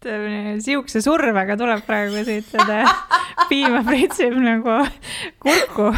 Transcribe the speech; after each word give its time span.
sihukese 0.00 1.02
survega 1.04 1.56
tuleb 1.60 1.84
praegu 1.86 2.24
siit 2.24 2.46
seda 2.48 2.84
piima 3.50 3.82
pritsib 3.84 4.36
nagu 4.40 4.78
kurku 5.42 5.90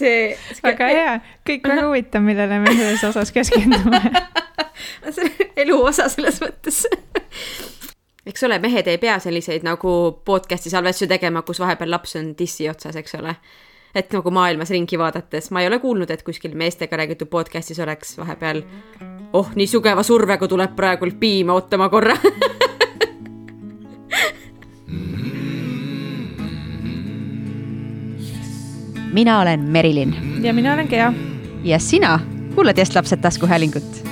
see, 0.00 0.36
see. 0.36 0.62
väga 0.62 0.90
hea, 0.94 1.16
kõik 1.46 1.66
väga 1.66 1.88
huvitav, 1.88 2.24
millele 2.24 2.60
me 2.62 2.76
selles 2.76 3.04
osas 3.10 3.34
keskendume 3.34 4.00
see 5.16 5.26
on 5.26 5.50
elu 5.64 5.80
osa 5.90 6.06
selles 6.12 6.38
mõttes 6.44 6.84
eks 8.30 8.46
ole, 8.46 8.60
mehed 8.62 8.86
ei 8.90 9.00
pea 9.02 9.18
selliseid 9.22 9.66
nagu 9.66 9.94
podcast'i 10.24 10.70
salvestusi 10.70 11.10
tegema, 11.10 11.42
kus 11.42 11.60
vahepeal 11.62 11.90
laps 11.90 12.14
on 12.20 12.34
dissi 12.38 12.68
otsas, 12.70 12.96
eks 13.00 13.18
ole. 13.18 13.34
et 13.94 14.12
nagu 14.14 14.30
maailmas 14.30 14.70
ringi 14.70 14.98
vaadates, 14.98 15.50
ma 15.50 15.64
ei 15.64 15.66
ole 15.66 15.80
kuulnud, 15.82 16.10
et 16.14 16.22
kuskil 16.22 16.54
meestega 16.54 17.00
räägitud 17.00 17.32
podcast'is 17.32 17.82
oleks 17.82 18.14
vahepeal 18.20 18.62
oh, 19.32 19.50
nii 19.54 19.66
sugeva 19.66 20.02
survega 20.02 20.48
tuleb 20.48 20.76
praegult 20.76 21.20
piima, 21.20 21.52
oota 21.52 21.78
ma 21.78 21.88
korra 21.88 22.16
mina 29.12 29.40
olen 29.40 29.60
Merilin. 29.60 30.16
ja 30.42 30.54
mina 30.54 30.74
olen 30.74 30.86
Gea. 30.88 31.12
ja 31.64 31.78
sina 31.78 32.20
kuulad 32.54 32.78
Jess 32.78 32.94
lapsed 32.94 33.18
taskuhäälingut. 33.18 34.09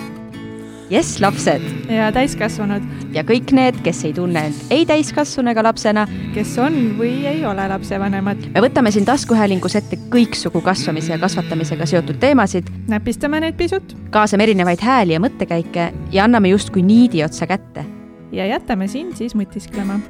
Jess 0.90 1.20
lapsed. 1.20 1.62
ja 1.88 2.12
täiskasvanud. 2.12 2.82
ja 3.12 3.22
kõik 3.22 3.52
need, 3.52 3.76
kes 3.84 4.04
ei 4.08 4.12
tunne 4.16 4.46
end 4.48 4.70
ei 4.72 4.86
täiskasvanu 4.88 5.50
ega 5.52 5.62
lapsena. 5.66 6.06
kes 6.34 6.54
on 6.58 6.78
või 6.98 7.26
ei 7.28 7.44
ole 7.46 7.68
lapsevanemad. 7.68 8.46
me 8.54 8.62
võtame 8.64 8.90
siin 8.90 9.04
taskuhäälingus 9.04 9.76
ette 9.76 9.98
kõiksugu 10.12 10.62
kasvamise 10.64 11.12
ja 11.12 11.18
kasvatamisega 11.18 11.86
seotud 11.86 12.16
teemasid. 12.20 12.70
näpistame 12.88 13.40
neid 13.40 13.56
pisut. 13.60 13.96
kaasame 14.10 14.48
erinevaid 14.48 14.80
hääli 14.80 15.12
ja 15.12 15.20
mõttekäike 15.20 15.92
ja 16.12 16.24
anname 16.24 16.48
justkui 16.48 16.82
niidi 16.82 17.24
otsa 17.24 17.46
kätte. 17.46 17.84
ja 18.32 18.46
jätame 18.46 18.88
sind 18.88 19.16
siis 19.16 19.34
mõtisklema 19.34 20.00
mm. 20.00 20.02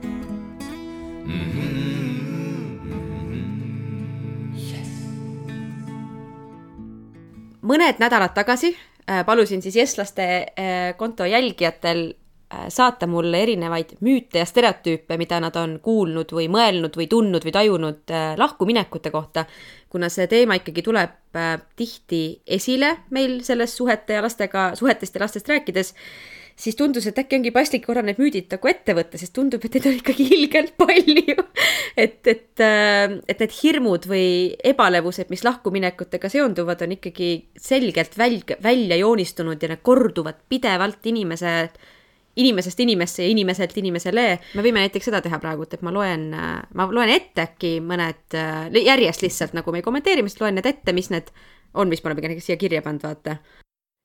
-hmm 1.26 1.78
mõned 7.68 7.98
nädalad 8.00 8.32
tagasi 8.34 8.76
palusin 9.26 9.62
siis 9.62 9.76
jestlaste 9.76 10.24
äh, 10.38 10.96
konto 10.96 11.24
jälgijatel 11.24 12.14
äh, 12.54 12.66
saata 12.68 13.06
mulle 13.06 13.42
erinevaid 13.42 13.96
müüte 14.00 14.42
ja 14.42 14.46
stereotüüpe, 14.48 15.16
mida 15.16 15.40
nad 15.40 15.56
on 15.56 15.78
kuulnud 15.82 16.32
või 16.32 16.48
mõelnud 16.52 16.96
või 16.96 17.08
tundnud 17.08 17.44
või 17.44 17.54
tajunud 17.56 18.14
lahkuminekute 18.36 19.10
kohta, 19.10 19.44
kuna 19.88 20.08
see 20.12 20.26
teema 20.26 20.58
ikkagi 20.58 20.82
tuleb 20.82 21.16
tihti 21.76 22.42
esile 22.46 22.96
meil 23.10 23.40
selles 23.44 23.76
suhete 23.76 24.18
ja 24.18 24.24
lastega, 24.24 24.72
suhetest 24.76 25.14
ja 25.14 25.24
lastest 25.24 25.48
rääkides 25.48 25.94
siis 26.58 26.76
tundus, 26.78 27.06
et 27.06 27.18
äkki 27.20 27.38
ongi 27.38 27.52
paslik 27.54 27.84
korra 27.86 28.02
need 28.02 28.18
müüdid 28.18 28.50
nagu 28.50 28.70
ette 28.70 28.96
võtta, 28.98 29.20
sest 29.20 29.34
tundub, 29.36 29.62
et 29.64 29.78
neid 29.78 29.90
on 29.90 29.98
ikkagi 30.00 30.28
ilgelt 30.38 30.74
palju 30.80 31.38
et, 31.98 32.26
et, 32.26 32.60
äh, 32.62 33.18
et 33.28 33.42
need 33.42 33.54
hirmud 33.60 34.08
või 34.08 34.30
ebalevused, 34.70 35.30
mis 35.32 35.44
lahkuminekutega 35.46 36.30
seonduvad, 36.32 36.82
on 36.84 36.96
ikkagi 36.98 37.30
selgelt 37.58 38.18
välg, 38.18 38.56
välja 38.64 38.98
joonistunud 39.00 39.62
ja 39.62 39.72
need 39.72 39.84
korduvad 39.86 40.40
pidevalt 40.50 41.06
inimese, 41.10 41.54
inimesest 42.38 42.82
inimesse 42.84 43.24
ja 43.24 43.34
inimeselt 43.34 43.76
inimesele. 43.82 44.26
me 44.54 44.64
võime 44.64 44.84
näiteks 44.84 45.10
seda 45.10 45.22
teha 45.24 45.40
praegu, 45.42 45.66
et 45.66 45.82
ma 45.82 45.94
loen, 45.94 46.28
ma 46.32 46.90
loen 46.90 47.14
ette 47.14 47.48
äkki 47.48 47.78
mõned 47.84 48.38
äh, 48.38 48.66
järjest 48.78 49.26
lihtsalt 49.26 49.56
nagu 49.58 49.74
me 49.74 49.82
ei 49.82 49.86
kommenteeri, 49.86 50.22
ma 50.22 50.30
lihtsalt 50.30 50.46
loen 50.46 50.60
need 50.60 50.70
ette, 50.70 50.94
mis 50.94 51.10
need 51.14 51.32
on, 51.74 51.90
mis 51.90 52.04
me 52.04 52.12
oleme 52.12 52.38
siia 52.42 52.58
kirja 52.60 52.82
pannud, 52.82 53.04
vaata 53.04 53.38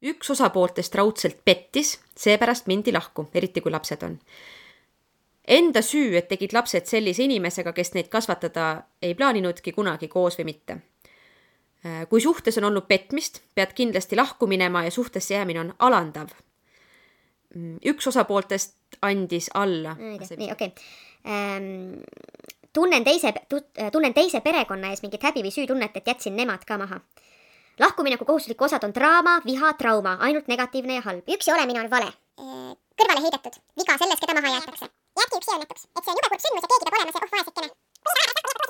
üks 0.03 0.29
osapooltest 0.33 0.95
raudselt 0.95 1.39
pettis, 1.45 1.97
seepärast 2.17 2.67
mindi 2.67 2.93
lahku, 2.93 3.27
eriti 3.33 3.61
kui 3.61 3.71
lapsed 3.71 4.03
on. 4.03 4.17
Enda 5.47 5.81
süü, 5.83 6.15
et 6.15 6.29
tegid 6.31 6.53
lapsed 6.55 6.87
sellise 6.87 7.23
inimesega, 7.25 7.73
kes 7.75 7.93
neid 7.97 8.07
kasvatada 8.11 8.87
ei 9.03 9.15
plaaninudki 9.15 9.73
kunagi 9.75 10.07
koos 10.07 10.39
või 10.39 10.53
mitte. 10.53 10.77
Kui 12.09 12.21
suhtes 12.23 12.57
on 12.61 12.69
olnud 12.69 12.87
petmist, 12.87 13.41
pead 13.55 13.73
kindlasti 13.75 14.15
lahku 14.15 14.47
minema 14.47 14.85
ja 14.85 14.91
suhtesse 14.91 15.33
jäämine 15.33 15.59
on 15.59 15.73
alandav. 15.79 16.31
Üks 17.85 18.07
osapooltest 18.07 19.01
andis 19.01 19.49
alla. 19.53 19.97
nii, 19.99 20.51
okei. 20.51 20.71
Ähm, 21.27 21.99
tunnen 22.73 23.03
teise, 23.03 23.33
tunnen 23.91 24.13
teise 24.13 24.39
perekonna 24.41 24.89
ees 24.89 25.03
mingit 25.03 25.23
häbi 25.23 25.43
või 25.43 25.51
süütunnet, 25.51 25.97
et 25.97 26.07
jätsin 26.07 26.35
nemad 26.39 26.63
ka 26.65 26.77
maha 26.79 27.01
lahkumineku 27.79 28.25
kohustuslik 28.25 28.61
osad 28.61 28.83
on 28.83 28.93
draama, 28.93 29.39
viha, 29.45 29.73
trauma, 29.79 30.17
ainult 30.19 30.47
negatiivne 30.47 30.99
ja 30.99 31.05
halb. 31.05 31.23
üksi 31.37 31.53
olemine 31.53 31.79
on 31.81 31.89
vale. 31.89 32.11
kõrvale 32.99 33.23
heidetud, 33.25 33.55
viga 33.79 33.97
selles, 33.97 34.19
keda 34.19 34.41
maha 34.41 34.53
jäetakse. 34.55 34.89
jääbki 35.19 35.39
üksi 35.41 35.55
õnnetuks, 35.55 35.87
et 35.97 36.03
see 36.03 36.11
on 36.13 36.19
jube 36.19 36.29
kurb 36.29 36.45
sündmus 36.45 36.63
ja 36.65 36.71
keegi 36.73 36.85
peab 36.85 36.99
olema 36.99 37.11
see, 37.11 37.25
oh 37.25 37.33
vaesekene. 37.37 38.62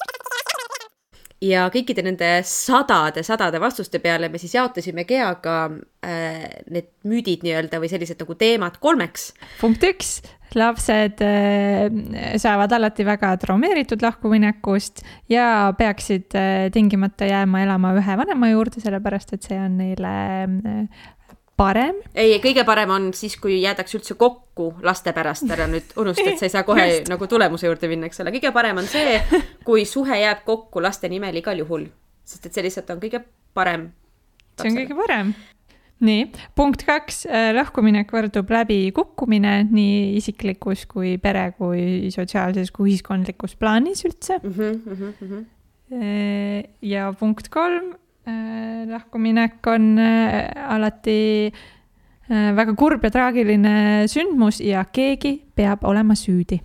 Ja 1.43 1.65
kõikide 1.73 2.05
nende 2.05 2.29
sadade-sadade 2.47 3.59
vastuste 3.61 3.99
peale 4.03 4.29
me 4.31 4.41
siis 4.41 4.55
jaotasime 4.55 5.05
Geaga 5.09 5.57
äh, 6.05 6.45
need 6.71 6.91
müüdid 7.07 7.43
nii-öelda 7.45 7.81
või 7.81 7.91
sellised 7.91 8.21
nagu 8.23 8.37
teemad 8.39 8.79
kolmeks. 8.83 9.31
punkt 9.61 9.83
üks, 9.87 10.17
lapsed 10.55 11.21
äh, 11.25 11.87
saavad 12.41 12.73
alati 12.77 13.05
väga 13.07 13.33
traumeeritud 13.41 14.03
lahkuminekust 14.05 15.03
ja 15.31 15.73
peaksid 15.77 16.35
äh, 16.37 16.69
tingimata 16.73 17.27
jääma 17.29 17.63
elama 17.65 17.93
ühe 17.99 18.17
vanema 18.19 18.51
juurde, 18.53 18.83
sellepärast 18.83 19.35
et 19.35 19.49
see 19.49 19.59
on 19.59 19.77
neile 19.81 20.13
äh, 20.43 21.05
parem. 21.57 21.95
ei, 22.15 22.37
kõige 22.43 22.65
parem 22.65 22.89
on 22.95 23.09
siis, 23.13 23.37
kui 23.41 23.61
jäädakse 23.61 23.97
üldse 23.99 24.17
kokku 24.19 24.73
laste 24.85 25.13
pärast, 25.13 25.47
ära 25.53 25.67
nüüd 25.69 25.95
unusta, 26.01 26.27
et 26.29 26.41
sa 26.41 26.49
ei 26.49 26.53
saa 26.53 26.67
kohe 26.67 26.87
nagu 27.09 27.27
tulemuse 27.29 27.69
juurde 27.69 27.89
minna, 27.91 28.09
eks 28.09 28.23
ole, 28.23 28.33
kõige 28.35 28.53
parem 28.55 28.81
on 28.81 28.89
see, 28.89 29.19
kui 29.67 29.85
suhe 29.89 30.19
jääb 30.23 30.45
kokku 30.47 30.83
laste 30.83 31.09
nimel 31.09 31.41
igal 31.43 31.59
juhul, 31.63 31.87
sest 32.25 32.49
et 32.49 32.53
see 32.53 32.67
lihtsalt 32.67 32.93
on 32.95 33.01
kõige 33.03 33.23
parem. 33.53 33.91
see 34.59 34.71
on 34.71 34.79
kõige 34.81 34.99
parem 34.99 35.33
nii, 36.03 36.27
punkt 36.57 36.83
kaks, 36.87 37.23
äh, 37.29 37.49
lahkuminek 37.55 38.11
võrdub 38.13 38.49
läbikukkumine 38.53 39.55
nii 39.69 40.15
isiklikus 40.19 40.85
kui 40.89 41.15
pere 41.21 41.49
kui 41.57 42.11
sotsiaalses 42.13 42.71
kui 42.75 42.91
ühiskondlikus 42.91 43.55
plaanis 43.59 44.03
üldse 44.07 44.39
mm. 44.41 44.53
-hmm, 44.57 44.79
mm 44.85 45.13
-hmm. 45.29 45.43
ja 46.81 47.13
punkt 47.19 47.49
kolm, 47.49 47.93
lahkuminek 48.87 49.67
on 49.67 49.97
alati 49.99 51.51
väga 52.29 52.75
kurb 52.79 53.03
ja 53.03 53.11
traagiline 53.11 53.73
sündmus 54.07 54.61
ja 54.63 54.85
keegi 54.87 55.33
peab 55.55 55.83
olema 55.83 56.15
süüdi. 56.15 56.61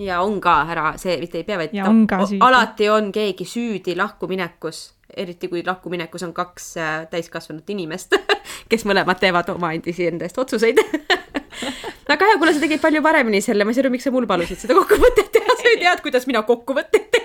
Ja 0.00 0.22
on 0.24 0.40
ka 0.40 0.62
ära, 0.72 0.94
see 0.98 1.18
mitte 1.20 1.42
ei 1.42 1.44
pea, 1.44 1.58
vaid 1.60 1.76
on 1.84 2.06
alati 2.40 2.88
on 2.90 3.12
keegi 3.12 3.44
süüdi 3.44 3.96
lahkuminekus 3.98 4.86
eriti 5.16 5.48
kui 5.48 5.62
lahkuminekus 5.66 6.22
on 6.22 6.32
kaks 6.32 6.76
äh, 6.76 6.92
täiskasvanut 7.10 7.70
inimest 7.70 8.16
kes 8.70 8.86
mõlemad 8.88 9.20
teevad 9.20 9.50
oma 9.54 9.72
endisi 9.76 10.06
enda 10.08 10.26
eest 10.26 10.38
otsuseid. 10.40 10.80
Väga 12.08 12.28
hea, 12.28 12.38
kuule, 12.40 12.54
sa 12.54 12.62
tegid 12.62 12.82
palju 12.82 13.02
paremini 13.04 13.40
selle, 13.44 13.64
ma 13.64 13.72
ei 13.72 13.76
saa 13.76 13.84
aru, 13.84 13.92
miks 13.94 14.08
sa 14.08 14.12
mul 14.14 14.26
palusid 14.28 14.60
seda 14.60 14.76
kokkuvõtet 14.76 15.30
teha, 15.34 15.56
sa 15.58 15.68
ei 15.70 15.78
tead, 15.80 16.02
kuidas 16.04 16.26
mina 16.28 16.42
kokkuvõtteid 16.48 17.10
teen 17.12 17.21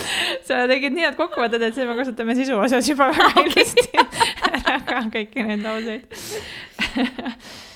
sa 0.46 0.64
tegid 0.70 0.94
nii 0.94 1.06
head 1.06 1.18
kokkuvõtted, 1.18 1.62
et 1.62 1.76
siis 1.76 1.88
me 1.88 1.96
kasutame 1.98 2.36
sisu 2.38 2.58
osas 2.60 2.88
juba 2.88 3.10
väga 3.12 3.46
ilusti. 3.46 3.88
Ära 4.58 4.78
ka 4.86 5.04
kõiki 5.12 5.46
neid 5.48 5.62
lauseid. 5.66 6.02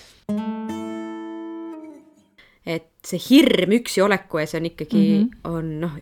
Et 2.67 2.89
see 3.07 3.21
hirm 3.23 3.77
üksi 3.77 4.03
oleku 4.03 4.41
ees 4.43 4.57
on 4.59 4.65
ikkagi 4.67 4.99
mm, 4.99 5.27
-hmm. 5.27 5.51
on 5.55 5.67
noh, 5.85 5.93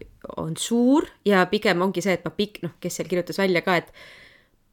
on 0.40 0.56
suur 0.56 1.04
ja 1.28 1.42
pigem 1.46 1.82
ongi 1.84 2.00
see, 2.00 2.14
et 2.16 2.24
ma 2.24 2.32
pik-, 2.32 2.62
noh, 2.62 2.72
kes 2.80 2.96
seal 2.96 3.08
kirjutas 3.08 3.38
välja 3.38 3.60
ka, 3.60 3.76
et 3.76 3.92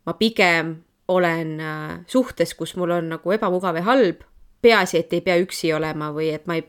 ma 0.08 0.14
pigem 0.16 0.78
olen 1.12 1.60
äh, 1.60 2.00
suhtes, 2.08 2.54
kus 2.56 2.78
mul 2.80 2.96
on 2.96 3.10
nagu 3.12 3.34
ebamugav 3.36 3.76
ja 3.76 3.84
halb, 3.84 4.24
peaasi, 4.62 5.02
et 5.02 5.14
ei 5.14 5.22
pea 5.26 5.36
üksi 5.42 5.74
olema 5.76 6.12
või 6.16 6.30
et 6.36 6.48
ma 6.48 6.56
ei, 6.56 6.64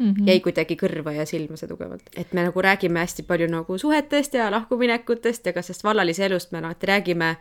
mm 0.00 0.14
-hmm. 0.14 0.26
jäi 0.26 0.40
kuidagi 0.40 0.76
kõrva 0.80 1.12
ja 1.14 1.26
silma 1.26 1.56
see 1.56 1.68
tugevalt. 1.68 2.02
et 2.16 2.32
me 2.32 2.42
nagu 2.42 2.62
räägime 2.62 2.98
hästi 2.98 3.22
palju 3.22 3.46
nagu 3.46 3.78
suhetest 3.78 4.34
ja 4.34 4.50
lahkuminekutest 4.50 5.46
ja 5.46 5.52
ka 5.52 5.62
sellest 5.62 5.84
vallalise 5.84 6.26
elust 6.26 6.52
me 6.52 6.58
alati 6.58 6.86
räägime 6.86 7.36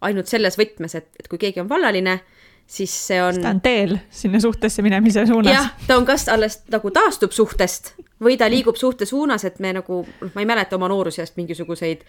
ainult 0.00 0.26
selles 0.26 0.58
võtmes, 0.58 0.94
et, 0.94 1.08
et 1.20 1.28
kui 1.28 1.38
keegi 1.38 1.60
on 1.60 1.68
vallaline 1.68 2.20
siis 2.66 3.06
see 3.06 3.22
on. 3.22 3.42
ta 3.42 3.50
on 3.50 3.60
teel 3.60 3.98
sinna 4.10 4.40
suhtesse 4.40 4.82
minemise 4.82 5.26
suunas. 5.26 5.52
jah, 5.52 5.74
ta 5.86 5.96
on 5.96 6.06
kas 6.06 6.28
alles 6.28 6.62
nagu 6.70 6.90
taastub 6.90 7.30
suhtest 7.30 7.94
või 8.22 8.36
ta 8.38 8.50
liigub 8.50 8.76
suhte 8.76 9.06
suunas, 9.06 9.44
et 9.44 9.60
me 9.60 9.72
nagu, 9.72 10.02
noh, 10.20 10.32
ma 10.34 10.42
ei 10.42 10.48
mäleta 10.48 10.76
oma 10.76 10.88
noorusest 10.88 11.36
mingisuguseid 11.36 12.02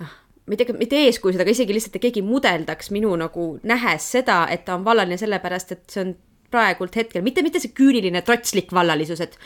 ah, 0.00 0.14
ma 0.46 0.56
ei 0.56 0.56
tea, 0.56 0.76
mitte 0.78 1.02
eeskujusid, 1.08 1.40
aga 1.40 1.50
isegi 1.50 1.76
lihtsalt, 1.76 1.96
et 1.96 2.06
keegi 2.08 2.22
mudeldaks 2.22 2.90
minu 2.94 3.12
nagu 3.16 3.50
nähes 3.62 4.12
seda, 4.12 4.46
et 4.50 4.64
ta 4.64 4.78
on 4.78 4.84
vallaline 4.84 5.20
sellepärast, 5.20 5.76
et 5.76 5.84
see 5.92 6.04
on 6.06 6.16
praegult 6.50 6.96
hetkel, 6.96 7.24
mitte, 7.24 7.42
mitte 7.44 7.60
see 7.62 7.74
küüniline 7.76 8.22
trotslik 8.26 8.72
vallalisus, 8.74 9.20
et 9.24 9.36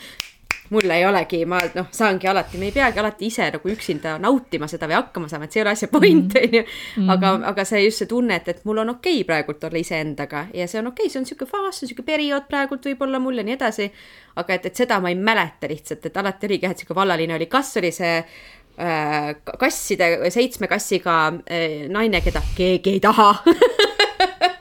mul 0.73 0.89
ei 0.89 1.05
olegi, 1.05 1.43
ma 1.49 1.59
noh, 1.75 1.89
saangi 1.93 2.27
alati, 2.29 2.57
me 2.57 2.69
ei 2.69 2.73
peagi 2.75 2.99
alati 3.01 3.27
ise 3.27 3.49
nagu 3.53 3.69
üksinda 3.69 4.15
nautima 4.21 4.67
seda 4.71 4.87
või 4.89 4.97
hakkama 4.97 5.29
saama, 5.29 5.47
et 5.47 5.55
see 5.55 5.61
ei 5.61 5.65
ole 5.65 5.73
asja 5.75 5.89
point, 5.91 6.37
on 6.39 6.57
ju. 6.57 6.63
aga, 7.13 7.33
aga 7.51 7.65
see 7.67 7.83
just 7.85 8.03
see 8.03 8.09
tunne, 8.09 8.39
et, 8.39 8.49
et 8.49 8.63
mul 8.67 8.81
on 8.83 8.95
okei 8.95 9.19
okay 9.19 9.27
praegult 9.29 9.67
olla 9.67 9.81
iseendaga 9.81 10.47
ja 10.55 10.67
see 10.69 10.81
on 10.81 10.89
okei 10.93 11.07
okay,, 11.07 11.13
see 11.13 11.21
on 11.21 11.29
sihuke 11.29 11.49
faas, 11.49 11.77
see 11.77 11.87
on 11.87 11.93
sihuke 11.93 12.07
periood 12.07 12.47
praegult 12.49 12.89
võib-olla 12.89 13.21
mul 13.23 13.41
ja 13.41 13.45
nii 13.47 13.57
edasi. 13.57 13.91
aga 14.39 14.57
et, 14.57 14.71
et 14.71 14.83
seda 14.83 14.99
ma 15.03 15.11
ei 15.13 15.19
mäleta 15.19 15.69
lihtsalt, 15.69 16.09
et 16.09 16.17
alati 16.17 16.49
oligi 16.49 16.67
jah, 16.67 16.73
et 16.73 16.83
sihuke 16.83 16.97
vallaline 16.97 17.37
oli, 17.37 17.49
kas 17.51 17.75
oli 17.81 17.91
see 17.93 18.15
äh, 18.23 19.29
kasside, 19.59 20.15
seitsme 20.33 20.71
kassiga 20.71 21.19
äh, 21.43 21.85
naine, 21.91 22.23
keda 22.25 22.41
keegi 22.55 22.97
ei 22.97 23.03
taha 23.03 23.33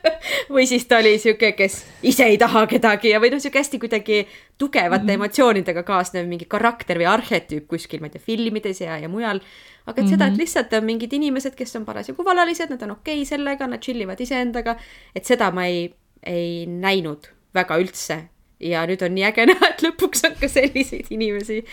või 0.50 0.66
siis 0.66 0.86
ta 0.88 0.98
oli 1.02 1.14
sihuke, 1.20 1.52
kes 1.56 1.78
ise 2.08 2.26
ei 2.30 2.38
taha 2.40 2.64
kedagi 2.70 3.12
ja 3.12 3.20
või 3.22 3.32
noh, 3.32 3.40
sihuke 3.42 3.60
hästi 3.60 3.78
kuidagi 3.82 4.22
tugevate 4.58 5.02
mm 5.02 5.08
-hmm. 5.08 5.14
emotsioonidega 5.20 5.82
kaasnev 5.82 6.26
mingi 6.28 6.46
karakter 6.48 6.98
või 6.98 7.08
arhetüüp 7.10 7.66
kuskil, 7.68 8.00
ma 8.00 8.10
ei 8.10 8.16
tea, 8.16 8.24
filmides 8.26 8.80
ja, 8.80 8.98
ja 8.98 9.08
mujal. 9.08 9.40
aga 9.86 10.00
et 10.00 10.04
mm 10.04 10.06
-hmm. 10.06 10.10
seda, 10.10 10.26
et 10.26 10.32
mhm. 10.32 10.40
lihtsalt 10.40 10.72
on 10.72 10.84
mingid 10.84 11.12
inimesed, 11.12 11.54
kes 11.54 11.76
on 11.76 11.84
parasjagu 11.84 12.24
vallalised, 12.24 12.70
nad 12.70 12.82
on 12.82 12.90
okei 12.90 13.22
okay 13.22 13.24
sellega, 13.24 13.66
nad 13.66 13.80
chill 13.80 14.00
ivad 14.00 14.20
iseendaga, 14.20 14.76
et 15.14 15.24
seda 15.24 15.50
ma 15.50 15.66
ei, 15.66 15.94
ei 16.22 16.66
näinud 16.66 17.26
väga 17.54 17.78
üldse. 17.78 18.28
ja 18.60 18.86
nüüd 18.86 19.02
on 19.02 19.14
nii 19.14 19.24
äge 19.24 19.46
näha, 19.50 19.68
et 19.68 19.82
lõpuks 19.82 20.26
on 20.26 20.36
ka 20.40 20.48
selliseid 20.48 21.06
inimesi. 21.10 21.64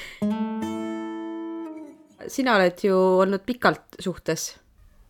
sina 2.27 2.55
oled 2.55 2.83
ju 2.83 2.95
olnud 2.95 3.41
pikalt 3.45 3.95
suhtes 3.99 4.59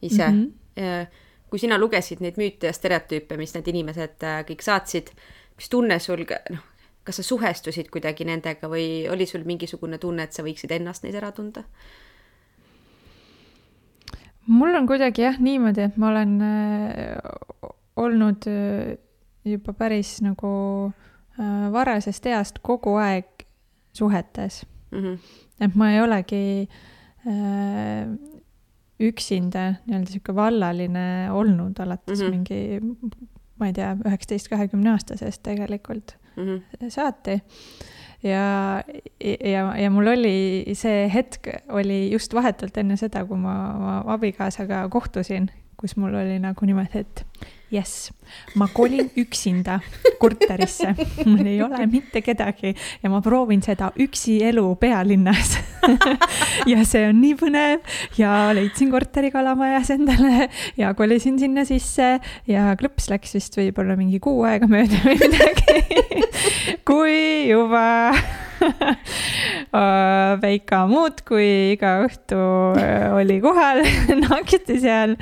ise 0.01 0.27
mm. 0.27 0.53
-hmm 0.75 1.07
kui 1.49 1.59
sina 1.61 1.77
lugesid 1.77 2.21
neid 2.23 2.37
müüte 2.37 2.69
ja 2.69 2.73
stereotüüpe, 2.75 3.37
mis 3.37 3.53
need 3.55 3.69
inimesed 3.71 4.25
äh, 4.27 4.41
kõik 4.49 4.65
saatsid, 4.65 5.13
mis 5.57 5.69
tunne 5.69 5.99
sul, 5.99 6.25
noh, 6.53 6.67
kas 7.03 7.21
sa 7.21 7.25
suhestusid 7.25 7.89
kuidagi 7.93 8.27
nendega 8.27 8.69
või 8.69 9.07
oli 9.09 9.25
sul 9.29 9.45
mingisugune 9.47 9.97
tunne, 9.97 10.27
et 10.27 10.35
sa 10.35 10.45
võiksid 10.45 10.71
ennast 10.77 11.05
neis 11.05 11.17
ära 11.17 11.31
tunda? 11.35 11.65
mul 14.49 14.73
on 14.73 14.87
kuidagi 14.89 15.21
jah 15.21 15.35
niimoodi, 15.37 15.83
et 15.85 15.97
ma 16.01 16.09
olen 16.09 16.31
äh, 16.41 17.69
olnud 18.01 18.47
äh, 18.49 18.95
juba 19.45 19.73
päris 19.77 20.19
nagu 20.25 20.51
äh, 21.39 21.67
varasest 21.73 22.25
east 22.31 22.61
kogu 22.65 22.95
aeg 22.97 23.45
suhetes 23.93 24.65
mm. 24.91 25.03
-hmm. 25.03 25.17
et 25.61 25.75
ma 25.75 25.91
ei 25.91 26.01
olegi 26.01 26.69
äh, 27.27 28.09
üksinda 28.99 29.65
nii-öelda 29.87 30.11
sihuke 30.11 30.35
vallaline 30.35 31.31
olnud 31.31 31.79
alates 31.79 32.19
mm 32.19 32.25
-hmm. 32.25 32.31
mingi, 32.31 33.19
ma 33.59 33.69
ei 33.69 33.73
tea, 33.73 33.93
üheksateist, 34.05 34.49
kahekümne 34.51 34.91
aastasest 34.91 35.43
tegelikult 35.43 36.17
mm 36.35 36.43
-hmm. 36.43 36.89
saati. 36.89 37.41
ja, 38.23 38.83
ja, 39.51 39.77
ja 39.77 39.89
mul 39.89 40.07
oli 40.07 40.65
see 40.73 41.09
hetk 41.13 41.47
oli 41.69 42.11
just 42.11 42.33
vahetult 42.33 42.77
enne 42.77 42.97
seda, 42.97 43.25
kui 43.25 43.37
ma 43.37 43.55
oma 43.75 44.03
abikaasaga 44.13 44.89
kohtusin, 44.89 45.49
kus 45.79 45.95
mul 45.99 46.15
oli 46.19 46.39
nagu 46.43 46.67
niimoodi, 46.67 47.03
et 47.05 47.23
jess, 47.71 48.09
ma 48.57 48.67
kolin 48.73 49.09
üksinda 49.23 49.79
korterisse, 50.19 50.93
mul 51.25 51.45
ei 51.47 51.61
ole 51.63 51.85
mitte 51.89 52.21
kedagi 52.25 52.73
ja 53.03 53.11
ma 53.13 53.21
proovin 53.25 53.61
seda 53.65 53.91
üksi 53.99 54.39
elu 54.49 54.65
pealinnas. 54.81 55.57
Ja 56.67 56.83
see 56.85 57.05
on 57.07 57.21
nii 57.21 57.37
põnev. 57.39 57.79
Ja 58.19 58.49
leidsin 58.53 58.91
korteri 58.91 59.29
Kalamajas 59.31 59.89
endale 59.93 60.49
ja 60.77 60.91
kolisin 60.93 61.39
sinna 61.39 61.63
sisse 61.65 62.17
ja 62.49 62.65
klõps 62.77 63.07
läks 63.09 63.33
vist 63.37 63.55
võib-olla 63.57 63.95
mingi 63.97 64.19
kuu 64.21 64.43
aega 64.45 64.67
mööda 64.69 64.99
või 65.05 65.15
midagi. 65.23 66.27
Kui 66.89 67.15
juba 67.47 67.85
Veika 70.43 70.81
muudkui 70.89 71.75
iga 71.75 71.95
õhtu 72.05 72.39
äh, 72.79 73.07
oli 73.15 73.39
kohal 73.43 73.81
naksti 74.25 74.79
seal 74.81 75.15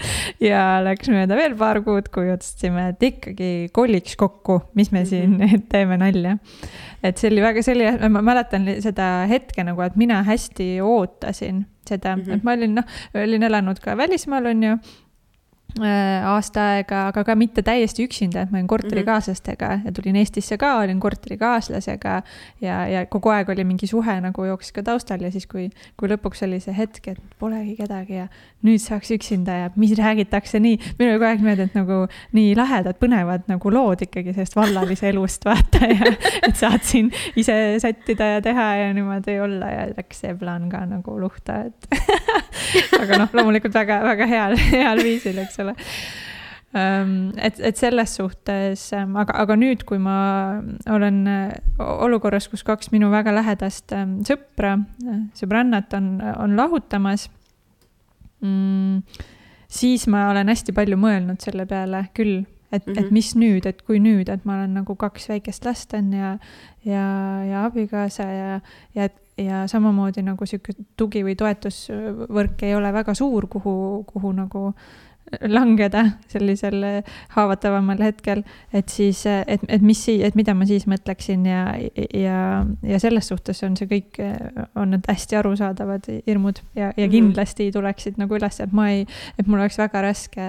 ja 0.44 0.80
läks 0.86 1.12
mööda 1.14 1.38
veel 1.40 1.56
paar 1.60 1.82
kuud, 1.86 2.10
kui 2.14 2.32
otsustasime, 2.34 2.90
et 2.94 3.08
ikkagi 3.12 3.52
koliks 3.76 4.18
kokku, 4.20 4.62
mis 4.78 4.92
me 4.96 5.06
siin 5.06 5.38
-hmm. 5.38 5.66
teeme 5.72 5.98
nalja. 6.02 6.38
et 7.04 7.18
see 7.18 7.32
oli 7.32 7.42
väga, 7.42 7.64
oli, 7.72 8.10
ma 8.10 8.22
mäletan 8.22 8.68
seda 8.82 9.26
hetke 9.30 9.64
nagu, 9.64 9.82
et 9.82 9.96
mina 9.96 10.24
hästi 10.24 10.78
ootasin 10.82 11.66
seda 11.88 12.16
mm, 12.16 12.22
-hmm. 12.22 12.34
et 12.36 12.44
ma 12.44 12.52
olin, 12.54 12.76
noh, 12.76 12.84
olin 13.16 13.44
elanud 13.44 13.80
ka 13.80 13.98
välismaal, 13.98 14.46
on 14.46 14.64
ju 14.64 14.78
aasta 15.82 16.64
aega, 16.74 17.08
aga 17.12 17.24
ka 17.28 17.36
mitte 17.38 17.64
täiesti 17.66 18.06
üksinda, 18.08 18.44
et 18.44 18.52
ma 18.52 18.60
olin 18.60 18.70
korterikaaslastega 18.70 19.72
ja 19.86 19.94
tulin 19.96 20.18
Eestisse 20.20 20.58
ka, 20.60 20.74
olin 20.84 21.00
korterikaaslasega 21.04 22.16
ja, 22.64 22.78
ja 22.90 23.06
kogu 23.12 23.32
aeg 23.34 23.50
oli 23.54 23.66
mingi 23.68 23.90
suhe 23.90 24.18
nagu 24.24 24.46
jooksis 24.48 24.76
ka 24.76 24.84
taustal 24.88 25.24
ja 25.26 25.32
siis, 25.34 25.48
kui, 25.50 25.68
kui 26.00 26.12
lõpuks 26.12 26.44
oli 26.48 26.60
see 26.64 26.76
hetk, 26.78 27.12
et 27.14 27.38
polegi 27.40 27.76
kedagi 27.78 28.22
ja 28.22 28.28
nüüd 28.66 28.82
saaks 28.82 29.12
üksinda 29.16 29.58
ja 29.62 29.70
mis 29.78 29.94
räägitakse 29.98 30.62
nii, 30.64 30.80
minul 30.98 31.14
oli 31.14 31.20
kogu 31.20 31.30
aeg 31.30 31.44
niimoodi, 31.44 31.68
et 31.68 31.78
nagu 31.78 32.00
nii 32.38 32.56
lahedad, 32.58 32.98
põnevad 33.02 33.48
nagu 33.52 33.74
lood 33.74 34.04
ikkagi 34.08 34.34
sellest 34.34 34.58
vallalise 34.58 35.12
elust, 35.12 35.46
vaata 35.48 35.92
ja 35.92 36.14
et 36.48 36.58
saad 36.58 36.86
siin 36.88 37.12
ise 37.38 37.56
sättida 37.84 38.34
ja 38.36 38.44
teha 38.46 38.68
ja 38.82 38.90
niimoodi 38.98 39.38
olla 39.44 39.72
ja 39.74 39.88
läks 39.94 40.24
see 40.24 40.34
plaan 40.40 40.70
ka 40.72 40.84
nagu 40.90 41.18
luhta, 41.22 41.64
et 41.68 41.90
aga 43.02 43.22
noh, 43.24 43.34
loomulikult 43.38 43.76
väga, 43.76 44.02
väga 44.08 44.30
heal, 44.30 44.58
heal 44.72 45.04
viisil, 45.04 45.38
eks 45.44 45.62
ole 45.64 45.67
ehm, 45.76 47.32
et, 47.38 47.60
et 47.60 47.78
selles 47.80 48.16
suhtes, 48.20 48.84
ehm, 48.96 49.16
aga, 49.20 49.38
aga 49.44 49.58
nüüd, 49.60 49.86
kui 49.88 50.00
ma 50.02 50.18
olen 50.92 51.24
äh, 51.32 51.48
olukorras, 51.80 52.50
kus 52.52 52.66
kaks 52.68 52.92
minu 52.96 53.12
väga 53.14 53.34
lähedast 53.36 53.94
ehm, 53.96 54.20
sõpra, 54.28 54.78
äh, 55.08 55.24
sõbrannat 55.38 55.96
on, 55.98 56.16
on 56.38 56.56
lahutamas 56.60 57.30
mm,, 58.42 59.02
siis 59.68 60.08
ma 60.12 60.30
olen 60.32 60.52
hästi 60.54 60.76
palju 60.76 61.00
mõelnud 61.00 61.44
selle 61.44 61.68
peale 61.70 62.08
küll, 62.18 62.44
et 62.72 62.86
mm, 62.86 62.94
-hmm. 62.94 63.00
et 63.00 63.06
mhm. 63.06 63.14
mis 63.14 63.36
nüüd, 63.36 63.66
et 63.66 63.82
kui 63.82 64.00
nüüd, 64.04 64.30
et 64.30 64.46
ma 64.46 64.58
olen 64.60 64.74
nagu 64.82 64.96
kaks 64.96 65.30
väikest 65.30 65.66
last 65.66 65.94
on 65.94 66.12
ja, 66.14 66.38
ja, 66.86 67.08
ja 67.46 67.66
abikaasa 67.66 68.24
ja, 68.24 68.60
ja, 68.96 69.10
ja 69.38 69.68
samamoodi 69.68 70.22
nagu 70.22 70.46
sihuke 70.46 70.74
tugi 70.98 71.24
või 71.24 71.36
toetusvõrk 71.36 72.64
ei 72.64 72.76
ole 72.76 72.94
väga 72.94 73.14
suur, 73.14 73.48
kuhu, 73.48 74.04
kuhu 74.08 74.32
nagu 74.32 74.68
äh, 74.68 75.07
langeda 75.50 76.04
sellisel 76.32 76.84
haavatavamal 77.36 78.00
hetkel, 78.04 78.44
et 78.74 78.90
siis, 78.90 79.26
et, 79.26 79.64
et 79.68 79.84
mis, 79.84 80.00
et 80.24 80.36
mida 80.40 80.54
ma 80.56 80.68
siis 80.70 80.88
mõtleksin 80.88 81.46
ja, 81.48 81.64
ja, 82.16 82.40
ja 82.88 83.00
selles 83.02 83.28
suhtes 83.28 83.60
on 83.68 83.76
see 83.80 83.90
kõik, 83.92 84.20
on 84.78 84.94
need 84.96 85.08
hästi 85.10 85.40
arusaadavad 85.40 86.08
hirmud 86.28 86.62
ja, 86.76 86.92
ja 86.96 87.08
mhm. 87.08 87.12
kindlasti 87.14 87.70
tuleksid 87.76 88.20
nagu 88.22 88.38
üles, 88.38 88.60
et 88.64 88.76
ma 88.76 88.90
ei, 88.94 89.04
et 89.38 89.50
mul 89.50 89.60
oleks 89.60 89.80
väga 89.80 90.04
raske 90.08 90.48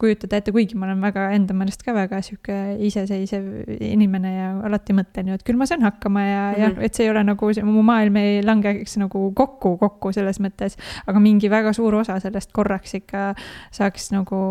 kujutada 0.00 0.40
ette, 0.42 0.52
kuigi 0.54 0.76
ma 0.78 0.88
olen 0.88 1.02
väga 1.02 1.28
enda 1.36 1.56
meelest 1.56 1.84
ka 1.86 1.94
väga 1.96 2.20
sihuke 2.24 2.58
iseseisev 2.84 3.48
inimene 3.80 4.34
ja 4.34 4.50
alati 4.68 4.96
mõtlen 4.96 5.32
ju, 5.32 5.38
et 5.38 5.46
küll 5.46 5.60
ma 5.60 5.68
saan 5.68 5.86
hakkama 5.86 6.24
ja 6.24 6.42
mm, 6.50 6.54
-hmm. 6.54 6.80
ja 6.80 6.86
et 6.88 6.94
see 6.94 7.06
ei 7.06 7.12
ole 7.14 7.24
nagu, 7.24 7.50
mu 7.64 7.82
maailm 7.86 8.16
ei 8.20 8.42
langeks 8.44 8.98
nagu 9.00 9.30
kokku, 9.34 9.76
kokku 9.80 10.12
selles 10.12 10.40
mõttes, 10.40 10.76
aga 11.06 11.20
mingi 11.22 11.50
väga 11.50 11.72
suur 11.72 11.94
osa 12.02 12.20
sellest 12.20 12.52
korraks 12.52 12.94
ikka 13.00 13.32
saaks 13.74 14.10
no, 14.12 14.17
nagu 14.18 14.42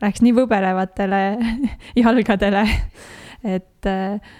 läheks 0.00 0.24
nii 0.24 0.34
võbelevatele 0.36 1.22
jalgadele, 2.02 2.64
et 3.44 3.90
äh, 3.90 4.34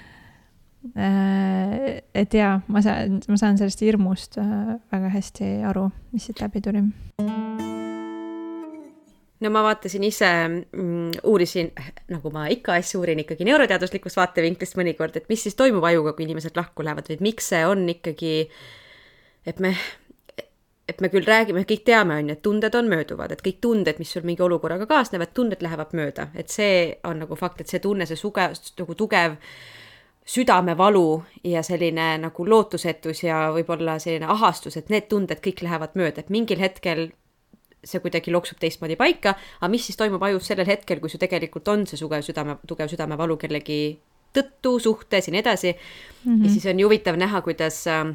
et 2.15 2.35
jaa, 2.35 2.61
ma 2.71 2.83
saan, 2.85 3.19
ma 3.27 3.39
saan 3.41 3.59
sellest 3.59 3.83
hirmust 3.83 4.39
äh, 4.41 4.77
väga 4.93 5.11
hästi 5.17 5.51
aru, 5.67 5.89
mis 6.15 6.29
siit 6.29 6.41
läbi 6.43 6.63
tuli. 6.63 6.85
no 9.37 9.51
ma 9.53 9.63
vaatasin 9.67 10.07
ise 10.07 10.31
mm,, 10.49 11.21
uurisin, 11.29 11.73
nagu 12.13 12.31
ma 12.33 12.47
ikka 12.53 12.79
asju 12.81 13.03
uurin 13.03 13.21
ikkagi 13.25 13.45
neuroteaduslikust 13.49 14.17
vaatevinklist 14.17 14.79
mõnikord, 14.79 15.19
et 15.19 15.29
mis 15.33 15.43
siis 15.43 15.59
toimub 15.59 15.85
ajuga, 15.85 16.15
kui 16.17 16.25
inimesed 16.29 16.57
lahku 16.57 16.87
lähevad 16.87 17.11
või 17.11 17.21
miks 17.31 17.51
see 17.53 17.63
on 17.69 17.85
ikkagi, 17.93 18.47
et 19.47 19.61
me 19.61 19.75
et 20.89 21.01
me 21.03 21.11
küll 21.11 21.27
räägime, 21.27 21.65
kõik 21.67 21.83
teame, 21.87 22.21
on 22.21 22.29
ju, 22.31 22.37
et 22.37 22.43
tunded 22.47 22.75
on 22.79 22.91
mööduvad, 22.91 23.33
et 23.35 23.43
kõik 23.43 23.59
tunded, 23.65 23.99
mis 23.99 24.13
sul 24.15 24.27
mingi 24.27 24.45
olukorraga 24.47 24.87
kaasnevad, 24.87 25.33
tunded 25.35 25.65
lähevad 25.65 25.95
mööda, 25.99 26.29
et 26.39 26.53
see 26.53 26.95
on 27.05 27.19
nagu 27.25 27.39
fakt, 27.39 27.65
et 27.65 27.73
see 27.73 27.83
tunne, 27.83 28.07
see 28.07 28.19
suge, 28.19 28.47
nagu 28.79 28.97
tugev 28.99 29.35
südamevalu 30.27 31.09
ja 31.47 31.63
selline 31.67 32.07
nagu 32.23 32.47
lootusetus 32.47 33.23
ja 33.27 33.49
võib-olla 33.55 33.99
selline 34.03 34.31
ahastus, 34.31 34.79
et 34.79 34.91
need 34.91 35.09
tunded 35.11 35.43
kõik 35.43 35.63
lähevad 35.67 35.99
mööda, 35.99 36.23
et 36.23 36.31
mingil 36.35 36.63
hetkel 36.63 37.09
see 37.87 38.03
kuidagi 38.03 38.33
loksub 38.35 38.59
teistmoodi 38.63 38.97
paika, 38.99 39.37
aga 39.61 39.71
mis 39.71 39.87
siis 39.87 39.99
toimub 39.99 40.23
ajus 40.27 40.51
sellel 40.51 40.67
hetkel, 40.71 41.03
kui 41.03 41.11
sul 41.11 41.23
tegelikult 41.23 41.69
on 41.71 41.87
see 41.87 41.99
sugev 41.99 42.23
südame, 42.27 42.59
tugev 42.67 42.91
südamevalu 42.91 43.39
kellegi 43.43 43.81
tõttu, 44.35 44.77
suhtes 44.83 45.29
ja 45.29 45.35
nii 45.35 45.43
edasi 45.43 45.73
mm. 45.73 46.31
-hmm. 46.31 46.45
ja 46.45 46.51
siis 46.51 46.67
on 46.67 46.81
ju 46.81 46.89
huvitav 46.89 47.17
näha, 47.19 47.41
kuidas 47.43 47.87
äh, 47.87 48.11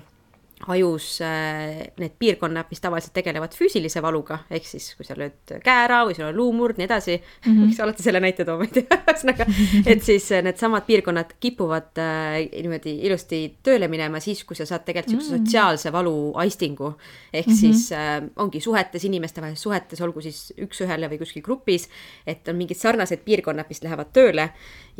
ajus 0.67 1.21
äh, 1.21 1.87
need 1.99 2.13
piirkonnad, 2.19 2.69
mis 2.69 2.81
tavaliselt 2.81 3.13
tegelevad 3.15 3.55
füüsilise 3.57 4.01
valuga, 4.03 4.41
ehk 4.51 4.67
siis 4.67 4.91
kui 4.97 5.07
sa 5.07 5.15
lööd 5.17 5.53
käe 5.63 5.85
ära 5.85 6.01
või 6.07 6.15
sul 6.17 6.27
on 6.27 6.37
luumurd, 6.37 6.77
nii 6.77 6.87
edasi 6.87 7.15
mm, 7.17 7.45
-hmm. 7.45 7.61
miks 7.65 7.79
sa 7.79 7.85
alati 7.85 8.05
selle 8.05 8.21
näite 8.23 8.45
tooma 8.45 8.67
ei 8.67 8.73
tea, 8.75 8.99
ühesõnaga, 8.99 9.47
et 9.93 10.03
siis 10.05 10.27
äh, 10.31 10.43
needsamad 10.45 10.85
piirkonnad 10.87 11.33
kipuvad 11.39 12.01
äh, 12.01 12.37
niimoodi 12.51 12.97
ilusti 13.07 13.41
tööle 13.63 13.89
minema 13.91 14.21
siis, 14.23 14.43
kui 14.45 14.59
sa 14.59 14.67
saad 14.69 14.85
tegelikult 14.85 15.15
niisuguse 15.15 15.37
mm 15.37 15.41
-hmm. 15.41 15.47
sotsiaalse 15.47 15.91
valu 15.91 16.15
aistingu. 16.35 16.93
ehk 17.33 17.47
mm 17.47 17.53
-hmm. 17.53 17.57
siis 17.57 17.91
äh, 17.91 18.21
ongi 18.35 18.59
suhetes, 18.59 19.05
inimestevahelises 19.05 19.63
suhetes, 19.63 20.01
olgu 20.01 20.21
siis 20.21 20.53
üks-ühele 20.57 21.09
või 21.09 21.17
kuskil 21.17 21.41
grupis, 21.41 21.89
et 22.27 22.47
on 22.47 22.55
mingid 22.55 22.77
sarnased 22.77 23.19
piirkonnad, 23.25 23.65
mis 23.69 23.83
lähevad 23.83 24.13
tööle 24.13 24.49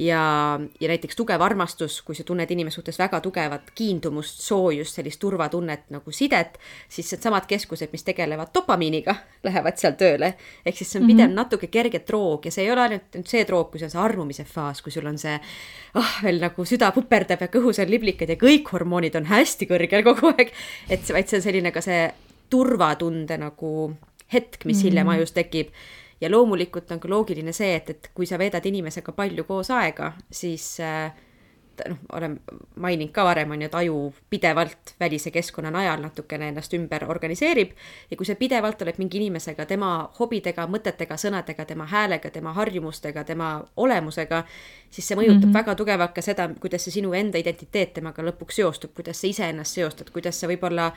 ja, 0.01 0.59
ja 0.79 0.89
näiteks 0.89 1.15
tugev 1.15 1.41
armastus, 1.41 1.99
kui 2.05 2.15
sa 2.17 2.23
tunned 2.25 2.49
inimese 2.51 2.79
suhtes 2.79 2.97
väga 2.99 3.19
tugevat 3.21 3.71
kiindumust, 3.77 4.41
soojust, 4.41 4.97
sellist 4.97 5.19
turvatunnet 5.21 5.91
nagu 5.93 6.13
sidet, 6.15 6.57
siis 6.89 7.11
needsamad 7.13 7.45
keskused, 7.49 7.91
mis 7.93 8.05
tegelevad 8.07 8.49
dopamiiniga, 8.55 9.15
lähevad 9.47 9.77
seal 9.81 9.95
tööle. 9.99 10.33
ehk 10.65 10.77
siis 10.77 10.91
see 10.93 11.01
on 11.01 11.07
pidev 11.07 11.27
mm 11.27 11.31
-hmm. 11.31 11.43
natuke 11.43 11.67
kerge 11.67 12.01
droog 12.07 12.45
ja 12.45 12.51
see 12.51 12.65
ei 12.65 12.71
ole 12.71 12.81
ainult 12.81 13.15
nüüd 13.15 13.27
see 13.27 13.45
droog, 13.45 13.71
kui 13.71 13.79
see 13.79 13.85
on 13.85 13.95
see 13.95 14.01
armumise 14.01 14.43
faas, 14.43 14.81
kui 14.81 14.91
sul 14.91 15.05
on 15.05 15.17
see 15.17 15.39
ah, 15.93 16.19
veel 16.23 16.41
nagu 16.41 16.65
süda 16.65 16.91
puperdab 16.91 17.41
ja 17.41 17.47
kõhus 17.47 17.81
on 17.81 17.91
liblikad 17.91 18.29
ja 18.29 18.35
kõik 18.35 18.71
hormoonid 18.71 19.15
on 19.15 19.25
hästi 19.25 19.65
kõrgel 19.65 20.03
kogu 20.03 20.33
aeg. 20.37 20.51
et 20.89 21.09
vaid 21.09 21.27
see 21.27 21.37
on 21.37 21.41
selline 21.43 21.71
ka 21.71 21.81
see 21.81 22.11
turvatunde 22.49 23.37
nagu 23.37 23.95
hetk, 24.33 24.65
mis 24.65 24.77
mm 24.77 24.81
-hmm. 24.81 24.83
hiljem 24.83 25.07
ajus 25.09 25.31
tekib 25.31 25.67
ja 26.21 26.31
loomulikult 26.31 26.91
on 26.91 26.99
ka 26.99 27.09
loogiline 27.09 27.53
see, 27.53 27.75
et, 27.75 27.89
et 27.89 28.11
kui 28.13 28.25
sa 28.29 28.37
veedad 28.37 28.65
inimesega 28.65 29.11
palju 29.11 29.43
koos 29.43 29.71
aega, 29.73 30.13
siis 30.31 30.79
äh, 30.79 31.11
noh, 31.89 31.97
olen 32.13 32.39
maininud 32.75 33.11
ka 33.13 33.23
varem, 33.25 33.51
on 33.51 33.61
ju, 33.61 33.69
et 33.69 33.75
aju 33.75 33.97
pidevalt 34.29 34.93
välise 34.99 35.31
keskkonna 35.33 35.71
najal 35.73 36.01
natukene 36.03 36.49
ennast 36.51 36.73
ümber 36.77 37.05
organiseerib 37.09 37.73
ja 38.11 38.17
kui 38.17 38.27
sa 38.27 38.35
pidevalt 38.39 38.81
oled 38.85 38.99
mingi 39.01 39.21
inimesega, 39.21 39.65
tema 39.69 39.91
hobidega, 40.19 40.67
mõtetega, 40.71 41.17
sõnadega, 41.21 41.65
tema 41.69 41.87
häälega, 41.89 42.31
tema 42.33 42.53
harjumustega, 42.57 43.23
tema 43.27 43.53
olemusega, 43.77 44.43
siis 44.89 45.07
see 45.07 45.17
mõjutab 45.17 45.45
mm 45.45 45.49
-hmm. 45.49 45.59
väga 45.59 45.75
tugevalt 45.75 46.13
ka 46.15 46.21
seda, 46.21 46.49
kuidas 46.59 46.85
see 46.85 46.99
sinu 46.99 47.13
enda 47.13 47.37
identiteet 47.37 47.93
temaga 47.93 48.23
lõpuks 48.23 48.61
seostub, 48.61 48.93
kuidas 48.95 49.21
sa 49.21 49.27
iseennast 49.27 49.73
seostad, 49.73 50.09
kuidas 50.09 50.39
sa 50.39 50.47
võib-olla 50.47 50.91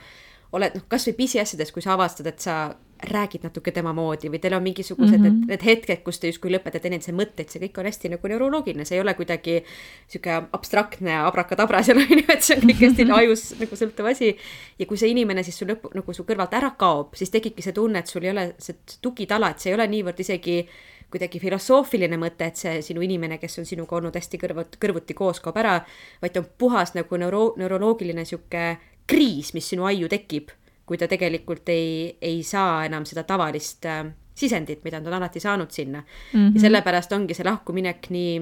oled 0.51 0.75
noh, 0.77 0.83
kasvõi 0.87 1.15
pisiasjades, 1.17 1.71
kui 1.71 1.81
sa 1.81 1.95
avastad, 1.95 2.27
et 2.27 2.39
sa 2.39 2.75
räägid 3.05 3.43
natuke 3.43 3.71
tema 3.75 3.91
moodi 3.93 4.29
või 4.31 4.39
teil 4.39 4.55
on 4.55 4.63
mingisugused 4.63 5.17
mm 5.17 5.25
-hmm. 5.25 5.41
need, 5.41 5.49
need 5.49 5.65
hetked, 5.65 6.01
kus 6.03 6.19
te 6.19 6.27
justkui 6.27 6.51
lõpetate 6.51 6.87
enese 6.87 7.11
mõtteid, 7.11 7.51
see 7.51 7.61
kõik 7.61 7.79
on 7.79 7.85
hästi 7.85 8.09
nagu 8.13 8.27
neuroloogiline, 8.27 8.85
see 8.85 8.97
ei 8.97 9.01
ole 9.01 9.13
kuidagi 9.13 9.63
sihuke 10.07 10.37
abstraktne 10.51 11.17
abrakadabra 11.25 11.83
seal 11.83 11.97
on 11.97 12.17
ju, 12.21 12.25
et 12.27 12.43
see 12.43 12.57
on 12.57 12.63
kõik 12.69 12.81
hästi 12.87 13.07
ajus 13.11 13.43
nagu 13.59 13.75
sõltuv 13.75 14.09
asi. 14.11 14.35
ja 14.79 14.85
kui 14.85 14.97
see 14.97 15.09
inimene 15.09 15.43
siis 15.43 15.57
sul 15.57 15.67
lõpu 15.67 15.91
nagu 15.93 16.13
su 16.13 16.23
kõrvalt 16.23 16.53
ära 16.53 16.71
kaob, 16.71 17.15
siis 17.15 17.29
tekibki 17.29 17.61
see 17.61 17.73
tunne, 17.73 17.99
et 17.99 18.07
sul 18.07 18.23
ei 18.23 18.31
ole 18.31 18.53
see 18.57 18.75
tugitala, 19.01 19.49
et 19.49 19.59
see 19.59 19.71
ei 19.71 19.75
ole 19.75 19.87
niivõrd 19.87 20.19
isegi 20.19 20.65
kuidagi 21.11 21.39
filosoofiline 21.39 22.17
mõte, 22.17 22.47
et 22.47 22.57
see 22.57 22.81
sinu 22.81 23.01
inimene, 23.01 23.37
kes 23.37 23.59
on 23.59 23.65
sinuga 23.65 23.95
olnud 23.95 24.15
hästi 24.15 24.39
kõrvut, 24.41 24.79
kõrvuti 24.81 25.13
koos, 25.13 25.39
kaob 25.39 25.57
ära, 25.57 25.77
vaid 26.21 26.33
ta 26.33 26.39
on 26.39 26.49
puhas 26.57 26.95
nagu 26.95 27.17
neuro, 27.17 27.53
neuroloogiline 27.57 28.25
sihuke 28.25 28.77
kriis, 29.07 29.53
mis 29.53 29.69
sinu 29.69 29.85
aiu 29.85 30.09
tekib 30.09 30.51
kui 30.85 30.99
ta 31.01 31.09
tegelikult 31.09 31.69
ei, 31.73 32.17
ei 32.21 32.43
saa 32.45 32.85
enam 32.85 33.05
seda 33.09 33.25
tavalist 33.27 33.85
äh, 33.89 34.05
sisendit, 34.35 34.83
mida 34.85 35.01
ta 35.01 35.09
on 35.09 35.17
alati 35.17 35.41
saanud 35.41 35.71
sinna 35.71 35.99
mm. 35.99 36.39
-hmm. 36.39 36.55
ja 36.55 36.61
sellepärast 36.61 37.11
ongi 37.11 37.33
see 37.33 37.45
lahkuminek 37.45 38.09
nii, 38.09 38.33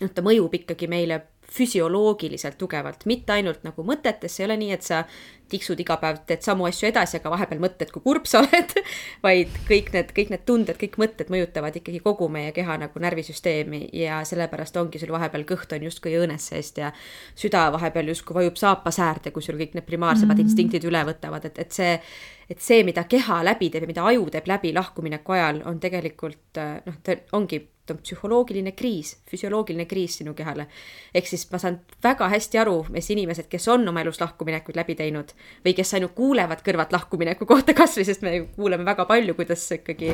noh, 0.00 0.10
ta 0.14 0.22
mõjub 0.22 0.54
ikkagi 0.60 0.88
meile 0.90 1.20
füsioloogiliselt 1.50 2.58
tugevalt, 2.58 3.04
mitte 3.10 3.34
ainult 3.34 3.64
nagu 3.66 3.84
mõtetes, 3.86 4.38
ei 4.38 4.46
ole 4.46 4.56
nii, 4.60 4.72
et 4.76 4.86
sa 4.86 5.04
tiksud 5.50 5.80
iga 5.82 5.96
päev, 5.98 6.20
teed 6.28 6.44
samu 6.46 6.66
asju 6.68 6.86
edasi, 6.90 7.18
aga 7.18 7.32
vahepeal 7.32 7.60
mõtled, 7.64 7.90
kui 7.90 8.04
kurb 8.04 8.28
sa 8.30 8.42
oled 8.44 8.74
vaid 9.26 9.56
kõik 9.66 9.90
need, 9.96 10.12
kõik 10.16 10.30
need 10.30 10.44
tunded, 10.46 10.78
kõik 10.78 10.98
mõtted 11.02 11.32
mõjutavad 11.32 11.76
ikkagi 11.80 12.02
kogu 12.04 12.28
meie 12.32 12.52
keha 12.56 12.76
nagu 12.84 13.02
närvisüsteemi 13.02 13.88
ja 13.98 14.20
sellepärast 14.26 14.78
ongi 14.80 15.00
sul 15.02 15.10
vahepeal 15.14 15.46
kõht 15.48 15.74
on 15.74 15.88
justkui 15.88 16.14
õõnes 16.20 16.46
seest 16.52 16.78
ja 16.78 16.92
süda 17.34 17.66
vahepeal 17.74 18.12
justkui 18.12 18.38
vajub 18.38 18.60
saapasäärde, 18.60 19.34
kui 19.34 19.42
sul 19.42 19.58
kõik 19.58 19.74
need 19.74 19.88
primaarsemad 19.88 20.36
mm 20.36 20.38
-hmm. 20.38 20.52
instinktid 20.52 20.86
üle 20.86 21.02
võtavad, 21.10 21.50
et, 21.50 21.58
et 21.58 21.72
see, 21.74 21.98
et 22.50 22.62
see, 22.62 22.84
mida 22.86 23.04
keha 23.04 23.42
läbi 23.44 23.70
teeb 23.70 23.88
ja 23.88 23.92
mida 23.94 24.06
aju 24.06 24.30
teeb 24.30 24.46
läbi 24.46 24.72
lahkumineku 24.74 25.32
ajal, 25.32 25.62
on 25.64 25.80
tegelikult 25.80 26.62
noh, 26.86 27.02
ta 27.02 27.18
ongi 27.32 27.64
on 27.90 27.98
psühholoogiline 28.02 28.72
kriis, 28.76 29.14
füsioloogiline 29.30 29.86
kriis 29.90 30.18
sinu 30.20 30.34
kehale. 30.34 30.66
ehk 31.14 31.26
siis 31.26 31.46
ma 31.52 31.58
saan 31.58 31.80
väga 32.02 32.28
hästi 32.28 32.58
aru, 32.58 32.76
mis 32.90 33.10
inimesed, 33.10 33.48
kes 33.50 33.68
on 33.68 33.88
oma 33.88 34.02
elus 34.04 34.20
lahkuminekuid 34.20 34.76
läbi 34.76 34.94
teinud 34.98 35.32
või 35.64 35.74
kes 35.76 35.94
ainult 35.94 36.14
kuulevad 36.18 36.64
kõrvalt 36.66 36.92
lahkumineku 36.92 37.46
kohta 37.46 37.74
kasvõi, 37.74 38.04
sest 38.08 38.22
me 38.26 38.36
kuuleme 38.56 38.84
väga 38.84 39.06
palju, 39.08 39.34
kuidas 39.38 39.66
ikkagi, 39.78 40.12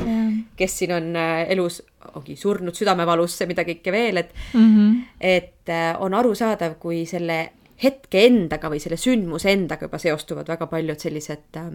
kes 0.57 0.79
siin 0.81 0.95
on 0.97 1.11
äh, 1.15 1.43
elus, 1.55 1.81
ongi 2.15 2.35
surnud 2.39 2.75
südamevalusse, 2.77 3.47
mida 3.49 3.65
kõike 3.67 3.91
veel, 3.91 4.23
et 4.23 4.33
mm, 4.53 4.71
-hmm. 4.75 5.03
et 5.19 5.69
äh, 5.69 5.93
on 5.99 6.13
arusaadav, 6.13 6.77
kui 6.79 7.05
selle 7.05 7.39
hetke 7.83 8.25
endaga 8.25 8.69
või 8.69 8.79
selle 8.81 8.97
sündmuse 8.97 9.51
endaga 9.51 9.85
juba 9.85 9.99
seostuvad 10.01 10.47
väga 10.47 10.67
paljud 10.67 10.99
sellised 10.99 11.57
äh, 11.57 11.69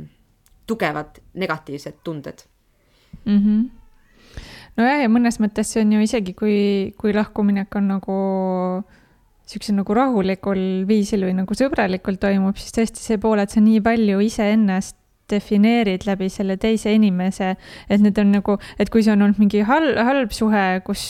tugevad 0.67 1.23
negatiivsed 1.35 2.03
tunded 2.05 2.43
mm. 3.25 3.39
-hmm 3.39 3.82
nojah, 4.79 5.03
ja 5.05 5.11
mõnes 5.13 5.39
mõttes 5.43 5.73
see 5.73 5.85
on 5.85 5.95
ju 5.97 6.03
isegi, 6.05 6.35
kui, 6.39 6.57
kui 6.99 7.15
lahkuminek 7.17 7.79
on 7.81 7.91
nagu 7.97 8.19
niisugusel 9.43 9.77
nagu 9.77 9.95
rahulikul 9.97 10.63
viisil 10.89 11.27
või 11.27 11.37
nagu 11.37 11.57
sõbralikult 11.59 12.23
toimub, 12.23 12.57
siis 12.57 12.75
tõesti 12.77 13.03
see 13.03 13.21
pool, 13.21 13.43
et 13.43 13.53
sa 13.53 13.61
nii 13.61 13.83
palju 13.85 14.23
iseennast 14.25 14.97
defineerid 15.33 16.07
läbi 16.07 16.29
selle 16.33 16.57
teise 16.61 16.93
inimese, 16.95 17.55
et 17.89 18.03
need 18.05 18.19
on 18.21 18.33
nagu, 18.37 18.57
et 18.81 18.91
kui 18.93 19.05
see 19.05 19.15
on 19.15 19.25
olnud 19.27 19.41
mingi 19.43 19.63
halb, 19.69 19.99
halb 20.09 20.35
suhe, 20.37 20.65
kus 20.87 21.05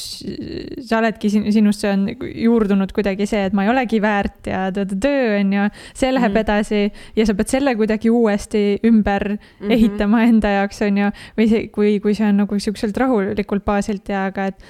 sa 0.87 1.00
oledki, 1.00 1.31
sinusse 1.33 1.91
on 1.91 2.07
juurdunud 2.12 2.95
kuidagi 2.95 3.26
see, 3.31 3.47
et 3.49 3.57
ma 3.57 3.67
ei 3.67 3.73
olegi 3.73 4.02
väärt 4.02 4.50
ja 4.50 4.67
töö 4.73 5.41
on 5.41 5.57
ju, 5.59 5.67
see 5.95 6.12
läheb 6.12 6.33
mm 6.33 6.37
-hmm. 6.37 6.41
edasi 6.41 7.17
ja 7.17 7.26
sa 7.26 7.35
pead 7.35 7.52
selle 7.52 7.75
kuidagi 7.76 8.11
uuesti 8.11 8.81
ümber 8.85 9.29
mm 9.29 9.38
-hmm. 9.38 9.73
ehitama 9.73 10.23
enda 10.23 10.55
jaoks, 10.59 10.83
on 10.83 10.99
ju, 10.99 11.11
või 11.38 11.49
see, 11.49 11.69
kui, 11.69 12.00
kui 12.00 12.14
see 12.14 12.29
on 12.29 12.37
nagu 12.37 12.59
siukselt 12.59 12.97
rahulikult 12.97 13.64
baasilt 13.64 14.09
ja 14.09 14.26
aga 14.26 14.47
et 14.47 14.64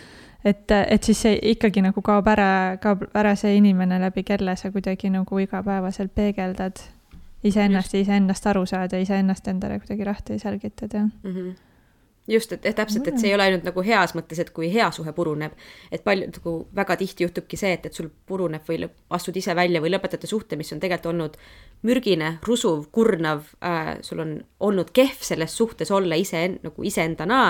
et, 0.44 0.70
et 0.70 1.04
siis 1.04 1.22
see 1.22 1.38
ikkagi 1.52 1.82
nagu 1.82 2.02
kaob 2.02 2.26
ära, 2.32 2.76
kaob 2.82 3.04
ära 3.14 3.34
see 3.38 3.56
inimene, 3.56 4.00
läbi 4.02 4.24
kelle 4.26 4.56
sa 4.56 4.72
kuidagi 4.74 5.10
nagu 5.10 5.38
igapäevaselt 5.38 6.14
peegeldad 6.14 6.82
iseennast 7.44 7.94
ja 7.94 8.00
iseennast 8.00 8.46
aru 8.46 8.64
saada, 8.66 8.98
iseennast 9.02 9.48
endale 9.48 9.78
kuidagi 9.82 10.04
lahti 10.04 10.38
selgitada. 10.38 11.08
Mm. 11.22 11.36
-hmm 11.36 11.52
just, 12.28 12.52
et, 12.52 12.66
et 12.66 12.76
täpselt, 12.76 13.06
et 13.08 13.18
see 13.18 13.30
ei 13.30 13.34
ole 13.34 13.46
ainult 13.48 13.64
nagu 13.66 13.82
heas 13.82 14.14
mõttes, 14.14 14.38
et 14.38 14.50
kui 14.54 14.68
hea 14.72 14.86
suhe 14.94 15.12
puruneb, 15.12 15.54
et 15.92 16.04
palju 16.04 16.28
nagu 16.30 16.54
väga 16.74 16.96
tihti 17.00 17.26
juhtubki 17.26 17.58
see, 17.58 17.72
et, 17.76 17.88
et 17.88 17.98
sul 17.98 18.10
puruneb 18.26 18.66
või 18.68 18.86
astud 19.16 19.36
ise 19.36 19.56
välja 19.58 19.82
või 19.82 19.90
lõpetate 19.90 20.30
suhte, 20.30 20.56
mis 20.56 20.72
on 20.72 20.80
tegelikult 20.82 21.10
olnud 21.12 21.38
mürgine, 21.88 22.36
rusuv, 22.46 22.86
kurnav 22.94 23.48
äh,, 23.64 23.96
sul 24.06 24.22
on 24.22 24.36
olnud 24.60 24.92
kehv 24.94 25.24
selles 25.26 25.56
suhtes 25.56 25.90
olla 25.90 26.18
ise 26.18 26.44
nagu 26.62 26.86
iseendana 26.86 27.42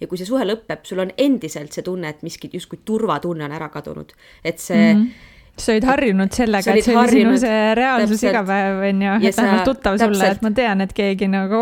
ja 0.00 0.06
kui 0.06 0.20
see 0.20 0.28
suhe 0.28 0.46
lõpeb, 0.46 0.86
sul 0.86 1.02
on 1.02 1.10
endiselt 1.18 1.74
see 1.74 1.82
tunne, 1.86 2.14
et 2.14 2.22
miski 2.22 2.50
justkui 2.52 2.78
turvatunne 2.84 3.48
on 3.48 3.58
ära 3.58 3.72
kadunud, 3.74 4.14
et 4.44 4.62
see 4.62 4.94
mm 4.94 5.02
-hmm 5.02 5.30
sa 5.58 5.72
olid 5.74 5.84
harjunud 5.84 6.32
sellega, 6.32 6.74
et 6.74 6.86
see 6.86 6.94
oli 6.96 7.12
sinu 7.12 7.34
see 7.40 7.56
reaalsus 7.76 8.22
iga 8.24 8.40
päev, 8.46 8.78
on 8.88 9.02
ju, 9.04 9.16
et 9.28 9.36
vähemalt 9.36 9.66
tuttav 9.68 9.98
täpselt. 9.98 10.16
sulle, 10.16 10.30
et 10.36 10.44
ma 10.44 10.50
tean, 10.56 10.84
et 10.84 10.94
keegi 10.96 11.28
nagu 11.30 11.60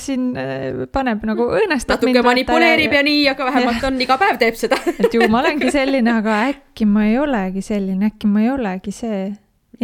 siin 0.00 0.30
äh, 0.40 0.86
paneb 0.92 1.26
nagu 1.28 1.48
õõnestab 1.58 2.00
natuke 2.00 2.24
manipuleerib 2.26 2.96
ja... 2.96 3.02
ja 3.02 3.06
nii, 3.10 3.26
aga 3.34 3.48
vähemalt 3.50 3.84
on, 3.90 4.00
iga 4.06 4.16
päev 4.20 4.40
teeb 4.40 4.56
seda 4.60 4.78
et 5.02 5.12
ju 5.14 5.28
ma 5.32 5.42
olengi 5.42 5.72
selline, 5.74 6.16
aga 6.22 6.38
äkki 6.52 6.88
ma 6.88 7.04
ei 7.10 7.18
olegi 7.20 7.64
selline, 7.66 8.12
äkki 8.12 8.30
ma 8.30 8.44
ei 8.46 8.50
olegi 8.54 8.94
see 8.94 9.20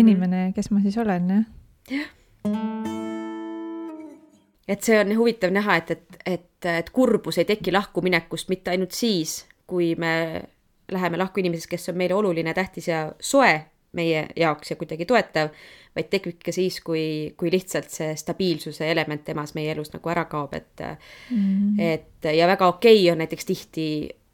inimene, 0.00 0.49
kes 0.56 0.73
ma 0.73 0.80
siis 0.85 0.97
olen, 1.02 1.28
jah. 1.37 1.44
jah. 1.92 2.09
et 4.73 4.80
see 4.80 4.97
on 4.97 5.12
huvitav 5.18 5.52
näha, 5.52 5.76
et, 5.82 5.92
et, 5.99 6.25
et, 6.25 6.71
et 6.73 6.90
kurbus 6.94 7.42
ei 7.42 7.49
teki 7.52 7.76
lahkuminekust 7.76 8.49
mitte 8.52 8.73
ainult 8.73 8.97
siis, 8.97 9.42
kui 9.68 9.92
me 10.00 10.14
läheme 10.92 11.18
lahku 11.20 11.40
inimesest, 11.40 11.70
kes 11.70 11.88
on 11.92 12.00
meile 12.00 12.14
oluline, 12.14 12.54
tähtis 12.54 12.88
ja 12.88 13.04
soe 13.20 13.52
meie 13.92 14.26
jaoks 14.37 14.72
ja 14.72 14.76
kuidagi 14.80 15.06
toetav, 15.08 15.50
vaid 15.96 16.08
tekib 16.12 16.38
ikka 16.38 16.54
siis, 16.56 16.78
kui, 16.84 17.04
kui 17.37 17.50
lihtsalt 17.52 17.92
see 17.92 18.14
stabiilsuse 18.16 18.88
element 18.88 19.25
temas 19.26 19.52
meie 19.56 19.75
elus 19.75 19.92
nagu 19.92 20.12
ära 20.12 20.25
kaob, 20.30 20.54
et 20.56 20.80
mm, 20.84 21.76
et 21.82 22.32
ja 22.32 22.49
väga 22.49 22.70
okei 22.72 23.02
okay 23.02 23.12
on 23.12 23.20
näiteks 23.20 23.49
tihti 23.49 23.87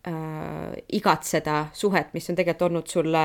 äh, 0.07 0.79
igatseda 1.01 1.67
suhet, 1.75 2.15
mis 2.15 2.31
on 2.31 2.39
tegelikult 2.39 2.69
olnud 2.69 2.91
sulle 2.93 3.25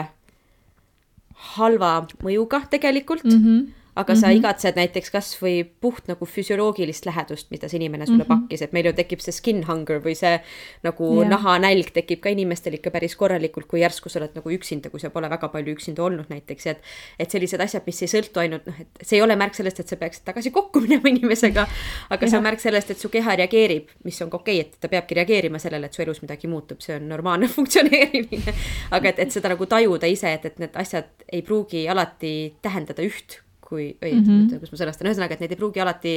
halva 1.53 1.93
mõjuga 2.23 2.63
tegelikult 2.69 3.25
mm, 3.25 3.39
-hmm. 3.45 3.71
Aga 3.95 4.13
mm 4.13 4.17
-hmm. 4.17 4.21
sa 4.21 4.29
igatsed 4.29 4.75
näiteks 4.75 5.11
kasvõi 5.11 5.63
puht 5.81 6.07
nagu 6.07 6.25
füsioloogilist 6.25 7.05
lähedust, 7.05 7.51
mida 7.51 7.69
see 7.69 7.77
inimene 7.77 8.05
sulle 8.05 8.23
mm 8.23 8.29
-hmm. 8.29 8.41
pakkis, 8.47 8.61
et 8.61 8.73
meil 8.73 8.85
ju 8.85 8.93
tekib 8.93 9.19
see 9.19 9.31
skin 9.31 9.63
hunger 9.67 9.99
või 10.01 10.15
see 10.15 10.41
nagu 10.83 11.19
yeah. 11.19 11.29
nahanälg 11.29 11.91
tekib 11.93 12.19
ka 12.19 12.29
inimestel 12.29 12.73
ikka 12.73 12.91
päris 12.91 13.15
korralikult, 13.15 13.67
kui 13.67 13.79
järsku 13.79 14.09
sa 14.09 14.19
oled 14.19 14.35
nagu 14.35 14.49
üksinda, 14.49 14.89
kui 14.89 14.99
sa 14.99 15.09
pole 15.09 15.29
väga 15.29 15.47
palju 15.47 15.73
üksinda 15.75 16.03
olnud 16.03 16.29
näiteks, 16.29 16.65
et 16.67 16.81
et 17.19 17.31
sellised 17.31 17.61
asjad, 17.61 17.83
mis 17.85 18.01
ei 18.01 18.07
sõltu 18.07 18.39
ainult 18.39 18.65
noh, 18.65 18.75
et 18.79 18.87
see 19.01 19.17
ei 19.17 19.21
ole 19.21 19.35
märk 19.35 19.53
sellest, 19.53 19.79
et 19.79 19.87
sa 19.87 19.95
peaksid 19.95 20.25
tagasi 20.25 20.51
kokku 20.51 20.81
minema 20.85 21.09
inimesega, 21.09 21.67
aga 22.09 22.27
see 22.27 22.37
on 22.37 22.43
märk 22.43 22.59
sellest, 22.59 22.91
et 22.91 22.97
su 22.97 23.09
keha 23.09 23.35
reageerib, 23.35 23.87
mis 24.03 24.21
on 24.21 24.29
ka 24.29 24.37
okei 24.37 24.59
okay,, 24.59 24.69
et 24.69 24.79
ta 24.79 24.87
peabki 24.87 25.15
reageerima 25.15 25.59
sellele, 25.59 25.85
et 25.85 25.93
su 25.93 26.01
elus 26.01 26.21
midagi 26.21 26.47
muutub, 26.47 26.81
see 26.81 26.95
on 26.95 27.09
normaalne 27.09 27.47
funktsioneerimine. 27.55 28.53
aga 28.91 29.09
et, 29.09 29.19
et 29.19 29.31
seda 29.31 29.49
nagu 29.49 29.65
tajuda 29.65 30.07
ise, 30.07 30.33
et, 30.33 30.45
et 30.45 30.59
need 30.59 30.75
asjad 30.75 31.09
ei 31.31 31.41
pruugi 31.41 31.87
alati 31.89 32.55
tähendada 32.61 33.03
üht 33.05 33.43
kui, 33.73 33.87
või 34.01 34.13
mm 34.13 34.25
-hmm. 34.25 34.49
kuidas 34.57 34.73
ma 34.73 34.81
sõnastan, 34.81 35.09
ühesõnaga, 35.09 35.37
et 35.37 35.43
need 35.43 35.55
ei 35.55 35.59
pruugi 35.59 35.81
alati 35.83 36.13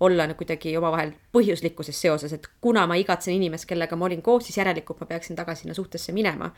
olla 0.00 0.26
nagu 0.30 0.38
kuidagi 0.38 0.76
omavahel 0.78 1.12
põhjuslikuses 1.34 2.00
seoses, 2.00 2.32
et 2.32 2.46
kuna 2.60 2.86
ma 2.86 2.98
igatsen 3.00 3.34
inimest, 3.34 3.66
kellega 3.66 3.96
ma 3.96 4.06
olin 4.06 4.22
koos, 4.22 4.46
siis 4.46 4.60
järelikult 4.60 5.00
ma 5.00 5.06
peaksin 5.10 5.36
tagasi 5.36 5.66
sinna 5.66 5.74
suhtesse 5.74 6.12
minema. 6.12 6.52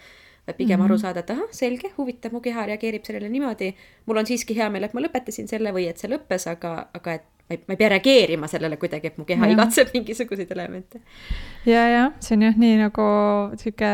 vaid 0.47 0.57
pigem 0.57 0.81
mm 0.81 0.83
-hmm. 0.83 0.91
aru 0.91 0.99
saada, 0.99 1.21
et 1.21 1.31
ahah, 1.31 1.51
selge, 1.51 1.93
huvitav, 1.97 2.33
mu 2.33 2.41
keha 2.41 2.67
reageerib 2.67 3.05
sellele 3.05 3.29
niimoodi. 3.29 3.75
mul 4.07 4.17
on 4.17 4.27
siiski 4.27 4.57
hea 4.57 4.71
meel, 4.71 4.85
et 4.85 4.95
ma 4.95 5.01
lõpetasin 5.01 5.47
selle 5.47 5.73
või 5.73 5.89
et 5.89 5.99
see 5.99 6.11
lõppes, 6.11 6.51
aga, 6.51 6.89
aga 6.95 7.13
et 7.13 7.40
ma 7.51 7.57
ei, 7.57 7.63
ma 7.67 7.75
ei 7.75 7.77
pea 7.77 7.89
reageerima 7.89 8.47
sellele 8.47 8.77
kuidagi, 8.79 9.11
et 9.11 9.19
mu 9.19 9.25
keha 9.27 9.49
ja. 9.49 9.55
igatseb 9.55 9.91
mingisuguseid 9.95 10.51
elemente. 10.55 11.01
ja, 11.67 11.83
ja 11.91 12.05
see 12.23 12.37
on 12.37 12.45
jah 12.47 12.61
nii 12.63 12.77
nagu 12.79 13.07
sihuke, 13.59 13.91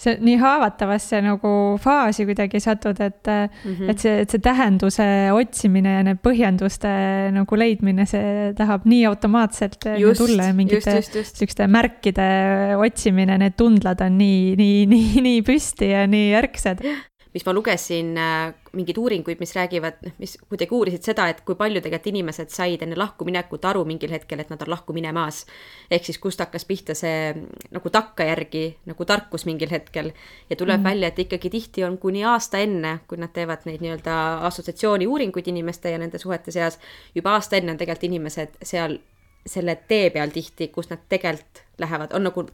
see 0.00 0.14
nii 0.22 0.36
haavatavasse 0.40 1.20
nagu 1.24 1.52
faasi 1.82 2.26
kuidagi 2.28 2.60
satud, 2.62 3.00
et 3.02 3.26
mm, 3.26 3.74
-hmm. 3.74 3.90
et 3.90 3.98
see, 3.98 4.14
et 4.22 4.30
see 4.30 4.44
tähenduse 4.44 5.08
otsimine 5.34 5.96
ja 5.98 6.06
need 6.06 6.22
põhjenduste 6.22 6.94
nagu 7.34 7.58
leidmine, 7.58 8.06
see 8.06 8.52
tahab 8.56 8.86
nii 8.86 9.04
automaatselt 9.10 9.90
just, 9.98 10.22
tulla 10.22 10.50
ja 10.50 10.54
mingite 10.54 11.00
sihukeste 11.02 11.66
märkide 11.66 12.30
otsimine, 12.78 13.38
need 13.42 13.58
tundlad 13.58 14.00
on 14.06 14.18
nii, 14.18 14.56
nii, 14.56 14.86
nii, 14.86 15.22
nii 15.26 15.46
püsti 15.46 15.90
ja 15.90 16.06
nii 16.06 16.34
ärksad 16.44 16.84
mis 17.34 17.44
ma 17.46 17.52
lugesin 17.54 18.16
äh, 18.18 18.52
mingeid 18.72 18.98
uuringuid, 18.98 19.38
mis 19.40 19.52
räägivad, 19.54 20.00
noh, 20.04 20.14
mis 20.18 20.36
kuidagi 20.48 20.74
uurisid 20.74 21.06
seda, 21.06 21.28
et 21.30 21.42
kui 21.46 21.54
palju 21.58 21.82
tegelikult 21.82 22.10
inimesed 22.10 22.50
said 22.54 22.82
enne 22.82 22.98
lahkuminekut 22.98 23.64
aru 23.70 23.84
mingil 23.86 24.14
hetkel, 24.14 24.42
et 24.42 24.50
nad 24.50 24.62
on 24.62 24.70
lahku 24.72 24.94
minemas. 24.96 25.44
ehk 25.90 26.04
siis 26.04 26.18
kust 26.18 26.40
hakkas 26.42 26.64
pihta 26.64 26.94
see 26.94 27.34
nagu 27.70 27.90
takkajärgi 27.90 28.64
nagu 28.90 29.04
tarkus 29.04 29.46
mingil 29.46 29.70
hetkel 29.70 30.12
ja 30.50 30.56
tuleb 30.56 30.80
mm. 30.80 30.84
välja, 30.84 31.08
et 31.08 31.18
ikkagi 31.18 31.50
tihti 31.50 31.84
on 31.84 31.98
kuni 31.98 32.24
aasta 32.24 32.58
enne, 32.58 32.98
kui 33.06 33.18
nad 33.18 33.32
teevad 33.34 33.66
neid 33.66 33.84
nii-öelda 33.84 34.16
assotsiatsiooni 34.50 35.06
uuringuid 35.06 35.46
inimeste 35.48 35.90
ja 35.94 35.98
nende 35.98 36.18
suhete 36.18 36.50
seas, 36.50 36.78
juba 37.14 37.36
aasta 37.38 37.56
enne 37.56 37.74
on 37.74 37.78
tegelikult 37.78 38.10
inimesed 38.10 38.58
seal 38.62 38.98
selle 39.46 39.74
tee 39.88 40.10
peal 40.10 40.30
tihti, 40.34 40.68
kus 40.68 40.90
nad 40.90 41.06
tegelikult 41.08 41.62
lähevad, 41.78 42.12
on 42.12 42.26
nagu 42.28 42.44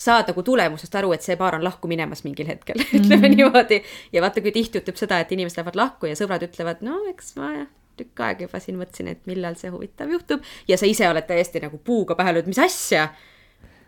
saad 0.00 0.30
nagu 0.32 0.44
tulemusest 0.46 0.94
aru, 0.96 1.12
et 1.16 1.26
see 1.26 1.36
paar 1.40 1.58
on 1.58 1.64
lahku 1.64 1.88
minemas 1.90 2.24
mingil 2.24 2.48
hetkel 2.48 2.78
mm, 2.78 2.86
-hmm. 2.86 3.04
ütleme 3.04 3.28
niimoodi. 3.34 3.82
ja 4.12 4.22
vaata, 4.22 4.40
kui 4.40 4.52
tihti 4.52 4.80
juhtub 4.80 4.96
seda, 4.96 5.20
et 5.20 5.32
inimesed 5.32 5.60
lähevad 5.60 5.76
lahku 5.76 6.08
ja 6.10 6.16
sõbrad 6.18 6.46
ütlevad, 6.46 6.80
no 6.86 7.02
eks 7.10 7.36
ma 7.36 7.52
tükk 8.00 8.22
aega 8.24 8.48
juba 8.48 8.60
siin 8.60 8.78
mõtlesin, 8.80 9.10
et 9.12 9.26
millal 9.28 9.58
see 9.60 9.70
huvitav 9.70 10.08
juhtub. 10.08 10.46
ja 10.68 10.78
sa 10.80 10.86
ise 10.86 11.08
oled 11.08 11.26
täiesti 11.28 11.60
nagu 11.60 11.78
puuga 11.78 12.14
pähe 12.14 12.32
löönud, 12.32 12.48
mis 12.48 12.58
asja 12.58 13.10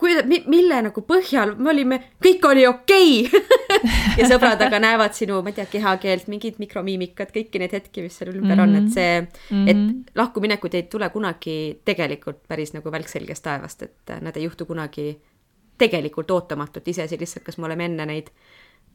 kui, 0.03 0.41
mille 0.51 0.81
nagu 0.89 1.05
põhjal 1.07 1.55
me 1.59 1.71
olime, 1.73 1.99
kõik 2.23 2.45
oli 2.49 2.67
okei 2.69 3.13
okay. 3.27 3.43
ja 4.19 4.29
sõbrad 4.31 4.61
aga 4.67 4.81
näevad 4.83 5.15
sinu, 5.17 5.39
ma 5.45 5.53
ei 5.53 5.59
tea, 5.61 5.67
kehakeelt, 5.71 6.29
mingid 6.33 6.59
mikromiimikad, 6.63 7.33
kõiki 7.35 7.63
neid 7.63 7.75
hetki, 7.77 8.05
mis 8.07 8.19
seal 8.19 8.33
ümber 8.35 8.59
mm 8.59 8.59
-hmm. 8.59 8.63
on, 8.63 8.77
et 8.77 8.83
mhm. 8.83 8.93
see 8.93 9.21
mm, 9.21 9.65
-hmm. 9.65 9.71
et 9.71 10.17
lahkuminekud 10.19 10.75
ei 10.75 10.83
tule 10.83 11.09
kunagi 11.15 11.59
tegelikult 11.85 12.43
päris 12.49 12.75
nagu 12.75 12.93
välk 12.93 13.09
selgest 13.09 13.45
taevast, 13.47 13.83
et 13.83 14.17
nad 14.21 14.37
ei 14.37 14.49
juhtu 14.49 14.67
kunagi 14.67 15.17
tegelikult 15.83 16.31
ootamatult, 16.31 16.89
iseasi 16.89 17.19
lihtsalt, 17.21 17.45
kas 17.47 17.59
me 17.59 17.67
oleme 17.69 17.91
enne 17.91 18.07
neid 18.07 18.31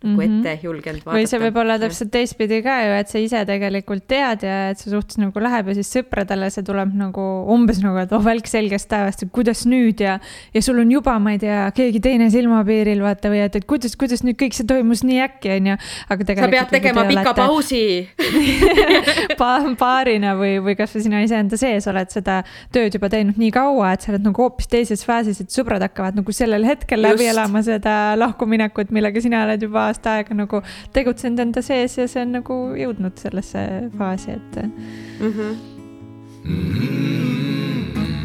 nagu 0.03 0.21
mm 0.21 0.27
-hmm. 0.27 0.45
ette 0.45 0.59
julgenud 0.63 1.01
vaadata. 1.05 1.17
või 1.17 1.25
see 1.29 1.39
võib 1.41 1.55
olla 1.57 1.79
täpselt 1.81 2.11
teistpidi 2.13 2.59
ka 2.61 2.75
ju, 2.85 2.91
et 2.99 3.09
sa 3.09 3.17
ise 3.17 3.39
tegelikult 3.49 4.03
tead 4.07 4.43
ja 4.45 4.57
et 4.69 4.77
see 4.77 4.91
suhtes 4.91 5.17
nagu 5.17 5.41
läheb 5.41 5.71
ja 5.71 5.73
siis 5.73 5.89
sõpradele 5.89 6.49
see 6.53 6.63
tuleb 6.63 6.93
nagu 6.93 7.23
umbes 7.49 7.81
nagu, 7.81 7.97
et 7.97 8.13
oh 8.13 8.21
välk 8.21 8.45
selgest 8.45 8.89
taevast, 8.91 9.23
et 9.23 9.31
kuidas 9.33 9.65
nüüd 9.65 10.03
ja, 10.03 10.19
ja 10.53 10.61
sul 10.61 10.77
on 10.79 10.91
juba, 10.91 11.17
ma 11.19 11.33
ei 11.33 11.39
tea, 11.41 11.71
keegi 11.73 11.99
teine 11.99 12.29
silmapiiril 12.29 13.01
vaata 13.01 13.31
või 13.33 13.41
et, 13.45 13.55
et 13.55 13.65
kuidas, 13.65 13.95
kuidas 13.97 14.21
nüüd 14.23 14.37
kõik 14.37 14.53
see 14.53 14.67
toimus 14.69 15.01
nii 15.03 15.17
äkki, 15.25 15.55
onju. 15.55 15.79
aga 16.09 16.29
tegelikult. 16.29 16.45
sa 16.45 16.51
pead 16.53 16.69
tegema 16.77 17.07
pika 17.09 17.33
olete... 17.33 17.41
pausi 17.41 18.07
pa 19.41 19.51
paarina 19.79 20.35
või, 20.37 20.59
või 20.61 20.77
kasvõi 20.77 21.07
sina 21.07 21.23
iseenda 21.25 21.57
sees 21.57 21.89
oled 21.89 22.13
seda 22.13 22.43
tööd 22.71 22.93
juba 22.93 23.09
teinud 23.09 23.41
nii 23.41 23.49
kaua, 23.49 23.95
et 23.97 24.05
sa 24.05 24.13
oled 24.13 24.29
nagu 24.29 24.45
hoopis 24.45 24.69
teises 24.69 25.01
faasis, 25.09 25.41
et 25.41 25.49
sõbrad 25.49 25.81
hakkavad 25.81 26.21
nagu 26.21 26.31
sellel 26.31 26.69
hetkel 26.69 27.01
Just. 27.01 27.17
läbi 27.17 27.33
elama 27.33 27.65
seda 27.65 27.97
lahkuminekut, 28.19 28.93
millega 28.93 29.25
sina 29.25 29.41
oled 29.47 29.65
juba 29.65 29.86
aasta 29.87 30.17
aega 30.17 30.37
nagu 30.37 30.61
tegutsenud 30.93 31.39
enda 31.47 31.63
sees 31.65 31.97
ja 31.97 32.07
see 32.11 32.25
on 32.25 32.37
nagu 32.39 32.59
jõudnud 32.77 33.17
sellesse 33.23 33.65
faasi, 33.97 34.37
et 34.37 34.61
mm. 34.63 35.33
-hmm. 35.33 35.55
Mm 36.45 36.71
-hmm. 36.71 38.16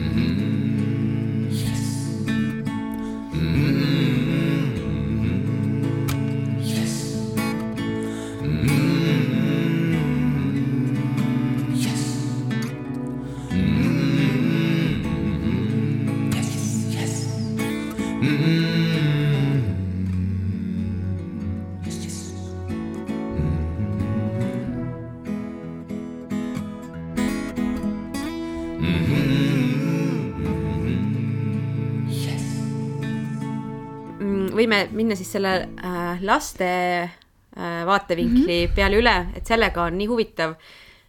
Võime 34.62 34.86
minna 34.94 35.18
siis 35.18 35.32
selle 35.34 35.54
äh, 35.60 36.22
laste 36.22 36.70
äh, 37.02 37.82
vaatevinkli 37.86 38.46
mm 38.46 38.70
-hmm. 38.70 38.74
peale 38.74 38.98
üle, 39.02 39.16
et 39.36 39.46
sellega 39.46 39.82
on 39.82 39.98
nii 39.98 40.08
huvitav, 40.08 40.54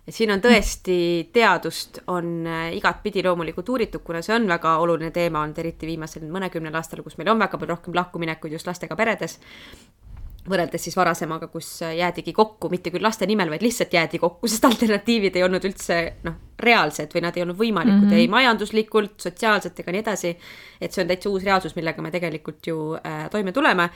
et 0.08 0.16
siin 0.16 0.32
on 0.32 0.42
tõesti 0.42 1.30
teadust 1.34 2.02
on 2.08 2.48
äh, 2.48 2.74
igatpidi 2.78 3.24
loomulikult 3.24 3.70
uuritud, 3.70 4.02
kuna 4.04 4.22
see 4.22 4.36
on 4.36 4.48
väga 4.48 4.78
oluline 4.78 5.12
teema 5.12 5.42
olnud, 5.42 5.58
eriti 5.58 5.88
viimasel 5.88 6.30
mõnekümnel 6.30 6.76
aastal, 6.76 7.04
kus 7.04 7.18
meil 7.18 7.30
on 7.30 7.40
väga 7.40 7.58
palju 7.58 7.76
rohkem 7.76 7.96
lahkuminekuid 7.96 8.54
just 8.54 8.68
lastega 8.68 8.96
peredes 8.96 9.40
võrreldes 10.50 10.84
siis 10.84 10.96
varasemaga, 10.98 11.48
kus 11.52 11.68
jäädigi 11.82 12.34
kokku, 12.36 12.68
mitte 12.72 12.92
küll 12.92 13.04
laste 13.04 13.28
nimel, 13.30 13.52
vaid 13.54 13.64
lihtsalt 13.64 13.94
jäädi 13.96 14.20
kokku, 14.20 14.50
sest 14.52 14.66
alternatiivid 14.68 15.38
ei 15.40 15.46
olnud 15.46 15.64
üldse 15.70 16.00
noh, 16.28 16.36
reaalsed 16.60 17.14
või 17.16 17.24
nad 17.24 17.38
ei 17.38 17.46
olnud 17.46 17.60
võimalikud 17.60 18.02
mm 18.02 18.10
-hmm. 18.10 18.24
ei 18.24 18.28
majanduslikult, 18.32 19.16
sotsiaalselt 19.24 19.80
ega 19.80 19.96
nii 19.96 20.04
edasi. 20.04 20.36
et 20.82 20.92
see 20.92 21.04
on 21.04 21.08
täitsa 21.08 21.30
uus 21.30 21.44
reaalsus, 21.44 21.76
millega 21.76 22.02
me 22.02 22.12
tegelikult 22.12 22.68
ju 22.68 22.96
äh, 22.96 23.30
toime 23.30 23.52
tuleme. 23.52 23.90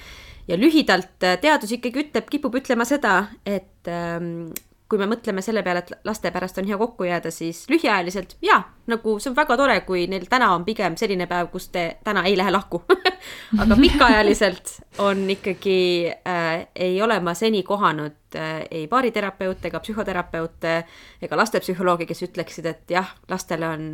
ja 0.48 0.58
lühidalt 0.58 1.24
äh, 1.24 1.40
teadus 1.42 1.72
ikkagi 1.72 2.00
ütleb, 2.06 2.30
kipub 2.30 2.56
ütlema 2.56 2.86
seda, 2.86 3.28
et 3.46 3.88
ähm, 3.88 4.50
kui 4.90 5.00
me 5.00 5.08
mõtleme 5.10 5.42
selle 5.44 5.64
peale, 5.64 5.82
et 5.84 6.06
laste 6.08 6.32
pärast 6.32 6.58
on 6.62 6.68
hea 6.68 6.78
kokku 6.80 7.08
jääda, 7.08 7.32
siis 7.32 7.66
lühiajaliselt 7.72 8.38
jaa, 8.42 8.62
nagu 8.88 9.18
see 9.20 9.32
on 9.32 9.36
väga 9.36 9.58
tore, 9.60 9.76
kui 9.88 10.06
neil 10.08 10.28
täna 10.32 10.54
on 10.56 10.64
pigem 10.68 10.96
selline 11.00 11.28
päev, 11.28 11.50
kus 11.52 11.68
te 11.74 11.86
täna 12.08 12.24
ei 12.28 12.38
lähe 12.40 12.54
lahku 12.54 12.82
aga 13.62 13.78
pikaajaliselt 13.82 14.74
on 15.04 15.26
ikkagi 15.30 15.80
äh,, 16.28 16.68
ei 16.76 17.02
ole 17.02 17.20
ma 17.20 17.34
seni 17.38 17.64
kohanud 17.68 18.38
äh, 18.40 18.62
ei 18.72 18.88
baariterapeute 18.88 19.72
ega 19.72 19.82
psühhoterapeute 19.84 20.78
ega 21.22 21.42
lastepsühholoogi, 21.44 22.08
kes 22.08 22.24
ütleksid, 22.30 22.72
et 22.72 22.96
jah, 22.96 23.12
lastele 23.30 23.68
on 23.68 23.90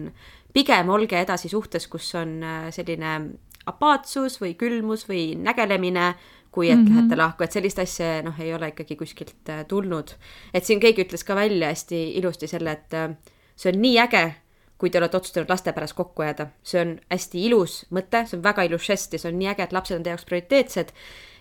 pigem 0.54 0.94
olge 0.94 1.18
edasi 1.22 1.50
suhtes, 1.50 1.90
kus 1.90 2.14
on 2.20 2.38
äh, 2.44 2.70
selline 2.76 3.18
apaatsus 3.66 4.38
või 4.42 4.54
külmus 4.60 5.08
või 5.10 5.34
nägelemine 5.40 6.14
kui 6.54 6.70
et 6.70 6.78
mm 6.78 6.86
-hmm. 6.86 6.96
lähete 6.96 7.18
lahku, 7.18 7.44
et 7.44 7.52
sellist 7.52 7.80
asja 7.80 8.22
noh, 8.22 8.40
ei 8.40 8.54
ole 8.54 8.68
ikkagi 8.68 8.96
kuskilt 8.96 9.50
äh, 9.50 9.66
tulnud. 9.68 10.14
et 10.54 10.66
siin 10.66 10.80
keegi 10.80 11.04
ütles 11.04 11.24
ka 11.26 11.36
välja 11.36 11.68
hästi 11.68 12.12
ilusti 12.20 12.48
selle, 12.48 12.72
et 12.72 12.94
äh, 12.94 13.16
see 13.56 13.72
on 13.74 13.82
nii 13.82 14.00
äge, 14.00 14.34
kui 14.78 14.90
te 14.90 14.98
olete 14.98 15.18
otsustanud 15.18 15.50
laste 15.50 15.74
pärast 15.74 15.94
kokku 15.94 16.24
jääda. 16.24 16.48
see 16.64 16.82
on 16.82 17.00
hästi 17.12 17.46
ilus 17.46 17.86
mõte, 17.92 18.26
see 18.28 18.38
on 18.38 18.44
väga 18.44 18.64
ilus 18.64 18.86
žest 18.86 19.14
ja 19.14 19.20
see 19.20 19.32
on 19.32 19.40
nii 19.40 19.48
äge, 19.48 19.64
et 19.64 19.74
lapsed 19.74 19.98
on 19.98 20.04
teie 20.04 20.12
jaoks 20.12 20.26
prioriteetsed 20.26 20.94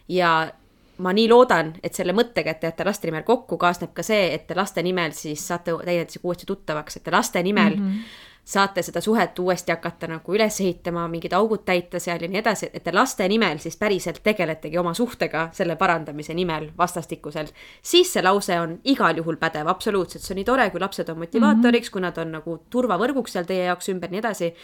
ja 0.09 0.53
ma 0.99 1.13
nii 1.13 1.29
loodan, 1.29 1.75
et 1.83 1.95
selle 1.95 2.13
mõttega, 2.13 2.51
et 2.51 2.61
te 2.61 2.67
jääte 2.67 2.85
laste 2.85 3.07
nimel 3.07 3.23
kokku, 3.23 3.57
kaasneb 3.57 3.93
ka 3.95 4.03
see, 4.03 4.35
et 4.35 4.47
te 4.47 4.55
laste 4.55 4.83
nimel 4.83 5.13
siis 5.13 5.47
saate 5.49 5.73
teineteisega 5.85 6.29
uuesti 6.29 6.47
tuttavaks, 6.47 6.97
et 6.97 7.03
te 7.03 7.11
laste 7.11 7.43
nimel 7.43 7.77
mm 7.77 7.89
-hmm 7.89 8.29
saate 8.45 8.83
seda 8.83 9.01
suhet 9.01 9.39
uuesti 9.39 9.71
hakata 9.73 10.09
nagu 10.11 10.35
üles 10.35 10.57
ehitama, 10.61 11.05
mingid 11.09 11.33
augud 11.37 11.63
täita 11.65 12.01
seal 12.03 12.25
ja 12.25 12.29
nii 12.29 12.41
edasi, 12.41 12.69
et 12.75 12.83
te 12.83 12.95
laste 12.95 13.27
nimel 13.31 13.61
siis 13.63 13.77
päriselt 13.79 14.19
tegeletegi 14.23 14.79
oma 14.79 14.95
suhtega 14.99 15.49
selle 15.55 15.77
parandamise 15.79 16.35
nimel 16.35 16.71
vastastikuselt, 16.79 17.55
siis 17.83 18.11
see 18.13 18.23
lause 18.23 18.59
on 18.61 18.75
igal 18.85 19.17
juhul 19.23 19.39
pädev, 19.39 19.71
absoluutselt, 19.71 20.25
see 20.25 20.35
on 20.35 20.41
nii 20.43 20.49
tore, 20.49 20.71
kui 20.71 20.83
lapsed 20.83 21.09
on 21.09 21.21
motivaatoriks 21.23 21.87
mm, 21.87 21.89
-hmm. 21.89 21.93
kui 21.93 22.03
nad 22.03 22.19
on 22.19 22.33
nagu 22.39 22.59
turvavõrguks 22.71 23.39
seal 23.39 23.47
teie 23.47 23.69
jaoks 23.71 23.89
ümber, 23.95 24.11
nii 24.11 24.25
edasi. 24.25 24.55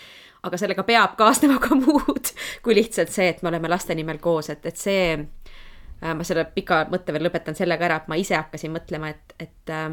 aga 0.42 0.56
sellega 0.56 0.82
peab 0.82 1.16
kaasnema 1.16 1.58
ka 1.58 1.74
muud 1.74 2.28
kui 2.62 2.74
lihtsalt 2.74 3.10
see, 3.10 3.28
et 3.28 3.42
me 3.42 3.48
oleme 3.48 3.68
laste 3.68 3.94
nimel 3.94 4.18
koos, 4.18 4.50
et, 4.50 4.66
et 4.66 4.76
see 4.76 5.14
äh, 6.02 6.14
ma 6.14 6.24
selle 6.24 6.44
pika 6.44 6.86
mõtte 6.90 7.12
veel 7.12 7.26
lõpetan 7.26 7.54
sellega 7.54 7.84
ära, 7.84 7.96
et 7.96 8.08
ma 8.08 8.14
ise 8.16 8.34
hakkasin 8.34 8.74
mõtlema, 8.74 9.08
et, 9.08 9.34
et 9.38 9.70
äh, 9.70 9.90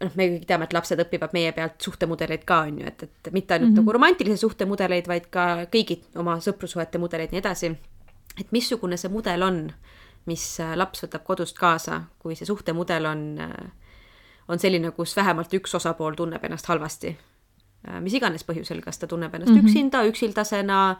noh, 0.00 0.16
me 0.16 0.26
kõik 0.34 0.46
teame, 0.48 0.66
et 0.68 0.74
lapsed 0.74 1.02
õpivad 1.04 1.34
meie 1.36 1.52
pealt 1.56 1.80
suhtemudeleid 1.84 2.44
ka, 2.48 2.62
on 2.68 2.80
ju, 2.82 2.88
et, 2.90 3.04
et 3.06 3.32
mitte 3.36 3.54
ainult 3.54 3.70
mm 3.70 3.74
-hmm. 3.74 3.82
nagu 3.82 3.92
romantilise 3.92 4.36
suhte 4.40 4.66
mudeleid, 4.66 5.08
vaid 5.08 5.30
ka 5.30 5.46
kõigi 5.72 6.00
oma 6.16 6.38
sõprussuhete 6.40 6.98
mudeleid, 6.98 7.32
nii 7.32 7.42
edasi. 7.42 7.76
et 8.40 8.52
missugune 8.52 8.96
see 8.96 9.10
mudel 9.10 9.42
on, 9.42 9.72
mis 10.26 10.60
äh, 10.60 10.76
laps 10.76 11.02
võtab 11.04 11.24
kodust 11.24 11.58
kaasa, 11.58 12.02
kui 12.18 12.36
see 12.36 12.46
suhtemudel 12.46 13.06
on, 13.06 13.38
äh, 13.38 13.70
on 14.48 14.58
selline, 14.58 14.90
kus 14.90 15.16
vähemalt 15.16 15.54
üks 15.54 15.74
osapool 15.74 16.14
tunneb 16.14 16.44
ennast 16.44 16.66
halvasti. 16.66 17.16
Äh, 17.88 18.00
mis 18.00 18.14
iganes 18.14 18.44
põhjusel, 18.44 18.80
kas 18.80 18.98
ta 18.98 19.06
tunneb 19.06 19.34
ennast 19.34 19.52
mm 19.52 19.58
-hmm. 19.58 19.68
üksinda, 19.68 20.04
üksildasena 20.04 20.78
Äh, 20.90 20.96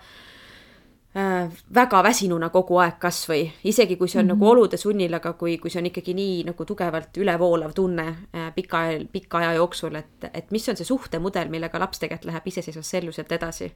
väga 1.75 2.03
väsinuna 2.07 2.49
kogu 2.55 2.77
aeg 2.79 3.01
kasvõi, 3.03 3.49
isegi 3.67 3.97
kui 3.99 4.09
see 4.09 4.21
on 4.21 4.27
mm 4.27 4.31
-hmm. 4.31 4.39
nagu 4.39 4.49
olude 4.51 4.77
sunnil, 4.77 5.15
aga 5.15 5.33
kui, 5.33 5.59
kui 5.59 5.71
see 5.71 5.81
on 5.81 5.87
ikkagi 5.87 6.15
nii 6.15 6.45
nagu 6.45 6.65
tugevalt 6.65 7.17
ülevoolav 7.17 7.73
tunne 7.75 8.07
äh, 8.07 8.55
pika, 8.55 8.79
pika 9.13 9.39
aja 9.39 9.53
jooksul, 9.53 9.95
et, 9.95 10.25
et 10.35 10.51
mis 10.51 10.69
on 10.69 10.77
see 10.77 10.85
suhtemudel, 10.85 11.49
millega 11.49 11.79
laps 11.79 11.99
tegelikult 11.99 12.31
läheb 12.31 12.47
iseseisvas 12.47 12.91
selluselt 12.91 13.33
edasi. 13.33 13.73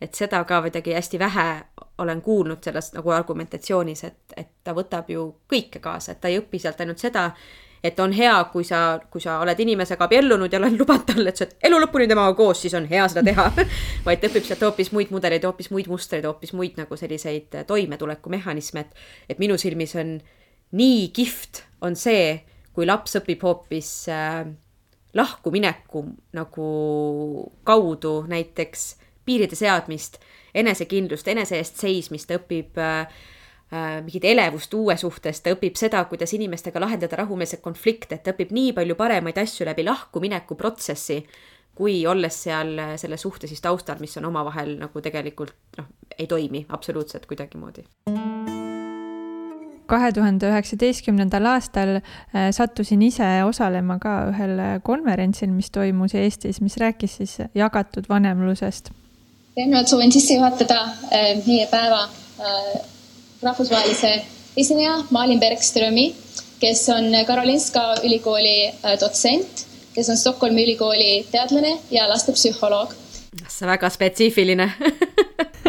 et 0.00 0.14
seda 0.14 0.44
ka 0.44 0.60
kuidagi 0.60 0.94
hästi 0.94 1.18
vähe 1.18 1.64
olen 1.98 2.22
kuulnud 2.22 2.58
selles 2.62 2.92
nagu 2.92 3.10
argumentatsioonis, 3.10 4.04
et, 4.04 4.18
et 4.36 4.48
ta 4.64 4.72
võtab 4.74 5.04
ju 5.08 5.34
kõike 5.52 5.80
kaasa, 5.80 6.12
et 6.12 6.20
ta 6.20 6.28
ei 6.28 6.38
õpi 6.38 6.58
sealt 6.58 6.80
ainult 6.80 6.98
seda, 6.98 7.30
et 7.84 8.00
on 8.00 8.12
hea, 8.16 8.32
kui 8.52 8.64
sa, 8.64 8.78
kui 9.12 9.20
sa 9.20 9.36
oled 9.44 9.58
inimesega 9.60 10.06
abiellunud 10.06 10.52
ja 10.52 10.60
lubanud 10.62 11.04
talle, 11.04 11.28
et 11.28 11.36
sa 11.40 11.44
oled 11.44 11.66
elu 11.68 11.80
lõpuni 11.82 12.06
temaga 12.08 12.32
koos, 12.38 12.62
siis 12.64 12.74
on 12.78 12.86
hea 12.88 13.04
seda 13.12 13.24
teha. 13.26 13.44
Vaid 14.06 14.24
õpib 14.30 14.46
sealt 14.46 14.64
hoopis 14.64 14.90
muid 14.96 15.12
mudeleid, 15.12 15.44
hoopis 15.44 15.68
muid 15.74 15.90
mustreid, 15.92 16.24
hoopis 16.24 16.54
muid 16.56 16.80
nagu 16.80 16.96
selliseid 16.96 17.60
toimetulekumehhanisme, 17.68 18.86
et, 18.86 19.04
et 19.34 19.42
minu 19.42 19.58
silmis 19.60 19.92
on 20.00 20.16
nii 20.80 21.08
kihvt 21.14 21.64
on 21.84 21.98
see, 22.00 22.38
kui 22.74 22.88
laps 22.88 23.18
õpib 23.20 23.44
hoopis 23.44 23.92
äh, 24.12 24.40
lahkumineku 25.14 26.06
nagu 26.40 26.70
kaudu 27.68 28.16
näiteks 28.32 28.88
piiride 29.28 29.56
seadmist, 29.60 30.18
enesekindlust, 30.56 31.28
enese 31.28 31.60
eest 31.60 31.84
seismist, 31.84 32.32
õpib 32.32 32.80
äh, 32.80 33.04
Äh, 33.04 33.33
mingit 34.04 34.24
elevust 34.28 34.74
uue 34.74 34.96
suhtes, 35.00 35.40
ta 35.42 35.54
õpib 35.54 35.78
seda, 35.78 36.04
kuidas 36.10 36.34
inimestega 36.36 36.80
lahendada 36.82 37.18
rahumeelseid 37.22 37.62
konflikte, 37.64 38.18
et 38.18 38.24
ta 38.26 38.34
õpib 38.34 38.52
nii 38.54 38.72
palju 38.76 38.96
paremaid 38.98 39.38
asju 39.42 39.66
läbi 39.68 39.86
lahkumineku 39.86 40.56
protsessi, 40.58 41.20
kui 41.74 42.04
olles 42.06 42.36
seal 42.46 42.76
äh, 42.78 42.94
selle 43.00 43.18
suhte 43.18 43.50
siis 43.50 43.62
taustal, 43.64 43.98
mis 44.02 44.14
on 44.20 44.30
omavahel 44.30 44.76
nagu 44.78 45.02
tegelikult 45.02 45.54
noh, 45.78 45.90
ei 46.18 46.28
toimi 46.30 46.64
absoluutselt 46.68 47.26
kuidagimoodi 47.30 47.86
kahe 49.84 50.08
tuhande 50.16 50.48
üheksateistkümnendal 50.48 51.44
aastal 51.50 51.98
äh, 51.98 52.48
sattusin 52.56 53.02
ise 53.04 53.26
osalema 53.44 53.98
ka 54.00 54.14
ühel 54.30 54.56
konverentsil, 54.86 55.50
mis 55.52 55.68
toimus 55.74 56.14
Eestis, 56.16 56.62
mis 56.64 56.78
rääkis 56.80 57.18
siis 57.20 57.36
jagatud 57.54 58.08
vanemlusest. 58.08 58.90
kõigepealt 59.54 59.92
soovin 59.92 60.12
sisse 60.12 60.38
juhatada 60.38 60.80
meie 61.44 61.66
päeva 61.70 62.06
rahvusvahelise 63.44 64.14
esineja 64.56 64.98
Malin 65.10 65.40
Bergströmi, 65.40 66.14
kes 66.60 66.88
on 66.88 67.04
Karolinska 67.26 67.94
ülikooli 68.04 68.68
äh, 68.68 68.98
dotsent, 69.00 69.66
kes 69.94 70.10
on 70.10 70.16
Stockholmi 70.16 70.64
ülikooli 70.64 71.26
teadlane 71.30 71.78
ja 71.90 72.08
lastepsühholoog. 72.08 72.94
see 73.48 73.66
väga 73.66 73.88
spetsiifiline 73.90 74.68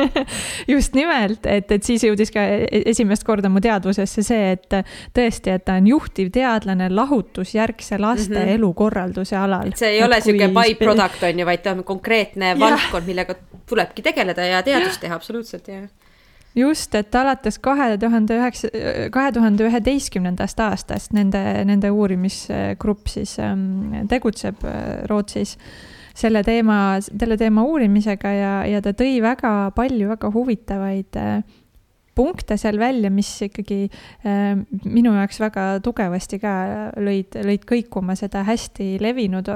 just 0.73 0.93
nimelt, 0.93 1.45
et, 1.49 1.71
et 1.71 1.83
siis 1.83 2.03
jõudis 2.05 2.31
ka 2.33 2.43
e-, 2.45 2.83
esimest 2.91 3.25
korda 3.25 3.49
mu 3.49 3.61
teadvusesse 3.63 4.23
see, 4.25 4.51
et 4.53 4.77
tõesti, 5.15 5.55
et 5.55 5.65
ta 5.65 5.79
on 5.79 5.89
juhtivteadlane 5.89 6.91
lahutusjärgse 6.93 7.99
laste 7.99 8.29
mm 8.33 8.41
-hmm. 8.41 8.55
elukorralduse 8.59 9.37
alal. 9.37 9.73
see 9.75 9.95
ei 9.95 9.99
et 9.99 10.05
ole 10.05 10.21
niisugune 10.21 10.51
by 10.53 10.75
product 10.75 11.23
on 11.23 11.39
ju, 11.39 11.45
vaid 11.45 11.63
ta 11.63 11.71
on 11.71 11.83
konkreetne 11.83 12.55
valdkond, 12.59 13.07
millega 13.07 13.35
tulebki 13.65 14.01
tegeleda 14.01 14.45
ja 14.45 14.63
teadust 14.63 15.01
teha, 15.01 15.15
absoluutselt, 15.15 15.67
jah 15.67 15.89
just, 16.55 16.95
et 16.95 17.15
alates 17.15 17.59
kahe 17.63 17.95
tuhande 18.01 18.37
üheksa, 18.39 18.69
kahe 19.13 19.33
tuhande 19.35 19.67
üheteistkümnendast 19.67 20.61
aastast 20.63 21.13
nende, 21.15 21.41
nende 21.67 21.91
uurimisgrupp 21.91 23.11
siis 23.11 23.37
ähm, 23.43 24.07
tegutseb 24.11 24.63
äh, 24.67 25.03
Rootsis 25.11 25.57
selle 26.15 26.45
teema, 26.47 26.97
selle 27.03 27.35
teema 27.37 27.65
uurimisega 27.67 28.31
ja, 28.31 28.55
ja 28.69 28.81
ta 28.83 28.95
tõi 28.95 29.19
väga 29.23 29.51
palju 29.75 30.09
väga 30.13 30.31
huvitavaid 30.31 31.19
äh, 31.19 31.37
punkte 32.15 32.55
seal 32.57 32.79
välja, 32.79 33.11
mis 33.11 33.33
ikkagi 33.49 33.81
äh, 34.23 34.55
minu 34.87 35.15
jaoks 35.17 35.41
väga 35.43 35.67
tugevasti 35.83 36.39
ka 36.39 36.55
lõid, 36.95 37.35
lõid 37.43 37.67
kõikuma 37.67 38.15
seda 38.19 38.45
hästi 38.47 38.95
levinud 39.03 39.51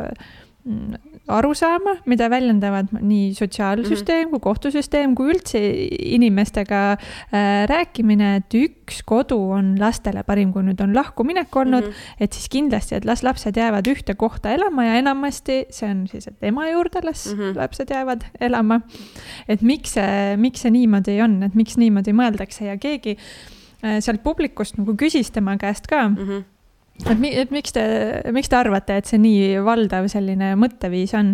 arusaama, 1.30 1.96
mida 2.10 2.30
väljendavad 2.32 2.92
nii 3.00 3.34
sotsiaalsüsteem 3.38 4.20
mm 4.20 4.28
-hmm. 4.28 4.32
kui 4.32 4.40
kohtusüsteem 4.40 5.16
kui 5.16 5.32
üldse 5.34 5.60
inimestega 6.18 6.82
äh, 6.92 7.68
rääkimine, 7.70 8.36
et 8.36 8.54
üks 8.54 9.02
kodu 9.06 9.38
on 9.58 9.76
lastele 9.80 10.24
parim, 10.24 10.54
kui 10.54 10.64
nüüd 10.64 10.82
on 10.84 10.96
lahkuminek 10.96 11.56
olnud 11.56 11.86
mm, 11.86 11.92
-hmm. 11.92 12.16
et 12.20 12.34
siis 12.34 12.50
kindlasti, 12.50 12.96
et 12.96 13.06
las 13.06 13.24
lapsed 13.24 13.58
jäävad 13.58 13.88
ühte 13.88 14.16
kohta 14.16 14.52
elama 14.52 14.86
ja 14.86 14.96
enamasti 14.96 15.66
see 15.70 15.92
on 15.92 16.08
siis, 16.08 16.28
et 16.28 16.38
ema 16.42 16.70
juurde 16.70 17.00
las 17.04 17.26
mm 17.34 17.40
-hmm. 17.40 17.58
lapsed 17.58 17.90
jäävad 17.90 18.22
elama. 18.42 18.82
et 19.48 19.62
miks 19.62 19.94
see, 19.94 20.38
miks 20.38 20.62
see 20.62 20.72
niimoodi 20.72 21.22
on, 21.22 21.44
et 21.44 21.56
miks 21.56 21.78
niimoodi 21.78 22.12
mõeldakse 22.14 22.66
ja 22.66 22.78
keegi 22.78 23.18
äh, 23.84 24.00
sealt 24.00 24.24
publikust 24.24 24.78
nagu 24.78 24.94
küsis 24.94 25.32
tema 25.32 25.58
käest 25.58 25.88
ka 25.88 26.10
mm. 26.10 26.16
-hmm 26.16 26.59
et, 27.06 27.26
et 27.44 27.52
miks 27.54 27.76
te, 27.76 27.84
miks 28.36 28.52
te 28.52 28.58
arvate, 28.60 29.00
et 29.00 29.10
see 29.10 29.20
nii 29.22 29.60
valdav 29.66 30.10
selline 30.12 30.54
mõtteviis 30.60 31.16
on? 31.20 31.34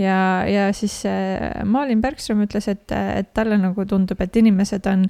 ja, 0.00 0.18
ja 0.50 0.70
siis 0.76 0.98
äh, 1.08 1.62
Malin 1.64 2.02
Bergström 2.04 2.44
ütles, 2.46 2.68
et, 2.72 2.86
et 2.92 3.34
talle 3.36 3.58
nagu 3.60 3.86
tundub, 3.88 4.20
et 4.20 4.40
inimesed 4.42 4.88
on 4.90 5.06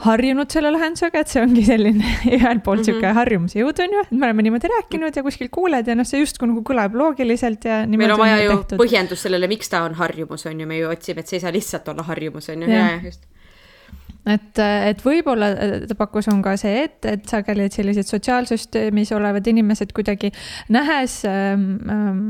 harjunud 0.00 0.48
selle 0.48 0.70
lahendusega, 0.72 1.22
et 1.22 1.32
see 1.32 1.42
ongi 1.42 1.64
selline 1.66 2.14
ühelt 2.36 2.62
poolt 2.64 2.84
sihuke 2.86 3.02
mm 3.02 3.10
-hmm. 3.10 3.18
harjumuse 3.20 3.60
jõud 3.60 3.82
on 3.84 3.96
ju, 3.96 4.04
et 4.06 4.12
me 4.12 4.28
oleme 4.28 4.46
niimoodi 4.46 4.70
rääkinud 4.72 5.16
ja 5.16 5.24
kuskil 5.26 5.50
kuuled 5.52 5.88
ja 5.88 5.96
noh, 5.96 6.08
see 6.08 6.22
justkui 6.22 6.48
nagu 6.48 6.62
kõlab 6.64 6.96
loogiliselt 6.96 7.64
ja. 7.68 7.82
meil 7.86 8.14
on 8.14 8.22
vaja 8.22 8.38
ju 8.44 8.54
tehtud. 8.54 8.80
põhjendust 8.80 9.28
sellele, 9.28 9.48
miks 9.48 9.68
ta 9.68 9.82
on 9.88 9.98
harjumus, 10.00 10.46
on 10.46 10.60
ju, 10.60 10.66
me 10.66 10.78
ju 10.78 10.88
otsime, 10.88 11.20
et 11.20 11.28
see 11.28 11.36
ei 11.36 11.44
saa 11.44 11.52
lihtsalt 11.52 11.92
olla 11.92 12.06
harjumus, 12.08 12.48
on 12.48 12.62
ju, 12.62 12.70
ja, 12.70 12.86
ja 12.94 13.00
just 13.04 13.29
et, 14.28 14.60
et 14.60 15.04
võib-olla 15.04 15.50
ta 15.88 15.96
pakkus, 15.98 16.28
on 16.32 16.42
ka 16.44 16.56
see, 16.60 16.86
et, 16.86 16.98
et 17.08 17.28
sageli, 17.28 17.68
et 17.68 17.76
sellised 17.76 18.08
sotsiaalsüsteemis 18.10 19.12
olevad 19.16 19.46
inimesed 19.46 19.94
kuidagi 19.96 20.32
nähes 20.72 21.22
ähm, 21.28 21.70
ähm, 21.90 22.26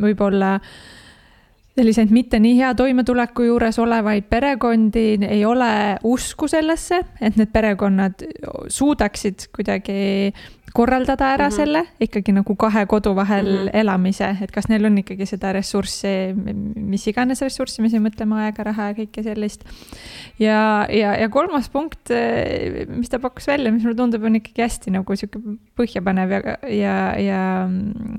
võib-olla 0.00 0.58
selliseid 1.74 2.12
mitte 2.14 2.38
nii 2.38 2.54
hea 2.60 2.70
toimetuleku 2.78 3.48
juures 3.48 3.78
olevaid 3.82 4.28
perekondi 4.30 5.06
ei 5.26 5.42
ole 5.44 5.70
usku 6.06 6.46
sellesse, 6.50 7.00
et 7.20 7.38
need 7.40 7.50
perekonnad 7.54 8.22
suudaksid 8.70 9.48
kuidagi 9.54 10.30
korraldada 10.74 11.28
ära 11.36 11.46
mm 11.46 11.52
-hmm. 11.52 11.56
selle 11.56 11.82
ikkagi 12.00 12.32
nagu 12.34 12.56
kahe 12.58 12.86
kodu 12.86 13.14
vahel 13.14 13.46
mm 13.46 13.58
-hmm. 13.58 13.70
elamise, 13.80 14.36
et 14.42 14.50
kas 14.50 14.68
neil 14.68 14.84
on 14.84 14.98
ikkagi 14.98 15.26
seda 15.26 15.52
ressurssi, 15.52 16.34
mis 16.76 17.06
iganes 17.06 17.42
ressurssi, 17.42 17.82
me 17.82 17.88
siin 17.88 18.02
mõtleme 18.02 18.34
aega, 18.42 18.64
raha 18.64 18.88
ja 18.88 18.94
kõike 18.94 19.22
sellist. 19.22 19.64
ja, 20.38 20.86
ja, 20.90 21.14
ja 21.20 21.28
kolmas 21.28 21.68
punkt, 21.68 22.10
mis 22.88 23.08
ta 23.08 23.18
pakkus 23.18 23.46
välja, 23.46 23.72
mis 23.72 23.82
mulle 23.82 23.96
tundub, 23.96 24.24
on 24.24 24.36
ikkagi 24.36 24.62
hästi 24.62 24.90
nagu 24.90 25.16
sihuke 25.16 25.38
põhjapanev 25.78 26.30
ja, 26.30 26.42
ja, 26.68 26.96
ja, 27.22 27.70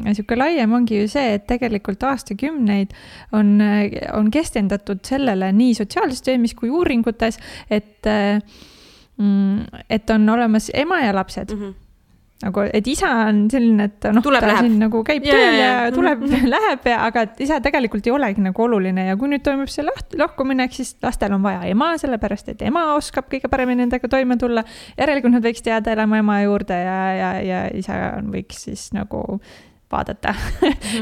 ja 0.06 0.16
sihuke 0.16 0.36
laiem 0.36 0.74
ongi 0.74 1.02
ju 1.02 1.08
see, 1.08 1.34
et 1.34 1.48
tegelikult 1.48 2.04
aastakümneid 2.04 2.96
on, 3.32 3.60
on 4.14 4.32
keskendatud 4.32 5.04
sellele 5.04 5.52
nii 5.52 5.74
sotsiaalsüsteemis 5.74 6.56
kui 6.56 6.70
uuringutes, 6.70 7.40
et 7.70 8.06
mm, 9.18 9.60
et 9.90 10.10
on 10.10 10.30
olemas 10.30 10.72
ema 10.74 11.02
ja 11.02 11.16
lapsed 11.16 11.52
mm. 11.52 11.62
-hmm 11.62 11.85
nagu, 12.44 12.66
et 12.76 12.88
isa 12.92 13.10
on 13.30 13.46
selline, 13.52 13.88
et 13.88 14.08
noh, 14.12 14.24
ta 14.24 14.34
läheb. 14.36 14.66
siin 14.66 14.74
nagu 14.82 15.02
käib 15.08 15.24
yeah, 15.24 15.38
tööl 15.38 15.60
ja, 15.60 15.68
ja 15.86 15.94
tuleb 15.96 16.24
mm, 16.26 16.34
-hmm. 16.34 16.50
läheb 16.56 16.90
ja, 16.92 16.98
aga 17.08 17.24
et 17.28 17.44
isa 17.46 17.60
tegelikult 17.64 18.08
ei 18.08 18.14
olegi 18.16 18.44
nagu 18.44 18.66
oluline 18.66 19.06
ja 19.08 19.16
kui 19.20 19.32
nüüd 19.32 19.44
toimub 19.46 19.72
see 19.72 19.86
laht-, 19.88 20.18
lahkuminek, 20.20 20.74
siis 20.76 20.96
lastel 21.04 21.34
on 21.38 21.46
vaja 21.46 21.64
ema, 21.70 21.94
sellepärast 22.02 22.52
et 22.52 22.66
ema 22.68 22.90
oskab 22.96 23.30
kõige 23.32 23.52
paremini 23.52 23.86
nendega 23.86 24.12
toime 24.12 24.38
tulla. 24.38 24.66
järelikult 24.98 25.38
nad 25.38 25.48
võiksid 25.48 25.72
jääda 25.72 25.96
elama 25.96 26.20
ema 26.20 26.42
juurde 26.44 26.82
ja, 26.82 27.00
ja, 27.16 27.32
ja 27.42 27.64
isa 27.74 28.02
võiks 28.28 28.68
siis 28.68 28.90
nagu 28.94 29.40
vaadata. 29.92 30.34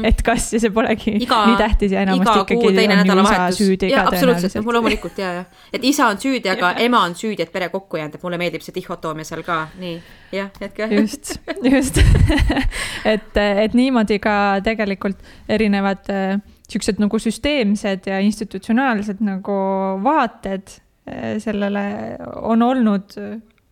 Et 0.08 0.22
kas 0.24 0.50
ja 0.54 0.60
see 0.62 0.72
polegi 0.74 1.14
Iga- 1.24 1.44
nii 1.48 1.56
tähtis 1.58 1.94
ja 1.94 2.02
enamasti 2.04 2.42
ikkagi 2.44 2.68
on 2.68 2.78
ju 3.08 3.16
isa 3.22 3.46
süüdi 3.56 3.90
ka 3.92 4.04
tõenäoliselt. 4.12 4.68
loomulikult 4.76 5.18
ja, 5.18 5.30
ja. 5.40 5.44
et 5.72 5.84
isa 5.84 6.08
on 6.12 6.20
süüdi, 6.20 6.50
aga 6.52 6.74
ema 6.84 7.04
on 7.08 7.16
süüdi, 7.18 7.46
et 7.46 7.52
pere 7.52 7.70
kokku 7.72 8.00
jäänud, 8.00 8.18
et 8.18 8.26
mulle 8.26 8.38
meeldib 8.40 8.64
see 8.64 8.74
dihhotoomia 8.76 9.26
seal 9.28 9.44
ka, 9.46 9.60
nii, 9.80 9.96
jah, 10.36 10.50
jätke. 10.60 10.88
just, 10.94 11.36
just. 11.62 12.00
Et, 13.04 13.36
et 13.36 13.74
niimoodi 13.76 14.16
ka 14.22 14.60
tegelikult 14.64 15.18
erinevad 15.52 16.06
äh, 16.12 16.38
siuksed 16.70 17.00
nagu 17.02 17.18
süsteemsed 17.20 18.08
ja 18.08 18.20
institutsionaalsed 18.24 19.20
nagu 19.24 19.56
vaated 20.04 20.72
äh, 20.72 21.34
sellele 21.42 21.84
on 22.40 22.64
olnud 22.64 23.12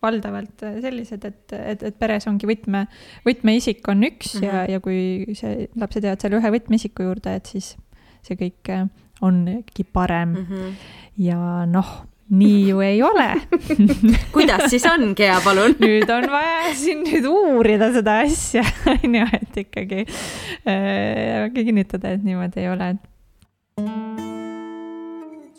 valdavalt 0.03 0.65
äh, 0.67 0.79
sellised, 0.83 1.25
et, 1.29 1.55
et, 1.57 1.83
et 1.89 1.99
peres 1.99 2.27
ongi 2.29 2.49
võtme, 2.49 2.85
võtmeisik 3.27 3.87
on 3.91 4.05
üks 4.09 4.35
mm 4.35 4.41
-hmm. 4.41 4.47
ja, 4.49 4.65
ja 4.75 4.83
kui 4.83 5.37
see, 5.39 5.67
lapsed 5.79 6.03
jäävad 6.05 6.25
selle 6.25 6.41
ühe 6.41 6.53
võtmeisiku 6.57 7.09
juurde, 7.09 7.35
et 7.39 7.53
siis 7.55 7.75
see 8.23 8.39
kõik 8.39 8.73
äh, 8.73 8.87
on 9.21 9.45
ikkagi 9.47 9.87
parem 9.93 10.29
mm. 10.29 10.41
Mhm. 10.41 10.53
-hmm. 10.53 10.73
ja 11.27 11.65
noh, 11.65 11.93
nii 12.29 12.69
ju 12.69 12.81
ei 12.81 13.01
ole 13.03 13.29
kuidas 14.35 14.69
siis 14.69 14.85
on, 14.89 15.13
Gea, 15.15 15.39
palun? 15.43 15.75
nüüd 15.83 16.09
on 16.09 16.29
vaja 16.31 16.75
siin 16.75 17.03
nüüd 17.07 17.27
uurida 17.29 17.91
seda 17.93 18.19
asja, 18.25 18.63
on 18.93 19.19
ju, 19.19 19.25
et 19.39 19.57
ikkagi 19.65 20.05
äh, 20.67 21.51
kinnitada, 21.53 22.15
et 22.15 22.23
niimoodi 22.23 22.63
ei 22.63 22.69
ole. 22.69 22.95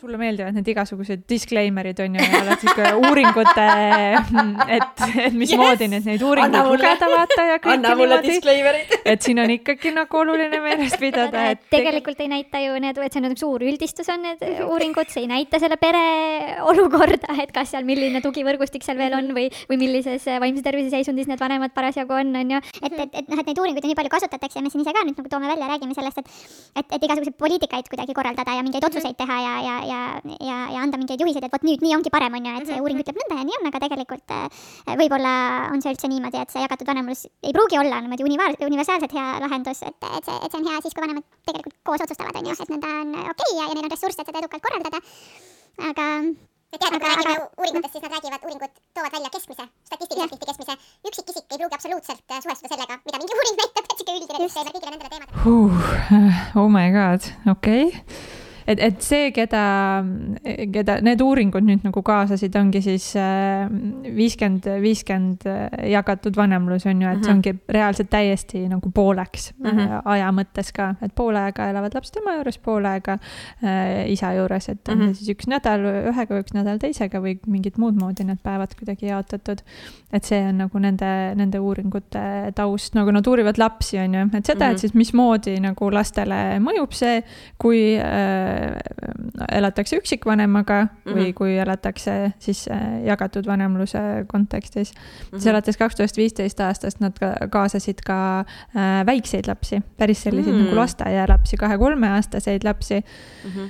Sulle 0.05 0.19
meeldivad 0.21 0.55
need 0.55 0.69
igasugused 0.71 1.25
disclaimer'id 1.29 1.99
on 2.05 2.17
ju 2.17 2.23
ja 2.23 2.41
oled 2.43 2.61
sihuke 2.61 2.89
uuringute, 3.01 3.65
et, 4.77 5.03
et 5.25 5.37
mismoodi 5.37 5.87
yes! 5.87 5.91
nüüd 5.93 6.09
neid 6.11 6.25
uuringuid 6.25 6.69
lugeda 6.69 7.09
vaata 7.11 7.45
ja 7.49 7.57
mulle 7.97 8.19
niimoodi. 8.21 8.99
et 9.05 9.25
siin 9.25 9.41
on 9.41 9.53
ikkagi 9.55 9.93
nagu 9.95 10.19
oluline 10.21 10.61
meeles 10.63 10.95
pidada, 11.01 11.47
et 11.55 11.65
tegelikult 11.73 12.21
ei 12.23 12.29
näita 12.31 12.61
ju 12.63 12.77
need, 12.83 12.99
et 13.01 13.15
see 13.15 13.21
on 13.21 13.27
nüüd 13.29 13.41
suur 13.41 13.65
üldistus 13.65 14.11
on 14.13 14.23
need 14.25 14.45
uuringud, 14.67 15.09
see 15.11 15.25
ei 15.25 15.31
näita 15.31 15.61
selle 15.63 15.79
pere 15.81 16.03
olukorda, 16.69 17.37
et 17.41 17.53
kas 17.55 17.73
seal, 17.73 17.87
milline 17.87 18.21
tugivõrgustik 18.25 18.85
seal 18.85 18.99
veel 19.01 19.17
on 19.17 19.31
või, 19.35 19.49
või 19.71 19.81
millises 19.81 20.29
vaimse 20.41 20.63
tervise 20.65 20.93
seisundis 20.93 21.29
need 21.31 21.41
vanemad 21.41 21.73
parasjagu 21.75 22.17
on, 22.21 22.33
on 22.43 22.55
ju. 22.57 22.61
et, 22.81 22.93
et, 22.93 23.19
et 23.23 23.31
noh, 23.31 23.41
et 23.41 23.51
neid 23.51 23.63
uuringuid 23.63 23.89
nii 23.89 23.97
palju 23.97 24.13
kasutatakse 24.13 24.61
ja 24.61 24.65
me 24.65 24.73
siin 24.73 24.85
ise 24.85 24.93
ka 24.95 25.05
nüüd 25.07 25.17
nagu 25.17 25.31
toome 25.31 25.49
välja, 25.49 25.71
räägime 25.73 25.97
sellest, 25.97 26.21
et 26.21 26.75
et, 26.79 26.95
et 26.97 27.05
igasuguseid 27.07 27.37
poliitikaid 27.39 27.89
kuidagi 27.91 28.15
korraldada 28.17 28.57
ja 28.57 28.63
mingeid 28.65 28.85
otsuseid 28.87 29.17
teha 29.19 29.37
ja, 29.41 29.53
ja, 29.65 29.75
ja, 29.89 29.94
ja, 30.45 30.57
ja 30.73 30.83
anda 30.83 30.99
mingeid 31.01 31.21
juhiseid, 31.21 31.45
et 31.47 31.53
vot 31.53 31.65
nüüd 31.67 31.83
nii 31.85 31.95
ongi 31.97 32.11
parem, 32.13 32.37
on 32.37 32.49
ju, 32.49 32.55
et 32.61 32.71
see 32.71 32.79
uuring 32.83 33.01
ütleb 33.03 33.19
nõnda 33.21 33.39
ja 33.41 33.47
nii 33.49 33.59
on, 33.59 33.69
aga 33.71 33.83
tegelikult 33.85 34.35
äh, 34.37 34.63
võib-olla 35.03 35.35
on 35.73 35.83
see 35.83 35.93
üldse 35.95 36.09
niimoodi, 36.11 36.41
et 36.41 36.55
see 36.55 36.65
jagatud 36.65 36.91
vanemlus 36.91 37.25
ei 37.45 37.55
pruugi 37.55 37.79
olla 37.81 38.01
niimoodi 38.05 38.27
univaar-, 38.27 38.57
universaalselt 38.69 39.15
hea 39.17 39.27
lahendus, 39.45 39.83
et, 39.85 40.09
et 40.11 40.31
see, 40.31 40.39
et 40.41 40.49
see 40.49 40.61
on 40.61 40.71
hea 40.71 40.81
siis, 40.81 40.97
kui 40.97 41.05
vanemad 41.05 41.27
tegelikult 41.47 41.79
koos 41.91 42.07
otsustavad, 42.07 42.41
on 42.41 42.51
ju, 42.51 42.57
et 42.57 42.75
nõnda 42.75 42.97
on 43.03 43.15
okei 43.21 43.31
okay 43.35 43.55
ja, 43.59 43.69
ja 43.69 43.77
neil 43.77 43.87
on 43.87 43.95
ressursse, 43.95 44.21
et 44.21 44.33
seda 44.33 44.43
edukalt 44.43 44.67
korraldada. 44.67 45.01
aga 45.91 46.09
ja 46.75 46.79
tead, 46.79 46.99
kui 46.99 46.99
me 46.99 47.15
räägime 47.15 47.35
uuringutest, 47.57 47.93
siis 47.93 48.03
nad 48.03 48.11
räägivad, 48.15 48.41
uuringud 48.45 48.71
toovad 48.93 49.13
välja 49.15 49.29
keskmise, 49.35 49.63
statistiliselt 49.89 50.31
tihti 50.31 50.45
keskmise. 50.49 50.73
üksikisik 51.07 51.45
ei 51.51 51.57
pruugi 51.57 51.75
absoluutselt 51.77 52.31
äh, 52.31 52.41
suhestuda 52.43 52.69
sellega, 52.73 52.95
mida 53.05 53.17
mingi 53.21 53.37
uuring 53.37 53.57
näitab, 53.61 53.85
et 53.85 53.97
sihuke 53.97 54.17
üldine 54.17 54.39
disclaimer 54.43 54.73
kõigile 54.75 54.91
nendele 54.91 55.11
teemadele. 55.13 55.43
huh,. 55.43 56.61
Oh 56.61 56.67
my 56.77 56.87
god, 56.97 57.21
okei 57.55 57.85
okay. 57.91 58.44
et, 58.67 58.79
et 58.79 59.01
see, 59.01 59.31
keda, 59.31 59.61
keda 60.73 60.97
need 61.05 61.21
uuringud 61.21 61.63
nüüd 61.65 61.83
nagu 61.85 62.01
kaasasid, 62.05 62.55
ongi 62.59 62.81
siis 62.81 63.11
äh, 63.19 63.67
viiskümmend, 64.15 64.67
viiskümmend 64.81 65.45
jagatud 65.91 66.35
vanemlus 66.37 66.85
on 66.89 67.01
ju, 67.01 67.09
et 67.09 67.23
see 67.23 67.33
ongi 67.33 67.53
reaalselt 67.77 68.09
täiesti 68.09 68.65
nagu 68.71 68.91
pooleks 68.91 69.51
mm 69.57 69.65
Mhm. 69.65 69.79
-hmm. 69.79 70.01
aja 70.05 70.31
mõttes 70.31 70.71
ka, 70.73 70.95
et 71.01 71.15
pool 71.15 71.35
aega 71.35 71.69
elavad 71.69 71.93
lapsed 71.95 72.17
ema 72.21 72.35
juures, 72.35 72.57
pool 72.57 72.85
aega 72.85 73.17
äh, 73.63 74.09
isa 74.11 74.33
juures, 74.33 74.69
et 74.69 74.89
on 74.89 74.95
Mhm. 74.97 75.03
mm 75.03 75.09
-hmm. 75.09 75.13
siis 75.15 75.29
üks 75.29 75.47
nädal 75.47 75.79
ühega, 76.11 76.39
üks 76.39 76.53
nädal 76.53 76.77
teisega 76.79 77.19
või 77.19 77.37
mingit 77.47 77.77
muud 77.77 77.95
moodi 77.99 78.23
need 78.23 78.39
päevad 78.43 78.75
kuidagi 78.79 79.05
jaotatud. 79.07 79.61
et 80.13 80.23
see 80.23 80.47
on 80.47 80.57
nagu 80.57 80.79
nende, 80.79 81.35
nende 81.35 81.59
uuringute 81.59 82.51
taust, 82.55 82.95
nagu 82.95 83.11
nad 83.11 83.27
uurivad 83.27 83.57
lapsi, 83.57 83.97
on 83.99 84.13
ju, 84.13 84.21
et 84.33 84.45
seda 84.45 84.55
mm, 84.55 84.59
-hmm. 84.59 84.65
Mhm. 84.65 84.71
et 84.71 84.79
siis 84.79 84.93
mismoodi 84.93 85.59
nagu 85.59 85.91
lastele 85.91 86.59
mõjub 86.59 86.91
see, 86.91 87.23
kui 87.57 87.97
äh, 87.97 88.54
elatakse 89.51 89.97
üksikvanemaga 89.97 90.81
mm 90.83 90.89
-hmm. 90.89 91.15
või 91.17 91.25
Mhm. 91.25 91.33
kui 91.33 91.57
elatakse 91.57 92.31
siis 92.39 92.67
äh, 92.71 93.03
jagatud 93.05 93.45
vanemluse 93.47 93.99
kontekstis 94.27 94.93
mm. 94.93 94.99
-hmm. 94.99 95.27
Mhm. 95.31 95.39
siis 95.39 95.47
alates 95.47 95.77
kaks 95.77 95.95
tuhat 95.95 96.17
viisteist 96.17 96.59
aastast 96.59 96.99
nad 96.99 97.19
ka, 97.19 97.33
kaasasid 97.49 98.01
ka 98.05 98.39
äh, 98.39 99.05
väikseid 99.05 99.47
lapsi, 99.47 99.81
päris 99.97 100.23
selliseid 100.23 100.53
mm 100.53 100.59
Mm. 100.59 100.61
-hmm. 100.61 100.69
nagu 100.69 100.79
lasteaialapsi, 100.79 101.57
kahe-kolmeaastaseid 101.57 102.63
lapsi 102.63 103.03
Mhm. 103.45 103.65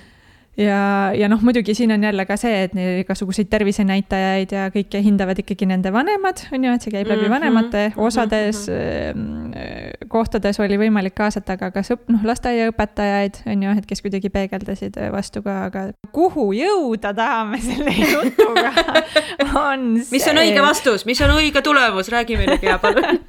ja, 0.58 1.12
ja 1.16 1.30
noh, 1.32 1.42
muidugi 1.44 1.76
siin 1.76 1.92
on 1.92 2.04
jälle 2.04 2.26
ka 2.26 2.38
see, 2.40 2.64
et 2.66 2.76
igasuguseid 3.02 3.50
tervisenäitajaid 3.52 4.56
ja 4.56 4.68
kõike 4.74 5.02
hindavad 5.04 5.40
ikkagi 5.44 5.68
nende 5.70 5.92
vanemad, 5.94 6.46
on 6.56 6.64
ju, 6.68 6.76
et 6.76 6.86
see 6.86 6.94
käib 6.96 7.12
läbi 7.12 7.26
Mhm, 7.26 7.34
vanemate, 7.34 7.90
mhm, 7.90 8.00
osades 8.06 8.66
mm, 8.70 10.08
kohtades 10.12 10.60
oli 10.60 10.78
võimalik 10.80 11.16
kaasata 11.18 11.58
ka 11.58 11.72
kas 11.76 11.92
õp-, 11.96 12.06
noh, 12.12 12.24
lasteaiaõpetajaid, 12.28 13.42
on 13.52 13.64
ju, 13.66 13.74
et 13.80 13.88
kes 13.90 14.04
kuidagi 14.06 14.30
peegeldasid 14.34 15.00
vastu 15.14 15.42
ka, 15.46 15.58
aga 15.70 15.86
kuhu 16.16 16.52
jõuda 16.56 17.14
tahame 17.18 17.60
selle 17.64 17.96
jutuga, 17.98 18.72
on 19.68 19.88
see 20.04 20.20
mis 20.20 20.30
on 20.32 20.42
õige 20.44 20.62
vastus, 20.66 21.06
mis 21.10 21.22
on 21.26 21.36
õige 21.38 21.66
tulemus, 21.66 22.12
räägi 22.14 22.40
meile, 22.40 22.60
Gea, 22.62 22.78
palun. 22.82 23.20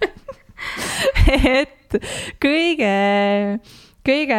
et 1.63 1.99
kõige, 2.43 2.95
kõige 4.07 4.39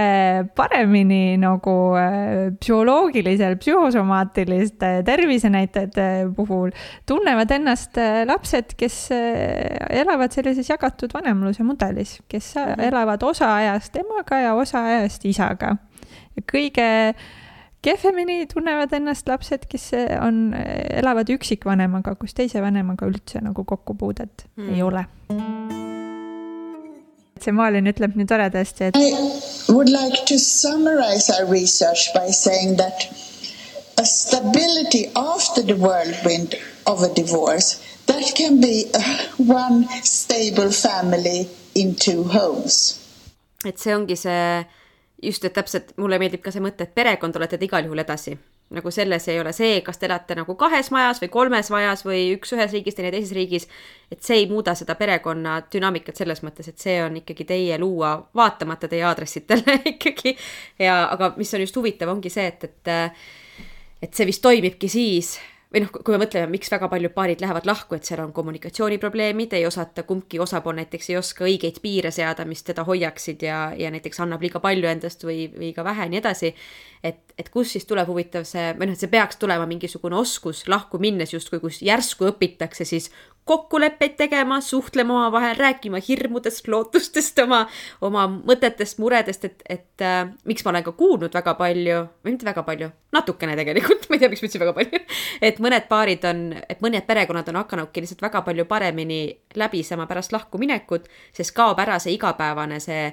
paremini 0.55 1.37
nagu 1.39 1.73
äh, 1.99 2.49
psühholoogilisel, 2.59 3.57
psühhosomaatiliste 3.61 4.91
tervisenäitajate 5.07 6.27
puhul 6.37 6.71
tunnevad 7.09 7.51
ennast 7.57 7.97
äh, 8.01 8.21
lapsed, 8.27 8.75
kes 8.79 8.99
äh, 9.15 9.75
elavad 10.01 10.35
sellises 10.35 10.69
jagatud 10.71 11.13
vanemluse 11.15 11.65
mudelis, 11.67 12.19
kes 12.27 12.53
mm 12.55 12.61
-hmm. 12.63 12.87
elavad 12.91 13.23
osa 13.23 13.55
ajast 13.55 13.95
emaga 13.95 14.39
ja 14.39 14.53
osa 14.55 14.85
ajast 14.85 15.25
isaga. 15.25 15.75
kõige 16.53 17.15
kehvemini 17.81 18.45
tunnevad 18.53 18.93
ennast 18.93 19.27
lapsed, 19.27 19.65
kes 19.69 19.91
on, 20.21 20.53
elavad 20.89 21.29
üksikvanemaga, 21.29 22.15
kus 22.15 22.33
teise 22.33 22.61
vanemaga 22.61 23.05
üldse 23.05 23.41
nagu 23.41 23.63
kokkupuudet 23.63 24.47
Mm. 24.57 24.63
mm. 24.63 24.73
ei 24.73 24.83
ole 24.83 25.05
see 27.45 27.53
Malin 27.55 27.89
ütleb 27.91 28.15
nii 28.17 28.27
toredasti, 28.29 28.89
et 28.89 28.97
I 28.97 29.71
would 29.71 29.89
like 29.89 30.25
to 30.31 30.37
summarize 30.39 31.29
our 31.33 31.45
research 31.51 32.11
by 32.13 32.31
saying 32.31 32.77
that 32.77 33.07
a 33.97 34.05
stability 34.05 35.07
after 35.15 35.63
the 35.63 35.75
whirlwind 35.75 36.55
of 36.85 37.03
a 37.03 37.09
divorce 37.13 37.81
that 38.05 38.33
can 38.35 38.61
be 38.61 38.85
uh, 38.93 39.01
one 39.37 39.87
stable 40.03 40.71
family 40.71 41.49
in 41.75 41.95
two 41.95 42.23
homes. 42.23 42.99
et 43.65 43.77
see 43.77 43.93
ongi 43.93 44.15
see, 44.15 44.65
just, 45.23 45.45
et 45.45 45.53
täpselt 45.53 45.95
mulle 45.97 46.19
meeldib 46.21 46.43
ka 46.45 46.53
see 46.53 46.63
mõte, 46.63 46.85
et 46.85 46.93
perekond 46.95 47.35
olete 47.35 47.57
te 47.57 47.65
igal 47.65 47.85
juhul 47.87 48.05
edasi. 48.05 48.37
Nagu 48.69 48.91
selles 48.91 49.27
ei 49.31 49.39
ole 49.39 49.53
see, 49.55 49.79
kas 49.81 49.99
te 49.99 50.07
elate 50.09 50.35
nagu 50.35 50.55
kahes 50.59 50.89
majas 50.91 51.21
või 51.23 51.29
kolmes 51.31 51.69
majas 51.71 52.03
või 52.05 52.33
üks 52.35 52.51
ühes 52.55 52.73
riigis, 52.75 52.97
teine 52.97 53.11
teises 53.15 53.31
riigis. 53.35 53.67
et 54.11 54.23
see 54.23 54.41
ei 54.41 54.47
muuda 54.49 54.75
seda 54.75 54.95
perekonna 54.99 55.61
dünaamikat 55.73 56.19
selles 56.19 56.43
mõttes, 56.43 56.67
et 56.67 56.79
see 56.79 56.97
on 57.03 57.15
ikkagi 57.21 57.45
teie 57.47 57.77
luua, 57.79 58.17
vaatamata 58.35 58.87
teie 58.91 59.05
aadressitele 59.07 59.79
ikkagi. 59.93 60.35
ja, 60.79 61.05
aga 61.11 61.33
mis 61.37 61.53
on 61.53 61.63
just 61.63 61.75
huvitav, 61.79 62.11
ongi 62.11 62.31
see, 62.33 62.47
et, 62.47 62.63
et, 62.63 63.21
et 64.01 64.13
see 64.13 64.27
vist 64.27 64.43
toimibki 64.43 64.91
siis 64.91 65.37
või 65.77 65.85
noh, 65.85 65.91
kui 65.93 66.15
me 66.15 66.19
mõtleme, 66.23 66.49
miks 66.49 66.71
väga 66.73 66.89
paljud 66.89 67.13
paarid 67.13 67.41
lähevad 67.43 67.67
lahku, 67.69 67.97
et 67.97 68.07
seal 68.07 68.23
on 68.23 68.33
kommunikatsiooniprobleemid, 68.33 69.53
ei 69.53 69.65
osata, 69.67 70.03
kumbki 70.07 70.39
osapool 70.41 70.77
näiteks 70.79 71.11
ei 71.11 71.19
oska 71.19 71.45
õigeid 71.45 71.77
piire 71.83 72.11
seada, 72.11 72.45
mis 72.49 72.65
teda 72.65 72.85
hoiaksid 72.87 73.45
ja, 73.45 73.59
ja 73.77 73.91
näiteks 73.93 74.21
annab 74.25 74.41
liiga 74.41 74.61
palju 74.63 74.89
endast 74.89 75.25
või, 75.27 75.47
või 75.53 75.71
ka 75.77 75.85
vähe 75.85 76.07
ja 76.07 76.13
nii 76.13 76.21
edasi. 76.21 76.53
et, 77.05 77.21
et 77.37 77.49
kust 77.53 77.77
siis 77.77 77.85
tuleb 77.85 78.09
huvitav 78.09 78.47
see, 78.49 78.71
või 78.79 78.89
noh, 78.89 78.97
et 78.97 79.05
see 79.05 79.11
peaks 79.11 79.37
tulema 79.37 79.67
mingisugune 79.69 80.17
oskus 80.17 80.65
lahku 80.67 80.99
minnes 80.99 81.33
justkui, 81.33 81.61
kus 81.61 81.81
järsku 81.85 82.31
õpitakse 82.31 82.85
siis 82.85 83.11
kokkuleppeid 83.47 84.17
tegema, 84.19 84.59
suhtlema 84.61 85.15
omavahel, 85.15 85.55
rääkima 85.57 86.01
hirmudest, 86.07 86.67
lootustest, 86.67 87.39
oma, 87.43 87.63
oma 88.01 88.25
mõtetest, 88.35 88.99
muredest, 89.01 89.47
et, 89.47 89.63
et 89.69 90.05
äh, 90.05 90.19
miks 90.49 90.65
ma 90.65 90.73
olen 90.73 90.85
ka 90.87 90.93
kuulnud 90.97 91.33
väga 91.33 91.55
palju, 91.59 92.01
või 92.25 92.35
mitte 92.35 92.47
väga 92.47 92.63
palju, 92.67 92.91
natukene 93.15 93.55
tegelikult, 93.59 94.05
ma 94.09 94.17
ei 94.17 94.23
tea, 94.23 94.31
miks 94.33 94.43
ma 94.43 94.49
ütlesin 94.49 94.65
väga 94.65 94.75
palju, 94.77 95.01
et 95.51 95.63
mõned 95.63 95.87
paarid 95.89 96.27
on, 96.29 96.43
et 96.67 96.83
mõned 96.85 97.07
perekonnad 97.07 97.49
on 97.53 97.61
hakanudki 97.63 98.03
lihtsalt 98.03 98.27
väga 98.27 98.43
palju 98.47 98.67
paremini 98.69 99.21
läbisema 99.55 100.09
pärast 100.09 100.35
lahkuminekut, 100.35 101.09
sest 101.35 101.55
kaob 101.57 101.79
ära 101.83 101.99
see 102.03 102.17
igapäevane 102.17 102.79
see 102.83 103.09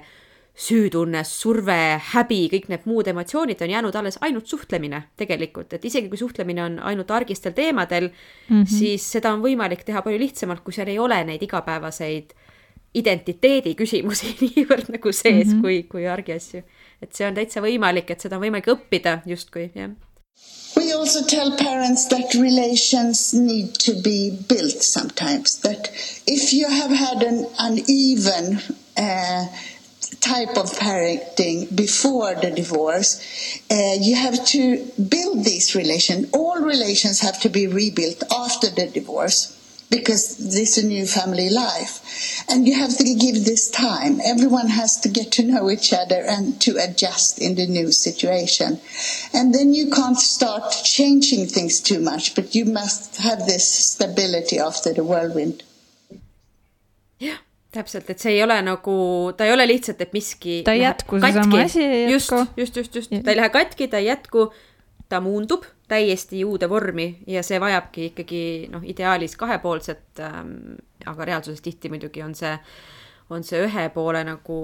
süütunne, 0.55 1.23
surve, 1.27 1.99
häbi, 2.13 2.45
kõik 2.53 2.69
need 2.71 2.85
muud 2.87 3.09
emotsioonid 3.11 3.59
on 3.65 3.73
jäänud 3.73 3.95
alles 3.99 4.17
ainult 4.23 4.47
suhtlemine 4.47 5.01
tegelikult, 5.19 5.73
et 5.75 5.85
isegi 5.85 6.07
kui 6.09 6.19
suhtlemine 6.19 6.63
on 6.63 6.77
ainult 6.79 7.11
argistel 7.11 7.51
teemadel 7.51 8.07
mm, 8.07 8.61
-hmm. 8.61 8.77
siis 8.77 9.11
seda 9.17 9.33
on 9.33 9.43
võimalik 9.43 9.83
teha 9.83 10.01
palju 10.01 10.19
lihtsamalt, 10.19 10.63
kui 10.63 10.73
seal 10.73 10.87
ei 10.87 10.99
ole 10.99 11.23
neid 11.23 11.43
igapäevaseid 11.43 12.31
identiteedi 12.95 13.75
küsimusi 13.75 14.31
niivõrd 14.45 14.89
nagu 14.95 15.11
sees 15.11 15.47
mm 15.47 15.53
-hmm. 15.53 15.61
kui, 15.61 15.83
kui 15.83 16.07
argiasju. 16.07 16.63
et 17.01 17.13
see 17.13 17.27
on 17.27 17.35
täitsa 17.35 17.61
võimalik, 17.61 18.11
et 18.11 18.21
seda 18.21 18.37
on 18.37 18.43
võimalik 18.47 18.71
õppida 18.71 19.19
justkui, 19.25 19.71
jah. 19.75 19.91
We 20.75 20.93
also 20.93 21.21
tell 21.23 21.51
parents 21.51 22.07
that 22.07 22.33
relations 22.35 23.33
need 23.33 23.77
to 23.85 23.93
be 24.03 24.31
built 24.49 24.81
sometimes. 24.83 25.55
That 25.63 25.91
if 26.27 26.53
you 26.53 26.67
have 26.69 26.95
had 26.95 27.23
an 27.23 27.45
uneven 27.67 28.59
uh, 28.97 29.45
type 30.21 30.57
of 30.57 30.71
parenting 30.71 31.75
before 31.75 32.35
the 32.35 32.51
divorce, 32.51 33.21
uh, 33.71 33.95
you 33.99 34.15
have 34.15 34.45
to 34.45 34.85
build 35.09 35.43
these 35.43 35.75
relations. 35.75 36.29
All 36.31 36.61
relations 36.61 37.19
have 37.21 37.39
to 37.41 37.49
be 37.49 37.67
rebuilt 37.67 38.23
after 38.31 38.69
the 38.69 38.87
divorce 38.87 39.55
because 39.89 40.37
this 40.37 40.77
is 40.77 40.83
a 40.83 40.87
new 40.87 41.05
family 41.05 41.49
life. 41.49 42.43
And 42.49 42.67
you 42.67 42.75
have 42.75 42.97
to 42.97 43.03
give 43.03 43.45
this 43.45 43.69
time. 43.69 44.19
Everyone 44.23 44.67
has 44.67 44.99
to 45.01 45.09
get 45.09 45.31
to 45.33 45.43
know 45.43 45.69
each 45.69 45.93
other 45.93 46.23
and 46.27 46.59
to 46.61 46.77
adjust 46.77 47.39
in 47.39 47.55
the 47.55 47.67
new 47.67 47.91
situation. 47.91 48.79
And 49.33 49.53
then 49.53 49.73
you 49.73 49.89
can't 49.89 50.17
start 50.17 50.71
changing 50.83 51.47
things 51.47 51.79
too 51.79 51.99
much, 51.99 52.35
but 52.35 52.55
you 52.55 52.65
must 52.65 53.17
have 53.17 53.45
this 53.45 53.67
stability 53.67 54.59
after 54.59 54.93
the 54.93 55.03
whirlwind. 55.03 55.63
Täpselt, 57.75 58.09
et 58.09 58.21
see 58.21 58.35
ei 58.37 58.43
ole 58.43 58.57
nagu, 58.65 58.95
ta 59.37 59.47
ei 59.47 59.53
ole 59.53 59.67
lihtsalt, 59.67 60.01
et 60.01 60.13
miski. 60.15 60.61
ta 60.65 60.75
ei 60.75 60.83
jätku, 60.83 61.19
seesama 61.21 61.61
asi 61.65 61.83
ei 61.83 62.01
jätku. 62.11 62.41
just, 62.57 62.57
just, 62.57 62.81
just, 62.81 62.95
just, 63.01 63.15
ta 63.23 63.33
ei 63.33 63.39
lähe 63.39 63.51
katki, 63.53 63.87
ta 63.91 64.01
ei 64.01 64.09
jätku, 64.09 64.49
ta 65.09 65.21
muundub 65.21 65.67
täiesti 65.87 66.41
uude 66.45 66.69
vormi 66.69 67.07
ja 67.29 67.43
see 67.45 67.59
vajabki 67.61 68.09
ikkagi 68.11 68.41
noh, 68.73 68.83
ideaalis 68.83 69.37
kahepoolset 69.37 70.21
ähm,, 70.25 70.79
aga 71.05 71.27
reaalsuses 71.29 71.61
tihti 71.61 71.91
muidugi 71.93 72.23
on 72.25 72.33
see, 72.35 72.55
on 73.29 73.45
see 73.45 73.61
ühe 73.67 73.89
poole 73.93 74.23
nagu 74.25 74.59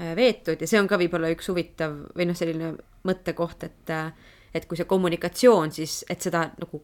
äh, 0.00 0.16
veetud 0.18 0.60
ja 0.60 0.70
see 0.70 0.80
on 0.82 0.90
ka 0.90 0.98
võib-olla 0.98 1.30
üks 1.34 1.52
huvitav 1.52 1.94
või 2.16 2.26
noh, 2.26 2.38
selline 2.38 2.74
mõttekoht, 3.06 3.68
et 3.68 3.94
äh, 3.94 4.10
et 4.54 4.66
kui 4.70 4.78
see 4.78 4.86
kommunikatsioon 4.86 5.72
siis, 5.74 6.02
et 6.10 6.22
seda 6.22 6.46
nagu 6.58 6.82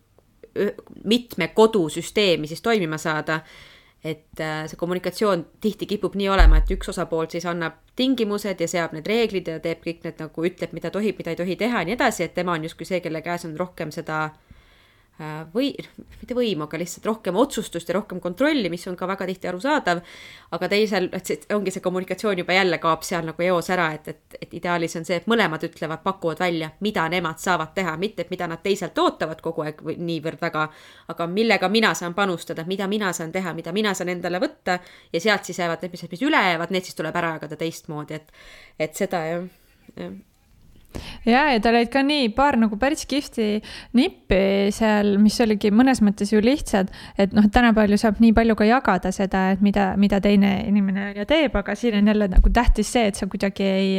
mitme 1.06 1.48
kodusüsteemi 1.54 2.48
siis 2.50 2.62
toimima 2.62 2.98
saada 2.98 3.40
et 4.04 4.40
äh, 4.40 4.66
see 4.70 4.78
kommunikatsioon 4.80 5.46
tihti 5.60 5.86
kipub 5.86 6.14
nii 6.16 6.28
olema, 6.32 6.60
et 6.60 6.70
üks 6.72 6.88
osapool 6.92 7.28
siis 7.28 7.46
annab 7.46 7.80
tingimused 7.96 8.60
ja 8.60 8.68
seab 8.68 8.94
need 8.96 9.08
reeglid 9.08 9.48
ja 9.48 9.58
teeb 9.60 9.82
kõik 9.84 10.06
need 10.06 10.22
nagu 10.22 10.46
ütleb, 10.46 10.72
mida 10.76 10.90
tohib, 10.90 11.18
mida 11.20 11.34
ei 11.34 11.40
tohi 11.40 11.56
teha 11.60 11.82
ja 11.82 11.88
nii 11.88 11.98
edasi, 11.98 12.24
et 12.24 12.34
tema 12.34 12.56
on 12.56 12.64
justkui 12.64 12.88
see, 12.88 13.02
kelle 13.04 13.20
käes 13.22 13.44
on 13.48 13.58
rohkem 13.60 13.92
seda 13.92 14.22
äh, 14.30 14.49
või 15.54 15.70
mitte 16.20 16.34
võimu, 16.36 16.64
aga 16.64 16.78
lihtsalt 16.80 17.06
rohkem 17.06 17.36
otsustust 17.36 17.88
ja 17.88 17.96
rohkem 17.96 18.20
kontrolli, 18.20 18.70
mis 18.72 18.86
on 18.88 18.96
ka 18.96 19.08
väga 19.08 19.26
tihti 19.28 19.48
arusaadav. 19.50 20.00
aga 20.50 20.68
teisel, 20.68 21.08
et 21.12 21.26
see 21.26 21.40
ongi 21.54 21.70
see 21.70 21.82
kommunikatsioon 21.84 22.38
juba 22.38 22.52
jälle 22.52 22.78
kaob 22.78 23.02
seal 23.06 23.26
nagu 23.28 23.42
eos 23.42 23.70
ära, 23.70 23.90
et, 23.94 24.08
et, 24.08 24.36
et 24.40 24.54
ideaalis 24.54 24.96
on 24.96 25.04
see, 25.04 25.16
et 25.20 25.26
mõlemad 25.30 25.64
ütlevad, 25.66 26.02
pakuvad 26.02 26.40
välja, 26.40 26.70
mida 26.80 27.08
nemad 27.08 27.38
saavad 27.38 27.74
teha, 27.74 27.96
mitte 27.96 28.24
et 28.24 28.30
mida 28.30 28.48
nad 28.48 28.62
teiselt 28.62 28.98
ootavad 28.98 29.40
kogu 29.44 29.66
aeg 29.66 29.82
niivõrd 29.98 30.40
väga. 30.40 30.68
aga 31.08 31.26
millega 31.26 31.68
mina 31.68 31.94
saan 31.94 32.14
panustada, 32.14 32.64
mida 32.66 32.88
mina 32.88 33.12
saan 33.12 33.32
teha, 33.32 33.54
mida 33.54 33.72
mina 33.72 33.94
saan 33.94 34.08
endale 34.08 34.40
võtta 34.40 34.78
ja 35.12 35.20
sealt 35.20 35.44
siis 35.44 35.58
jäävad 35.58 35.82
need, 35.82 35.92
mis, 35.92 36.08
mis 36.10 36.22
üle 36.22 36.42
jäävad, 36.48 36.70
need 36.70 36.88
siis 36.88 36.96
tuleb 36.96 37.16
ära 37.16 37.36
jagada 37.36 37.56
teistmoodi, 37.56 38.14
et, 38.14 38.32
et 38.78 38.94
seda 38.94 39.24
jah, 39.26 39.46
jah 39.96 40.18
ja, 41.26 41.44
ja 41.52 41.60
tal 41.62 41.78
olid 41.78 41.90
ka 41.92 42.02
nii 42.06 42.30
paar 42.36 42.58
nagu 42.60 42.78
päris 42.80 43.06
kihvti 43.10 43.60
nippi 43.98 44.70
seal, 44.74 45.16
mis 45.22 45.38
oligi 45.44 45.72
mõnes 45.74 46.02
mõttes 46.04 46.32
ju 46.34 46.42
lihtsad, 46.44 46.90
et 47.20 47.36
noh, 47.36 47.46
tänapäeval 47.52 47.94
ju 47.94 48.00
saab 48.00 48.20
nii 48.22 48.34
palju 48.36 48.58
ka 48.58 48.68
jagada 48.68 49.14
seda, 49.14 49.50
et 49.54 49.64
mida, 49.64 49.92
mida 50.00 50.20
teine 50.24 50.56
inimene 50.68 51.12
teeb, 51.30 51.56
aga 51.56 51.76
siin 51.78 52.00
on 52.00 52.12
jälle 52.12 52.30
nagu 52.32 52.52
tähtis 52.54 52.92
see, 52.92 53.10
et 53.10 53.18
sa 53.18 53.30
kuidagi 53.30 53.66
ei 53.66 53.96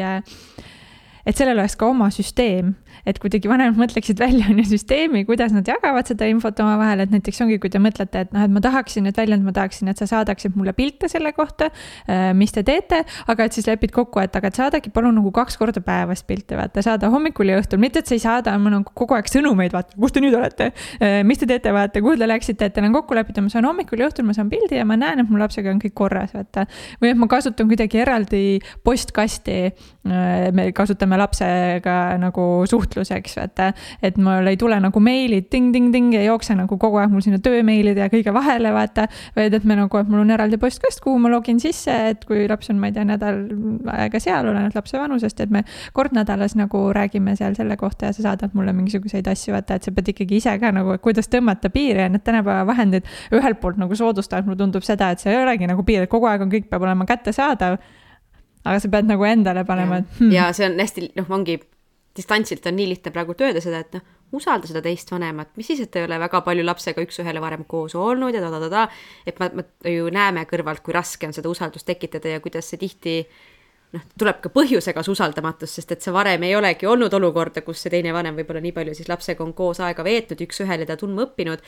et 1.26 1.38
sellel 1.38 1.60
oleks 1.60 1.76
ka 1.80 1.90
oma 1.90 2.10
süsteem, 2.14 2.74
et 3.08 3.20
kuidagi 3.22 3.50
vanemad 3.50 3.80
mõtleksid 3.80 4.20
välja 4.22 4.48
on 4.52 4.60
ju 4.62 4.66
süsteemi, 4.74 5.24
kuidas 5.28 5.54
nad 5.56 5.68
jagavad 5.68 6.10
seda 6.10 6.28
infot 6.30 6.60
omavahel, 6.64 7.04
et 7.06 7.14
näiteks 7.14 7.42
ongi, 7.46 7.58
kui 7.62 7.72
te 7.74 7.82
mõtlete, 7.82 8.26
et 8.26 8.34
noh, 8.36 8.46
et 8.46 8.54
ma 8.54 8.62
tahaksin, 8.64 9.08
et 9.10 9.18
välja, 9.18 9.38
et 9.38 9.46
ma 9.46 9.54
tahaksin, 9.56 9.92
et 9.92 10.02
sa 10.02 10.08
saadaksid 10.10 10.58
mulle 10.60 10.74
pilte 10.78 11.10
selle 11.12 11.34
kohta, 11.38 11.72
äh, 12.08 12.32
mis 12.38 12.54
te 12.54 12.64
teete, 12.68 13.04
aga 13.32 13.48
et 13.48 13.58
siis 13.58 13.68
lepid 13.70 13.94
kokku, 13.96 14.22
et 14.24 14.36
aga 14.38 14.52
et 14.52 14.60
saadagi 14.60 14.94
palun 14.94 15.16
nagu 15.18 15.32
kaks 15.36 15.58
korda 15.62 15.84
päevas 15.86 16.24
pilte, 16.28 16.58
vaata, 16.60 16.84
saada 16.86 17.12
hommikul 17.14 17.54
ja 17.54 17.60
õhtul, 17.62 17.82
mitte 17.82 18.02
et 18.02 18.10
sa 18.10 18.18
ei 18.18 18.24
saada 18.24 18.58
mul 18.62 18.80
on 18.80 18.86
kogu 18.88 19.18
aeg 19.18 19.30
sõnumeid, 19.32 19.74
vaata, 19.76 19.98
kus 20.00 20.16
te 20.16 20.24
nüüd 20.24 20.36
olete, 20.38 20.72
äh, 21.02 21.22
mis 21.28 21.42
te 21.42 21.50
teete, 21.50 21.74
vaata, 21.76 22.04
kuhu 22.04 22.18
te 22.20 22.30
läksite, 22.30 22.70
et 22.70 22.78
teil 22.78 22.90
on 22.90 22.98
kokku 22.98 23.18
lepitud, 23.18 23.46
ma 23.46 23.54
saan 23.54 23.68
hommikul 23.70 24.02
ja 24.02 24.10
õhtul, 24.12 24.28
ma 24.28 24.36
saan 24.38 24.52
pildi 24.52 24.80
ja 24.80 24.88
ma 24.88 24.98
näen, 25.00 25.24
et 25.24 25.32
mu 25.32 25.40
lapsega 25.42 25.74
on 25.74 25.82
kõik 25.82 25.96
korras, 25.98 26.36
vaata. 26.36 26.68
või 27.02 27.14
et 27.14 27.20
ma 27.20 27.28
kasutan 27.32 27.70
kuidagi 27.72 28.02
eraldi 28.02 28.44
postkasti, 28.86 29.58
äh, 30.08 30.50
me 30.56 30.70
kasutame 30.76 31.11
lapsega 31.20 31.96
nagu 32.22 32.46
suhtluseks, 32.70 33.36
vaata. 33.40 33.72
et 34.04 34.18
mul 34.18 34.48
ei 34.48 34.58
tule 34.58 34.78
nagu 34.82 35.00
meilid 35.04 35.50
ting-ting-ting 35.52 36.16
ei 36.18 36.26
jookse 36.26 36.56
nagu 36.58 36.78
kogu 36.82 37.00
aeg 37.02 37.12
mul 37.14 37.24
sinna 37.26 37.40
töömeilid 37.44 37.98
ja 37.98 38.10
kõige 38.12 38.34
vahele, 38.34 38.74
vaata. 38.76 39.08
vaid 39.36 39.54
et 39.58 39.68
me 39.68 39.78
nagu, 39.80 39.98
et 39.98 40.10
mul 40.12 40.24
on 40.24 40.34
eraldi 40.36 40.60
postkast, 40.62 41.02
kuhu 41.04 41.20
ma 41.22 41.32
login 41.32 41.60
sisse, 41.60 41.96
et 42.12 42.26
kui 42.26 42.48
laps 42.50 42.72
on, 42.74 42.80
ma 42.82 42.92
ei 42.92 42.96
tea, 42.96 43.06
nädal 43.08 43.42
aega 43.96 44.22
seal, 44.24 44.48
olenevalt 44.48 44.78
lapse 44.78 45.00
vanusest, 45.00 45.40
et 45.44 45.54
me 45.54 45.64
kord 45.94 46.16
nädalas 46.16 46.56
nagu 46.60 46.84
räägime 46.96 47.36
seal 47.40 47.56
selle 47.58 47.78
kohta 47.78 48.10
ja 48.10 48.18
sa 48.18 48.28
saadad 48.30 48.56
mulle 48.58 48.74
mingisuguseid 48.78 49.28
asju, 49.32 49.56
vaata, 49.56 49.80
et 49.80 49.88
sa 49.88 49.96
pead 49.96 50.14
ikkagi 50.14 50.40
ise 50.42 50.58
ka 50.62 50.74
nagu, 50.76 50.98
kuidas 51.04 51.32
tõmmata 51.32 51.72
piiri 51.74 52.06
ja 52.06 52.12
need 52.12 52.26
tänapäeva 52.28 52.66
vahendid 52.70 53.08
ühelt 53.36 53.62
poolt 53.62 53.80
nagu 53.82 53.96
soodustavad, 53.98 54.48
mulle 54.48 54.60
tundub 54.60 54.86
seda, 54.86 55.12
et 55.12 55.24
see 55.24 55.34
ei 55.34 55.42
olegi 55.42 55.70
nagu 55.70 55.86
piir, 55.88 56.06
et 56.06 56.12
kogu 56.12 56.30
aeg 56.30 56.46
on, 56.46 56.52
kõik 56.54 56.70
peab 56.72 56.86
olema 56.88 57.08
kättesaadav 57.10 57.80
aga 58.64 58.80
sa 58.80 58.92
pead 58.94 59.10
nagu 59.10 59.26
endale 59.28 59.66
panema, 59.68 60.02
et 60.02 60.18
hmm. 60.20 60.32
ja 60.36 60.50
see 60.56 60.68
on 60.70 60.80
hästi, 60.80 61.12
noh, 61.20 61.30
ongi 61.38 61.60
distantsilt 62.18 62.66
on 62.68 62.76
nii 62.76 62.90
lihtne 62.92 63.14
praegu 63.16 63.36
öelda 63.40 63.62
seda, 63.64 63.82
et 63.86 63.96
noh, 63.96 64.04
usalda 64.36 64.68
seda 64.70 64.82
teist 64.84 65.12
vanemat, 65.12 65.52
mis 65.60 65.68
siis, 65.72 65.82
et 65.84 65.96
ei 66.00 66.06
ole 66.08 66.20
väga 66.20 66.42
palju 66.46 66.64
lapsega 66.66 67.04
üks-ühele 67.04 67.42
varem 67.44 67.64
koos 67.68 67.96
olnud 68.00 68.36
ja 68.36 68.44
ta-ta-ta-ta, 68.44 68.86
et 69.28 69.40
me, 69.42 69.50
me 69.56 69.96
ju 69.96 70.12
näeme 70.14 70.46
kõrvalt, 70.50 70.84
kui 70.86 70.96
raske 70.96 71.28
on 71.28 71.36
seda 71.36 71.52
usaldust 71.52 71.88
tekitada 71.88 72.36
ja 72.36 72.44
kuidas 72.44 72.72
see 72.72 72.80
tihti 72.82 73.16
noh, 73.96 74.04
tuleb 74.20 74.40
ka 74.44 74.52
põhjusega 74.54 75.04
see 75.04 75.14
usaldamatus, 75.14 75.74
sest 75.78 75.92
et 75.96 76.06
see 76.06 76.14
varem 76.16 76.44
ei 76.48 76.54
olegi 76.56 76.88
olnud 76.88 77.14
olukorda, 77.18 77.64
kus 77.66 77.84
see 77.84 77.92
teine 77.94 78.14
vanem 78.16 78.38
võib-olla 78.38 78.62
nii 78.64 78.74
palju 78.76 78.96
siis 78.98 79.10
lapsega 79.12 79.44
on 79.44 79.54
koos 79.58 79.82
aega 79.84 80.06
veetnud, 80.08 80.44
üks-ühele 80.46 80.88
ta 80.88 80.98
tundma 81.00 81.26
õppinud. 81.28 81.64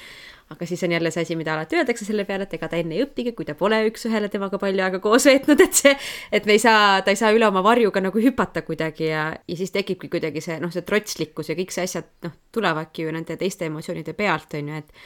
aga 0.54 0.66
siis 0.70 0.84
on 0.84 0.92
jälle 0.92 1.10
see 1.12 1.24
asi, 1.24 1.36
mida 1.40 1.54
alati 1.56 1.80
öeldakse 1.80 2.06
selle 2.06 2.26
peale, 2.30 2.46
et 2.46 2.54
ega 2.54 2.68
ta 2.70 2.78
enne 2.78 2.96
ei 2.96 3.06
õpigi, 3.06 3.34
kui 3.34 3.46
ta 3.48 3.56
pole 3.58 3.80
üks-ühele 3.90 4.30
temaga 4.30 4.60
palju 4.62 4.84
aega 4.86 5.00
koos 5.04 5.26
veetnud, 5.26 5.64
et 5.66 5.74
see, 5.74 5.96
et 6.32 6.46
me 6.46 6.58
ei 6.58 6.62
saa, 6.62 7.02
ta 7.02 7.16
ei 7.16 7.20
saa 7.20 7.34
üle 7.34 7.48
oma 7.48 7.64
varjuga 7.66 8.04
nagu 8.04 8.22
hüpata 8.22 8.62
kuidagi 8.68 9.10
ja, 9.10 9.26
ja 9.48 9.58
siis 9.58 9.72
tekibki 9.74 10.12
kuidagi 10.14 10.44
see 10.44 10.60
noh, 10.64 10.72
see 10.72 10.86
trotslikkus 10.88 11.50
ja 11.50 11.58
kõik 11.60 11.76
see 11.76 11.88
asjad 11.88 12.12
noh, 12.28 12.36
tulevadki 12.54 13.08
ju 13.08 13.16
nende 13.16 13.40
teiste 13.40 13.68
emotsioonide 13.72 14.16
pealt, 14.18 14.60
on 14.60 14.74
ju, 14.74 14.82
et 14.84 15.06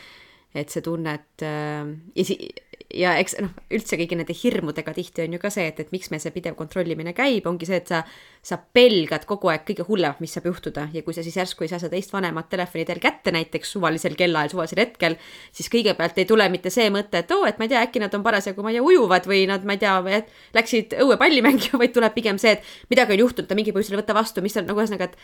et 0.58 0.72
see 0.74 0.82
tunne, 0.82 1.12
et 1.14 1.44
äh, 1.46 1.86
ja 2.18 2.24
si-, 2.26 2.48
ja 2.96 3.14
eks 3.20 3.36
noh, 3.44 3.52
üldse 3.74 3.98
kõigi 4.00 4.16
nende 4.16 4.36
hirmudega 4.38 4.94
tihti 4.96 5.26
on 5.26 5.34
ju 5.36 5.40
ka 5.42 5.50
see, 5.52 5.66
et, 5.72 5.80
et 5.84 5.90
miks 5.92 6.08
meil 6.12 6.22
see 6.24 6.32
pidev 6.32 6.56
kontrollimine 6.56 7.12
käib, 7.18 7.48
ongi 7.50 7.68
see, 7.68 7.80
et 7.82 7.90
sa, 7.92 8.00
sa 8.46 8.58
pelgad 8.58 9.26
kogu 9.28 9.52
aeg 9.52 9.66
kõige 9.68 9.84
hullemat, 9.90 10.22
mis 10.24 10.32
saab 10.38 10.48
juhtuda. 10.48 10.88
Ja 10.96 11.04
kui 11.04 11.16
sa 11.16 11.26
siis 11.26 11.36
järsku 11.36 11.66
ei 11.66 11.72
saa 11.72 11.82
seda 11.84 11.96
teist 11.96 12.14
vanemat 12.16 12.48
telefoni 12.54 12.86
teel 12.88 13.02
kätte 13.04 13.34
näiteks 13.36 13.74
suvalisel 13.76 14.16
kellaajal, 14.20 14.54
suvalisel 14.54 14.84
hetkel, 14.86 15.18
siis 15.56 15.72
kõigepealt 15.74 16.22
ei 16.22 16.30
tule 16.30 16.48
mitte 16.54 16.72
see 16.74 16.88
mõte, 16.94 17.24
et 17.26 17.34
oo 17.36 17.44
oh,, 17.44 17.50
et 17.50 17.60
ma 17.60 17.68
ei 17.68 17.74
tea, 17.74 17.84
äkki 17.90 18.04
nad 18.04 18.16
on 18.16 18.24
parasjagu, 18.26 18.64
ma 18.64 18.72
ei 18.72 18.80
tea, 18.80 18.86
ujuvad 18.88 19.28
või 19.28 19.44
nad, 19.52 19.68
ma 19.68 19.76
ei 19.76 19.84
tea, 19.84 20.22
läksid 20.56 20.96
õue 21.04 21.20
palli 21.20 21.44
mängima, 21.44 21.80
vaid 21.84 21.96
tuleb 21.98 22.16
pigem 22.16 22.40
see, 22.42 22.56
et 22.56 22.94
midagi 22.94 23.18
on 23.18 23.26
juhtunud, 23.26 23.52
ta 23.52 23.60
mingi 23.60 23.76
põhjusel 23.76 23.98
ei 23.98 24.04
võta 24.04 24.16
vastu, 24.16 24.46
mis 24.46 24.56
on 24.60 24.70
nagu 24.70 24.80
ühesõnaga, 24.80 25.12
et, 25.12 25.20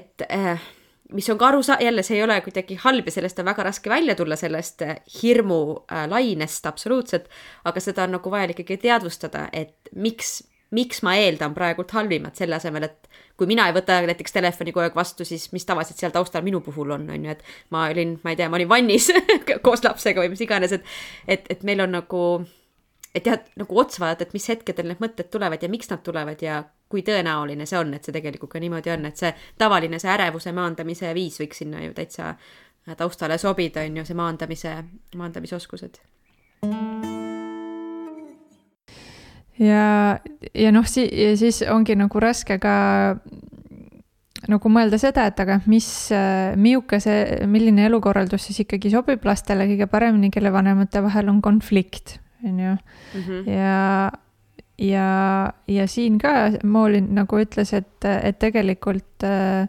et 0.00 0.28
äh, 0.28 0.68
mis 1.12 1.28
on 1.32 1.38
ka 1.38 1.48
aru 1.50 1.62
saa-, 1.66 1.80
jälle 1.82 2.02
see 2.06 2.18
ei 2.18 2.24
ole 2.24 2.40
kuidagi 2.44 2.78
halb 2.84 3.08
ja 3.08 3.14
sellest 3.14 3.38
on 3.42 3.48
väga 3.50 3.66
raske 3.66 3.90
välja 3.90 4.14
tulla, 4.18 4.36
sellest 4.36 4.82
äh, 4.86 5.00
hirmu 5.22 5.60
äh, 5.90 6.06
lainest 6.10 6.66
absoluutselt, 6.66 7.28
aga 7.64 7.82
seda 7.82 8.06
on 8.06 8.16
nagu 8.18 8.30
vaja 8.32 8.50
ikkagi 8.54 8.78
teadvustada, 8.82 9.48
et 9.52 9.92
miks, 9.94 10.40
miks 10.76 11.02
ma 11.06 11.16
eeldan 11.20 11.54
praegult 11.56 11.92
halvimat, 11.96 12.36
selle 12.38 12.58
asemel, 12.58 12.88
et 12.88 13.10
kui 13.40 13.48
mina 13.50 13.66
ei 13.68 13.74
võta 13.76 14.00
näiteks 14.04 14.36
telefoni 14.36 14.74
kogu 14.74 14.84
aeg 14.84 14.96
vastu, 14.98 15.24
siis 15.28 15.48
mis 15.54 15.66
tavaliselt 15.66 16.00
seal 16.00 16.14
taustal 16.14 16.44
minu 16.46 16.60
puhul 16.64 16.94
on, 16.96 17.08
on 17.10 17.26
ju, 17.26 17.36
et 17.36 17.44
ma 17.74 17.88
olin, 17.90 18.18
ma 18.24 18.34
ei 18.34 18.40
tea, 18.40 18.50
ma 18.52 18.60
olin 18.60 18.70
vannis 18.70 19.10
koos 19.66 19.84
lapsega 19.86 20.24
või 20.24 20.34
mis 20.34 20.44
iganes, 20.46 20.76
et 20.76 20.96
et, 21.26 21.46
et 21.50 21.64
meil 21.66 21.82
on 21.86 21.98
nagu 22.00 22.24
et 23.14 23.26
jah, 23.26 23.40
nagu 23.58 23.80
otsa 23.80 24.04
vaadata, 24.04 24.26
et 24.26 24.36
mis 24.36 24.46
hetkedel 24.52 24.90
need 24.90 25.02
mõtted 25.02 25.30
tulevad 25.32 25.62
ja 25.62 25.70
miks 25.72 25.90
nad 25.90 26.02
tulevad 26.06 26.42
ja 26.44 26.62
kui 26.90 27.04
tõenäoline 27.06 27.66
see 27.68 27.78
on, 27.78 27.94
et 27.94 28.06
see 28.06 28.14
tegelikult 28.14 28.50
ka 28.54 28.62
niimoodi 28.62 28.92
on, 28.94 29.06
et 29.10 29.20
see 29.20 29.30
tavaline, 29.58 30.00
see 30.02 30.10
ärevuse 30.10 30.52
maandamise 30.56 31.14
viis 31.14 31.38
võiks 31.40 31.62
sinna 31.62 31.84
ju 31.84 31.94
täitsa 31.96 32.34
taustale 32.98 33.38
sobida, 33.38 33.84
on 33.86 34.00
ju, 34.00 34.06
see 34.08 34.18
maandamise, 34.18 34.74
maandamisoskused. 35.16 36.00
ja, 39.60 39.84
ja 40.54 40.72
noh, 40.74 40.88
si-, 40.88 41.10
ja 41.12 41.36
siis 41.38 41.62
ongi 41.70 41.94
nagu 41.98 42.20
raske 42.22 42.58
ka 42.58 42.74
nagu 44.50 44.72
mõelda 44.72 44.98
seda, 44.98 45.26
et 45.30 45.38
aga 45.40 45.60
mis, 45.70 45.86
milline 46.58 46.98
see, 47.04 47.44
milline 47.46 47.84
elukorraldus 47.86 48.48
siis 48.48 48.64
ikkagi 48.64 48.90
sobib 48.90 49.24
lastele 49.28 49.68
kõige 49.68 49.86
paremini, 49.92 50.32
kelle 50.32 50.50
vanemate 50.52 51.04
vahel 51.04 51.30
on 51.30 51.38
konflikt 51.44 52.18
on 52.44 52.58
ju. 52.58 52.76
Mhm. 53.14 53.48
ja, 53.48 54.10
ja, 54.80 55.52
ja 55.68 55.86
siin 55.88 56.18
ka 56.20 56.34
Moolin 56.64 57.10
nagu 57.14 57.40
ütles, 57.40 57.72
et, 57.76 58.06
et 58.06 58.38
tegelikult 58.40 59.26
äh, 59.26 59.68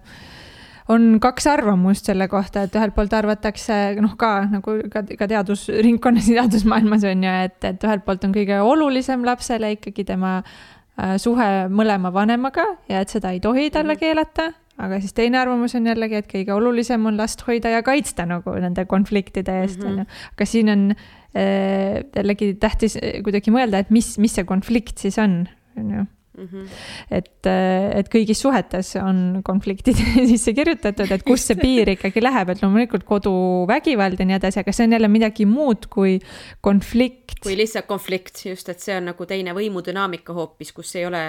on 0.92 1.18
kaks 1.24 1.48
arvamust 1.52 2.08
selle 2.10 2.28
kohta, 2.32 2.66
et 2.66 2.76
ühelt 2.76 2.96
poolt 2.96 3.14
arvatakse 3.16 3.78
noh, 4.02 4.16
ka 4.20 4.34
nagu 4.52 4.78
ka, 4.92 5.04
ka 5.20 5.28
teadusringkonnas 5.32 6.32
ja 6.32 6.42
teadusmaailmas 6.42 7.06
on 7.12 7.28
ju, 7.28 7.36
et, 7.48 7.60
et 7.68 7.88
ühelt 7.88 8.06
poolt 8.08 8.26
on 8.28 8.36
kõige 8.36 8.62
olulisem 8.66 9.26
lapsele 9.28 9.76
ikkagi 9.78 10.08
tema 10.08 10.40
äh, 10.42 11.18
suhe 11.22 11.52
mõlema 11.72 12.14
vanemaga 12.14 12.66
ja 12.92 13.04
et 13.04 13.14
seda 13.14 13.36
ei 13.36 13.44
tohi 13.44 13.70
talle 13.74 13.96
mhm. 13.96 14.02
keelata, 14.02 14.52
aga 14.82 15.00
siis 15.04 15.16
teine 15.18 15.42
arvamus 15.42 15.76
on 15.78 15.88
jällegi, 15.92 16.22
et 16.24 16.30
kõige 16.32 16.56
olulisem 16.56 17.06
on 17.06 17.20
last 17.20 17.44
hoida 17.48 17.76
ja 17.76 17.84
kaitsta 17.86 18.26
nagu 18.30 18.56
nende 18.64 18.88
konfliktide 18.90 19.62
eest, 19.66 19.84
on 19.86 20.04
ju. 20.04 20.08
aga 20.36 20.48
siin 20.50 20.72
on 20.74 20.88
jällegi 21.34 22.54
tähtis 22.60 22.98
kuidagi 23.24 23.54
mõelda, 23.56 23.80
et 23.80 23.92
mis, 23.94 24.18
mis 24.20 24.34
see 24.36 24.44
konflikt 24.48 25.00
siis 25.00 25.16
on, 25.22 25.46
on 25.80 25.94
ju 25.96 26.08
Mm 26.38 26.48
-hmm. 26.48 26.68
et, 27.12 27.46
äh, 27.46 28.00
et 28.00 28.08
kõigis 28.08 28.40
suhetes 28.40 28.96
on 28.96 29.42
konfliktid 29.44 29.96
sisse 30.32 30.54
kirjutatud, 30.54 31.12
et 31.12 31.24
kus 31.28 31.44
see 31.48 31.58
piir 31.60 31.90
ikkagi 31.92 32.24
läheb, 32.24 32.50
et 32.50 32.62
loomulikult 32.64 33.04
koduvägivald 33.04 34.20
ja 34.20 34.26
nii 34.26 34.38
edasi, 34.40 34.62
aga 34.64 34.72
see 34.72 34.88
on 34.88 34.96
jälle 34.96 35.10
midagi 35.12 35.46
muud 35.46 35.90
kui 35.92 36.20
konflikt. 36.62 37.40
kui 37.44 37.58
lihtsalt 37.58 37.86
konflikt, 37.86 38.46
just, 38.46 38.70
et 38.70 38.80
see 38.80 38.96
on 38.96 39.12
nagu 39.12 39.26
teine 39.26 39.52
võimudünaamika 39.52 40.34
hoopis, 40.34 40.72
kus 40.72 40.96
ei 40.96 41.06
ole, 41.06 41.26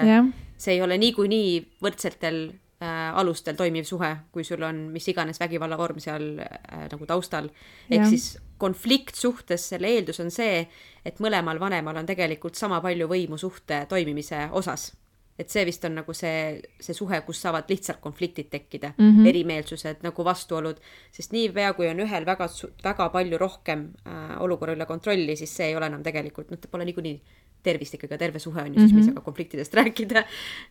see 0.57 0.77
ei 0.77 0.81
ole 0.81 0.97
niikuinii 0.97 1.51
võrdsetel 1.83 2.39
äh, 2.47 3.11
alustel 3.19 3.59
toimiv 3.59 3.83
suhe, 3.83 4.15
kui 4.31 4.47
sul 4.47 4.63
on 4.63 4.87
mis 4.95 5.07
iganes 5.11 5.43
vägivallavorm 5.43 5.99
seal 5.99 6.39
äh, 6.39 6.87
nagu 6.87 7.05
taustal. 7.05 7.51
ehk 7.91 8.07
siis 8.07 8.37
konflikt 8.63 9.19
suhtes, 9.19 9.69
selle 9.73 9.91
eeldus 9.91 10.21
on 10.23 10.31
see, 10.33 10.63
et 11.05 11.21
mõlemal 11.23 11.59
vanemal 11.61 11.99
on 11.99 12.09
tegelikult 12.09 12.59
sama 12.59 12.79
palju 12.83 13.09
võimu 13.11 13.39
suhte 13.41 13.85
toimimise 13.91 14.47
osas. 14.51 14.91
et 15.33 15.49
see 15.49 15.63
vist 15.65 15.81
on 15.87 15.95
nagu 15.97 16.13
see, 16.13 16.59
see 16.77 16.93
suhe, 16.93 17.17
kus 17.25 17.39
saavad 17.41 17.65
lihtsalt 17.65 17.97
konfliktid 17.99 18.51
tekkida 18.51 18.91
mm, 18.91 19.07
-hmm. 19.15 19.29
erimeelsused 19.31 20.03
nagu 20.05 20.25
vastuolud, 20.25 20.77
sest 21.11 21.31
niipea, 21.33 21.71
kui 21.73 21.87
on 21.89 22.03
ühel 22.05 22.25
väga, 22.25 22.47
väga 22.83 23.07
palju 23.09 23.39
rohkem 23.41 23.87
äh, 24.05 24.35
olukorra 24.45 24.75
üle 24.77 24.85
kontrolli, 24.85 25.35
siis 25.35 25.55
see 25.57 25.71
ei 25.71 25.75
ole 25.75 25.89
enam 25.89 26.03
tegelikult, 26.03 26.51
noh, 26.51 26.59
ta 26.61 26.69
pole 26.69 26.85
niikuinii 26.85 27.17
tervist 27.63 27.95
ikkagi, 27.97 28.17
terve 28.19 28.39
suhe 28.39 28.61
on 28.61 28.73
ju, 28.73 28.79
siis 28.79 28.91
mm 28.91 28.97
-hmm. 28.97 29.01
ei 29.01 29.07
mhm. 29.07 29.15
ka 29.15 29.21
konfliktidest 29.21 29.73
rääkida. 29.79 30.23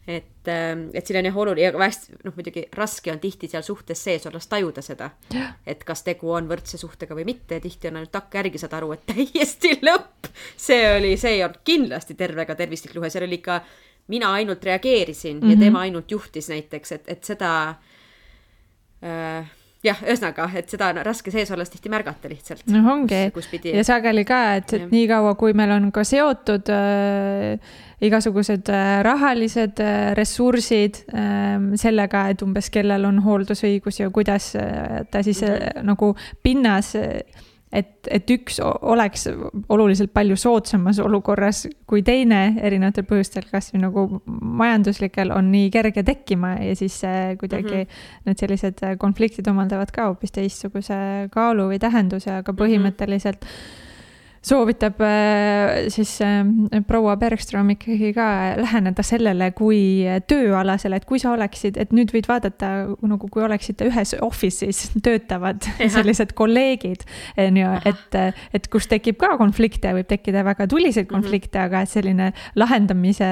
et, 0.06 0.48
ähm, 0.48 0.88
et 0.94 1.06
siin 1.06 1.18
on 1.18 1.24
jah 1.24 1.36
oluline 1.36 1.60
ja 1.62 1.78
hästi, 1.78 2.12
noh 2.24 2.34
muidugi 2.36 2.64
raske 2.72 3.12
on 3.12 3.20
tihti 3.20 3.48
seal 3.48 3.62
suhtes 3.62 4.04
sees 4.04 4.26
olles 4.26 4.46
tajuda 4.46 4.82
seda, 4.82 5.10
et 5.66 5.84
kas 5.84 6.02
tegu 6.02 6.32
on 6.32 6.48
võrdse 6.48 6.78
suhtega 6.78 7.14
või 7.14 7.24
mitte 7.24 7.54
ja 7.54 7.60
tihti 7.60 7.88
on 7.88 7.96
ainult 7.96 8.12
takkajärgi 8.12 8.58
saad 8.58 8.72
aru, 8.72 8.92
et 8.92 9.06
täiesti 9.14 9.78
lõpp. 9.82 10.28
see 10.56 10.96
oli, 10.96 11.16
see 11.16 11.30
ei 11.30 11.44
olnud 11.44 11.60
kindlasti 11.64 12.14
terve 12.14 12.42
ega 12.42 12.54
tervislik 12.54 12.92
suhe, 12.92 13.10
seal 13.10 13.24
oli 13.24 13.34
ikka, 13.34 13.62
mina 14.08 14.32
ainult 14.32 14.64
reageerisin 14.64 15.36
mm 15.36 15.42
-hmm. 15.42 15.50
ja 15.50 15.56
mhm. 15.56 15.64
tema 15.64 15.80
ainult 15.80 16.10
juhtis 16.10 16.48
näiteks, 16.48 16.92
et, 16.92 17.04
et 17.08 17.24
seda 17.24 17.74
äh, 19.04 19.50
jah, 19.82 20.02
ühesõnaga, 20.04 20.46
et 20.58 20.70
seda 20.70 20.90
on 20.92 21.00
raske 21.06 21.32
sees 21.34 21.50
olles 21.54 21.70
tihti 21.72 21.90
märgata 21.92 22.30
lihtsalt. 22.30 22.64
noh, 22.70 22.88
ongi. 22.94 23.22
ja 23.72 23.84
sageli 23.86 24.24
ka, 24.28 24.42
et, 24.60 24.74
et 24.78 24.92
niikaua, 24.92 25.34
kui 25.40 25.56
meil 25.58 25.74
on 25.74 25.90
ka 25.94 26.04
seotud 26.06 26.70
äh, 26.72 27.72
igasugused 28.02 28.70
äh, 28.70 28.96
rahalised 29.06 29.82
äh, 29.82 30.12
ressursid 30.18 31.02
äh, 31.10 31.56
sellega, 31.80 32.28
et 32.32 32.42
umbes 32.46 32.70
kellel 32.74 33.08
on 33.10 33.22
hooldusõigus 33.26 34.02
ja 34.02 34.10
kuidas 34.14 34.52
äh, 34.56 35.02
ta 35.10 35.22
siis 35.22 35.42
mm 35.42 35.48
-hmm. 35.48 35.88
nagu 35.90 36.14
pinnas 36.42 36.94
äh, 36.96 37.22
et, 37.72 38.08
et 38.10 38.30
üks 38.30 38.58
oleks 38.62 39.28
oluliselt 39.72 40.12
palju 40.14 40.36
soodsamas 40.36 41.00
olukorras 41.02 41.64
kui 41.88 42.02
teine 42.06 42.42
erinevatel 42.60 43.06
põhjustel, 43.08 43.46
kas 43.50 43.72
või 43.74 43.84
nagu 43.86 44.06
majanduslikel 44.26 45.32
on 45.34 45.50
nii 45.52 45.70
kerge 45.74 46.04
tekkima 46.06 46.56
ja 46.60 46.74
siis 46.76 47.00
kuidagi 47.40 47.74
mm 47.74 47.86
-hmm. 47.86 48.26
need 48.26 48.42
sellised 48.44 48.84
konfliktid 48.98 49.48
omandavad 49.48 49.90
ka 49.90 50.10
hoopis 50.10 50.32
teistsuguse 50.32 51.28
kaalu 51.32 51.70
või 51.72 51.78
tähenduse, 51.78 52.30
aga 52.42 52.52
põhimõtteliselt 52.52 53.40
mm 53.40 53.48
-hmm 53.48 53.90
soovitab 54.42 55.00
äh, 55.00 55.88
siis 55.88 56.16
äh, 56.20 56.42
proua 56.86 57.14
Bergström 57.16 57.70
ikkagi 57.76 58.10
ka 58.16 58.26
läheneda 58.58 59.04
sellele 59.06 59.52
kui 59.54 60.02
tööalasele, 60.28 60.98
et 60.98 61.06
kui 61.06 61.20
sa 61.22 61.32
oleksid, 61.36 61.78
et 61.78 61.94
nüüd 61.94 62.10
võid 62.14 62.26
vaadata 62.30 62.72
nagu, 63.06 63.30
kui 63.30 63.44
oleksite 63.46 63.86
ühes 63.90 64.16
office'is 64.18 64.88
töötavad 65.04 65.62
sellised 65.78 66.34
kolleegid, 66.38 67.06
on 67.38 67.60
ju, 67.62 67.70
et, 67.88 68.18
et 68.58 68.68
kus 68.72 68.90
tekib 68.90 69.20
ka 69.22 69.36
konflikte, 69.38 69.94
võib 69.94 70.10
tekkida 70.10 70.42
väga 70.46 70.66
tuliseid 70.70 71.06
mhm. 71.06 71.14
konflikte 71.14 71.58
mm, 71.58 71.62
-hmm. 71.62 71.70
aga 71.70 71.82
et 71.82 71.92
selline 71.92 72.32
lahendamise 72.58 73.30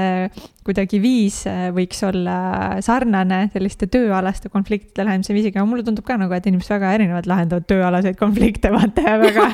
kuidagi 0.65 1.01
viis 1.03 1.43
võiks 1.75 2.03
olla 2.07 2.79
sarnane 2.85 3.49
selliste 3.53 3.89
tööalaste 3.91 4.51
konfliktide 4.53 5.05
lahendamise 5.07 5.35
viisiga, 5.35 5.65
mulle 5.67 5.83
tundub 5.83 6.07
ka 6.07 6.19
nagu, 6.21 6.35
et 6.37 6.47
inimesed 6.47 6.71
väga 6.77 6.95
erinevalt 6.99 7.27
lahendavad 7.27 7.67
tööalaseid 7.71 8.19
konflikte, 8.21 8.71
vaata 8.71 9.07
ja 9.09 9.19
väga. 9.25 9.49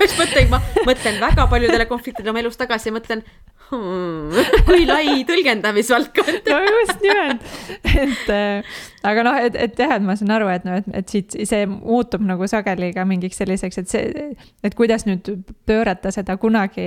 ma 0.51 0.61
mõtlen 0.85 1.21
väga 1.23 1.46
väga 1.47 1.51
paljudele 1.51 1.87
konfliktidele 1.87 2.31
oma 2.31 2.41
elus 2.43 2.59
tagasi 2.59 2.91
ja 2.91 2.95
mõtlen 2.97 3.23
hmm,, 3.71 4.35
kui 4.67 4.87
lai 4.89 5.23
tõlgendamisvaldkond. 5.29 6.51
No 6.51 6.59
just 6.65 7.05
nimelt, 7.05 7.47
et 7.93 8.33
äh, 8.33 8.77
aga 9.07 9.25
noh, 9.27 9.39
et, 9.47 9.57
et 9.67 9.79
jah, 9.79 9.97
et 9.97 10.05
ma 10.07 10.17
saan 10.19 10.35
aru, 10.37 10.51
et 10.53 10.67
noh, 10.67 10.79
et, 10.81 10.91
et 11.01 11.15
siit 11.15 11.39
see 11.47 11.65
muutub 11.71 12.25
nagu 12.27 12.49
sageli 12.51 12.93
ka 12.97 13.07
mingiks 13.09 13.41
selliseks, 13.43 13.83
et 13.83 13.93
see, 13.93 14.29
et 14.67 14.79
kuidas 14.79 15.07
nüüd 15.09 15.31
pöörata 15.69 16.13
seda 16.15 16.39
kunagi 16.41 16.87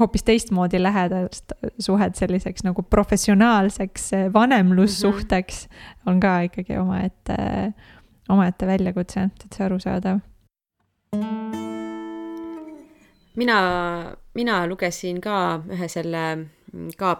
hoopis 0.00 0.24
teistmoodi 0.24 0.80
lähedast 0.80 1.52
suhet 1.82 2.16
selliseks 2.16 2.64
nagu 2.64 2.82
professionaalseks 2.82 4.10
vanemlussuhteks 4.32 5.66
mm 5.66 5.72
-hmm. 5.74 6.12
on 6.12 6.20
ka 6.20 6.40
ikkagi 6.48 6.78
omaette, 6.80 7.36
omaette 8.28 8.66
väljakutse, 8.66 9.28
et 9.44 9.56
see 9.56 9.66
arusaadav 9.66 10.22
mina, 13.36 14.16
mina 14.34 14.66
lugesin 14.66 15.20
ka 15.20 15.60
ühe 15.70 15.88
selle 15.88 16.24
ka 16.98 17.14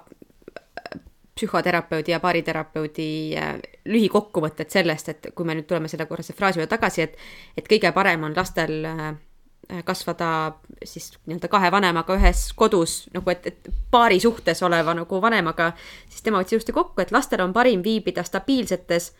psühhoterapeudi 1.40 2.12
ja 2.12 2.20
baariterapeudi 2.20 3.08
äh, 3.38 3.56
lühikokkuvõtted 3.88 4.70
sellest, 4.70 5.08
et 5.08 5.30
kui 5.34 5.46
me 5.48 5.56
nüüd 5.56 5.68
tuleme 5.70 5.88
selle 5.88 6.06
korrase 6.10 6.36
fraasi 6.36 6.60
juurde 6.60 6.70
tagasi, 6.70 7.06
et, 7.06 7.16
et 7.56 7.68
kõige 7.70 7.92
parem 7.96 8.26
on 8.28 8.36
lastel 8.36 8.84
äh, 8.84 9.14
kasvada 9.86 10.58
siis 10.84 11.12
nii-öelda 11.26 11.48
kahe 11.48 11.70
vanemaga 11.72 12.16
ühes 12.18 12.48
kodus 12.58 13.04
nagu, 13.14 13.30
et, 13.30 13.46
et 13.46 13.70
paari 13.90 14.20
suhtes 14.20 14.62
oleva 14.66 14.94
nagu 14.98 15.22
vanemaga, 15.22 15.70
siis 16.10 16.26
tema 16.26 16.42
võttis 16.42 16.58
ilusti 16.58 16.76
kokku, 16.76 17.00
et 17.00 17.14
lastel 17.14 17.44
on 17.44 17.54
parim 17.56 17.84
viibida 17.84 18.24
stabiilsetes, 18.26 19.12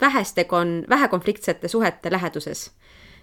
väheste 0.00 0.48
kon-, 0.50 0.82
vähekonfliktsete 0.88 1.68
suhete 1.68 2.10
läheduses 2.10 2.70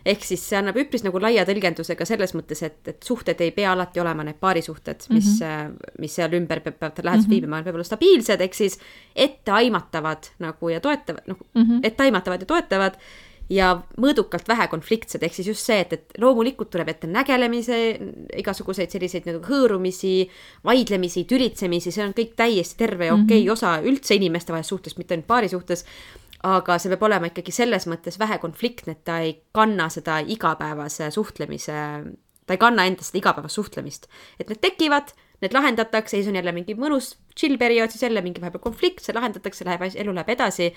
ehk 0.05 0.23
siis 0.25 0.43
see 0.49 0.57
annab 0.59 0.77
üpris 0.77 1.03
nagu 1.05 1.19
laia 1.21 1.45
tõlgendusega 1.47 2.05
selles 2.07 2.35
mõttes, 2.37 2.61
et, 2.67 2.79
et 2.91 3.03
suhted 3.05 3.41
ei 3.41 3.51
pea 3.55 3.71
alati 3.73 4.01
olema 4.03 4.25
need 4.27 4.39
paarisuhted, 4.41 5.07
mis 5.09 5.29
mm, 5.39 5.45
-hmm. 5.45 5.99
mis 6.03 6.15
seal 6.19 6.33
ümber 6.37 6.61
peab, 6.61 6.79
peavad 6.79 7.03
lähedased 7.03 7.27
mm 7.27 7.31
-hmm. 7.31 7.35
viibima, 7.35 7.63
peavad 7.63 7.79
olema 7.79 7.91
stabiilsed, 7.91 8.41
ehk 8.41 8.53
siis 8.53 8.79
etteaimatavad 9.15 10.31
nagu 10.39 10.69
ja 10.69 10.79
toetavad, 10.79 11.23
noh 11.27 11.37
mm 11.53 11.63
-hmm., 11.63 11.79
etteaimatavad 11.83 12.41
ja 12.41 12.45
toetavad 12.45 12.99
ja 13.49 13.71
mõõdukalt 14.01 14.47
vähe 14.49 14.67
konfliktsed, 14.67 15.23
ehk 15.23 15.33
siis 15.33 15.47
just 15.51 15.65
see, 15.67 15.77
et, 15.83 15.93
et 15.93 16.17
loomulikult 16.21 16.71
tuleb 16.73 16.89
ette 16.89 17.07
nägelemise, 17.07 17.77
igasuguseid 18.41 18.93
selliseid 18.93 19.27
nagu 19.29 19.43
hõõrumisi, 19.45 20.29
vaidlemisi, 20.65 21.25
tülitsemisi, 21.29 21.93
see 21.93 22.05
on 22.05 22.15
kõik 22.17 22.33
täiesti 22.35 22.77
terve 22.77 23.11
ja 23.11 23.13
okei 23.13 23.23
okay 23.25 23.41
mm 23.41 23.47
-hmm. 23.47 23.51
osa 23.51 23.81
üldse 23.85 24.15
inimestevahelises 24.15 24.69
suhtes, 24.69 24.97
mitte 24.97 25.13
ainult 25.13 25.27
paari 25.27 25.49
suhtes 25.49 25.85
aga 26.45 26.77
see 26.81 26.91
peab 26.93 27.03
olema 27.07 27.29
ikkagi 27.31 27.53
selles 27.55 27.87
mõttes 27.89 28.19
vähe 28.21 28.37
konfliktne, 28.41 28.95
et 28.95 29.03
ta 29.07 29.19
ei 29.25 29.35
kanna 29.55 29.89
seda 29.93 30.19
igapäevase 30.21 31.09
suhtlemise, 31.13 31.81
ta 32.45 32.55
ei 32.55 32.61
kanna 32.61 32.85
endas 32.89 33.11
seda 33.11 33.23
igapäevast 33.23 33.59
suhtlemist. 33.61 34.09
et 34.39 34.49
need 34.49 34.61
tekivad, 34.61 35.13
need 35.41 35.53
lahendatakse, 35.53 36.15
siis 36.15 36.29
on 36.31 36.37
jälle 36.39 36.53
mingi 36.55 36.77
mõnus 36.79 37.15
chill 37.35 37.57
periood, 37.57 37.91
siis 37.91 38.05
jälle 38.07 38.21
mingi 38.21 38.41
vahepeal 38.41 38.63
konflikt, 38.63 39.03
see 39.03 39.15
lahendatakse, 39.15 39.65
läheb, 39.67 39.83
elu 39.95 40.15
läheb 40.15 40.33
edasi. 40.37 40.71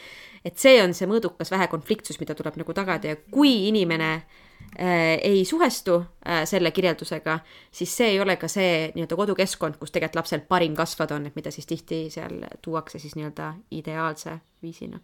et 0.45 0.59
see 0.59 0.83
on 0.83 0.95
see 0.95 1.07
mõõdukas 1.11 1.53
vähe 1.55 1.69
konfliktsus, 1.71 2.21
mida 2.21 2.35
tuleb 2.35 2.57
nagu 2.59 2.75
tagada 2.75 3.15
ja 3.15 3.23
kui 3.31 3.69
inimene 3.69 4.13
Äh, 4.19 4.48
ei 4.79 5.45
suhestu 5.45 5.97
äh, 6.29 6.45
selle 6.47 6.71
kirjeldusega, 6.71 7.39
siis 7.71 7.97
see 7.97 8.13
ei 8.15 8.21
ole 8.21 8.37
ka 8.37 8.49
see 8.49 8.93
nii-öelda 8.95 9.17
kodukeskkond, 9.19 9.79
kus 9.81 9.91
tegelikult 9.91 10.23
lapsel 10.23 10.45
parim 10.49 10.77
kasvada 10.79 11.19
on, 11.19 11.27
et 11.27 11.39
mida 11.39 11.51
siis 11.51 11.67
tihti 11.67 12.05
seal 12.15 12.45
tuuakse 12.63 12.99
siis 13.03 13.17
nii-öelda 13.19 13.55
ideaalse 13.71 14.39
viisina. 14.63 15.01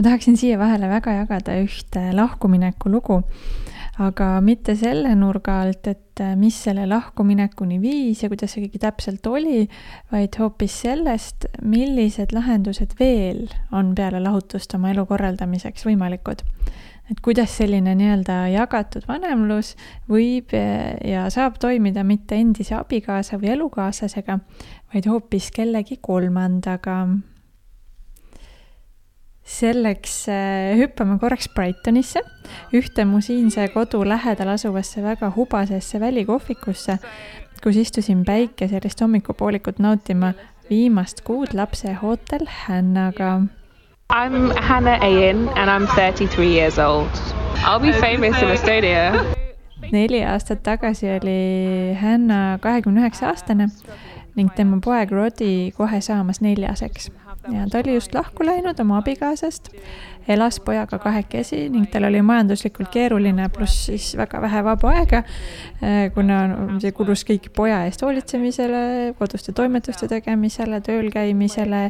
ma 0.00 0.04
tahaksin 0.04 0.36
siia 0.40 0.56
vahele 0.58 0.88
väga 0.88 1.12
jagada 1.12 1.58
ühte 1.60 2.00
lahkumineku 2.16 2.88
lugu 2.88 3.18
aga 3.98 4.28
mitte 4.44 4.76
selle 4.78 5.12
nurga 5.18 5.60
alt, 5.64 5.88
et 5.90 6.22
äh, 6.22 6.36
mis 6.38 6.56
selle 6.64 6.86
lahkuminekuni 6.88 7.80
viis 7.82 8.22
ja 8.22 8.30
kuidas 8.30 8.54
see 8.54 8.66
kõik 8.66 8.78
täpselt 8.82 9.26
oli, 9.26 9.64
vaid 10.12 10.36
hoopis 10.40 10.76
sellest, 10.86 11.48
millised 11.62 12.34
lahendused 12.36 12.94
veel 13.00 13.48
on 13.72 13.94
peale 13.98 14.22
lahutust 14.22 14.74
oma 14.78 14.92
elu 14.94 15.06
korraldamiseks 15.10 15.86
võimalikud. 15.88 16.44
et 17.10 17.18
kuidas 17.26 17.50
selline 17.58 17.90
nii-öelda 17.98 18.44
jagatud 18.52 19.02
vanemlus 19.08 19.74
võib 20.08 20.54
äh, 20.54 20.94
ja 21.04 21.26
saab 21.30 21.58
toimida 21.58 22.04
mitte 22.06 22.38
endise 22.38 22.76
abikaasa 22.78 23.40
või 23.40 23.56
elukaaslasega, 23.56 24.38
vaid 24.94 25.10
hoopis 25.10 25.50
kellegi 25.50 25.98
kolmandaga 26.00 27.02
selleks 29.50 30.28
äh, 30.28 30.78
hüppame 30.78 31.18
korraks 31.18 31.48
Brightonisse, 31.54 32.22
ühte 32.72 33.04
mu 33.04 33.20
siinse 33.24 33.66
kodu 33.74 34.02
lähedal 34.06 34.54
asuvasse 34.54 35.02
väga 35.02 35.32
hubasesse 35.36 36.00
välikohvikusse, 36.00 36.98
kus 37.62 37.76
istusin 37.76 38.24
päikeselist 38.24 39.00
hommikupoolikut 39.00 39.78
nautima 39.78 40.32
viimast 40.70 41.24
kuud 41.26 41.54
lapse 41.54 41.94
Hotel 42.02 42.46
Hannaga. 42.66 43.40
I 44.10 44.26
am 44.26 44.50
Hannah 44.56 45.02
Ayin 45.02 45.48
and 45.56 45.70
I 45.70 45.74
am 45.74 45.86
thirty 45.94 46.26
three 46.26 46.52
years 46.58 46.78
old. 46.78 47.10
I 47.66 47.76
will 47.76 47.92
be 47.92 48.00
famous 48.00 48.42
in 48.42 48.48
Estonia. 48.48 49.12
neli 49.92 50.24
aastat 50.24 50.62
tagasi 50.62 51.06
oli 51.10 51.94
Hanna 52.00 52.58
kahekümne 52.62 53.00
üheksa 53.00 53.26
aastane 53.32 53.66
ning 54.36 54.52
tema 54.54 54.78
poeg 54.84 55.10
Rodi 55.10 55.72
kohe 55.76 56.00
saamas 56.00 56.40
neljaseks 56.40 57.10
ja 57.54 57.66
ta 57.70 57.78
oli 57.78 57.94
just 57.94 58.14
lahku 58.14 58.44
läinud 58.46 58.80
oma 58.80 58.98
abikaasast, 59.00 59.70
elas 60.28 60.60
pojaga 60.60 60.98
kahekesi 60.98 61.68
ning 61.72 61.86
tal 61.90 62.04
oli 62.08 62.22
majanduslikult 62.22 62.90
keeruline, 62.92 63.48
pluss 63.54 63.86
siis 63.88 64.12
väga 64.16 64.40
vähe 64.42 64.62
vaba 64.64 64.92
aega, 65.00 65.22
eh, 65.82 66.10
kuna 66.14 66.40
see 66.82 66.92
kulus 66.96 67.24
kõik 67.28 67.50
poja 67.56 67.82
eest 67.88 68.02
hoolitsemisele, 68.04 69.14
koduste 69.18 69.52
toimetuste 69.56 70.08
tegemisele, 70.08 70.80
tööl 70.86 71.10
käimisele 71.12 71.82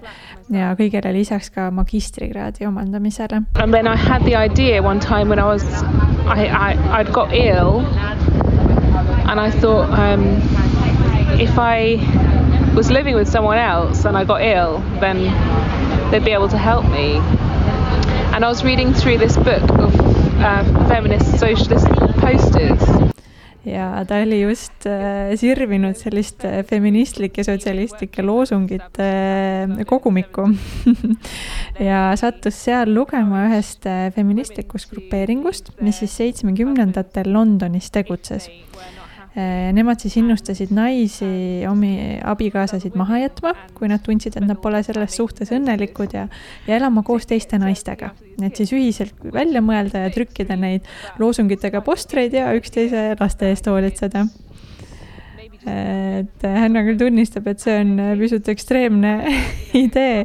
ja 0.57 0.73
kõigele 0.79 1.13
lisaks 1.17 1.51
ka 1.55 1.71
magistrikraadi 1.75 2.67
omandamisele. 2.67 3.43
And 3.55 3.75
then 3.75 3.87
I 3.87 3.97
had 3.97 4.25
the 4.25 4.37
idea 4.37 4.83
one 4.83 5.01
time 5.01 5.29
when 5.29 5.39
I 5.39 5.45
was, 5.45 5.65
I, 6.27 6.49
I, 6.49 7.01
I'd 7.01 7.13
got 7.13 7.33
ill 7.33 7.85
and 9.31 9.41
I 9.41 9.51
thought 9.51 9.91
um, 9.99 10.25
if 11.39 11.59
I 11.59 11.97
was 12.75 12.91
living 12.91 13.15
with 13.15 13.29
someone 13.29 13.59
else 13.59 14.05
and 14.05 14.17
I 14.17 14.25
got 14.25 14.43
ill, 14.43 14.79
then 15.01 15.19
they'd 16.11 16.25
be 16.25 16.33
able 16.33 16.49
to 16.49 16.59
help 16.59 16.85
me. 16.87 17.19
And 18.35 18.45
I 18.45 18.49
was 18.49 18.65
reading 18.65 18.95
through 18.95 19.19
this 19.19 19.37
book 19.37 19.69
of 19.79 19.95
uh, 20.41 20.65
feminist 20.89 21.39
socialist 21.39 21.87
posters. 22.21 22.83
ja 23.65 24.05
ta 24.09 24.23
oli 24.23 24.41
just 24.41 24.87
äh, 24.87 25.37
sirvinud 25.37 25.97
sellist 25.97 26.45
äh, 26.45 26.63
feministlike 26.65 27.45
sotsialistlike 27.45 28.23
loosungite 28.23 29.09
äh, 29.69 29.85
kogumikku 29.87 30.47
ja 31.91 32.17
sattus 32.17 32.63
seal 32.65 32.95
lugema 32.95 33.45
ühest 33.51 33.85
äh, 33.87 34.09
feministlikust 34.17 34.91
grupeeringust, 34.91 35.75
mis 35.81 36.01
siis 36.01 36.17
seitsmekümnendatel 36.17 37.29
Londonis 37.33 37.91
tegutses 37.93 38.49
nemad 39.37 40.03
siis 40.03 40.17
innustasid 40.19 40.73
naisi 40.75 41.63
omi 41.71 42.19
abikaasasid 42.27 42.97
maha 42.99 43.21
jätma, 43.23 43.53
kui 43.77 43.87
nad 43.91 44.03
tundsid, 44.03 44.35
et 44.35 44.47
nad 44.47 44.59
pole 44.59 44.81
selles 44.83 45.15
suhtes 45.15 45.53
õnnelikud 45.55 46.17
ja, 46.17 46.25
ja 46.67 46.79
elama 46.81 47.05
koos 47.07 47.29
teiste 47.31 47.59
naistega. 47.63 48.11
et 48.43 48.57
siis 48.57 48.73
ühiselt 48.75 49.15
välja 49.33 49.63
mõelda 49.63 50.07
ja 50.07 50.11
trükkida 50.11 50.57
neid 50.59 50.89
loosungitega 51.23 51.83
postreid 51.87 52.35
ja 52.35 52.51
üksteise 52.59 53.15
laste 53.21 53.53
eest 53.53 53.69
hoolitseda. 53.71 54.25
et 55.71 56.43
Hanna 56.43 56.83
küll 56.89 56.99
tunnistab, 56.99 57.47
et 57.47 57.63
see 57.63 57.77
on 57.85 58.01
pisut 58.19 58.49
ekstreemne 58.49 59.13
idee. 59.85 60.25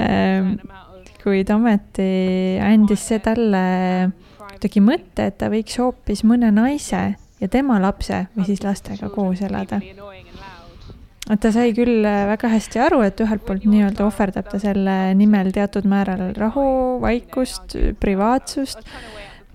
Ähm, 0.00 0.54
kuid 1.20 1.50
ometi 1.50 2.60
andis 2.62 3.02
see 3.10 3.18
talle 3.24 3.64
kuidagi 4.52 4.84
mõtte, 4.84 5.26
et 5.26 5.36
ta 5.40 5.50
võiks 5.50 5.74
hoopis 5.82 6.22
mõne 6.24 6.52
naise 6.54 7.02
ja 7.40 7.48
tema 7.48 7.78
lapse 7.82 8.26
või 8.36 8.46
siis 8.48 8.62
lastega 8.64 9.10
koos 9.12 9.42
elada. 9.46 9.80
et 11.30 11.40
ta 11.40 11.52
sai 11.54 11.72
küll 11.76 12.04
äh, 12.04 12.24
väga 12.30 12.50
hästi 12.52 12.82
aru, 12.86 13.02
et 13.06 13.20
ühelt 13.22 13.44
poolt 13.46 13.66
nii-öelda 13.68 14.06
ohverdab 14.06 14.50
ta 14.50 14.60
selle 14.62 15.14
nimel 15.18 15.52
teatud 15.54 15.86
määral 15.88 16.32
rahu, 16.36 16.98
vaikust, 17.02 17.76
privaatsust, 18.00 18.82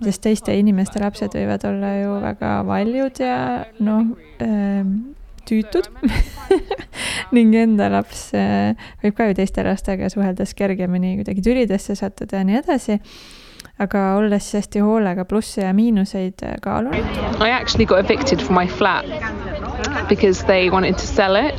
sest 0.04 0.24
teiste 0.24 0.56
inimeste 0.56 1.00
lapsed 1.02 1.36
võivad 1.36 1.66
olla 1.68 1.92
ju 2.00 2.16
väga 2.24 2.54
valjud 2.68 3.20
ja 3.22 3.36
noh 3.80 4.16
äh,, 4.44 4.82
tüütud 5.46 5.88
ning 7.36 7.54
enda 7.54 7.88
laps 7.92 8.28
äh, 8.36 8.74
võib 9.04 9.16
ka 9.16 9.30
ju 9.30 9.38
teiste 9.38 9.64
lastega 9.66 10.10
suheldes 10.12 10.54
kergemini 10.58 11.16
kuidagi 11.20 11.44
tülidesse 11.44 11.96
sattuda 11.98 12.42
ja 12.42 12.48
nii 12.48 12.60
edasi 12.64 12.98
aga 13.78 14.02
olles 14.16 14.54
hästi 14.54 14.80
hoolega 14.80 15.24
plusse 15.24 15.60
ja 15.60 15.72
miinuseid 15.74 16.42
äh, 16.42 16.54
kaalunud. 16.62 17.04
I 17.44 17.50
actually 17.50 17.86
got 17.86 17.98
evicted 17.98 18.40
from 18.40 18.56
my 18.56 18.66
flat 18.66 19.04
because 20.08 20.46
they 20.46 20.70
wanted 20.70 20.94
to 20.94 21.06
sell 21.06 21.36
it. 21.36 21.54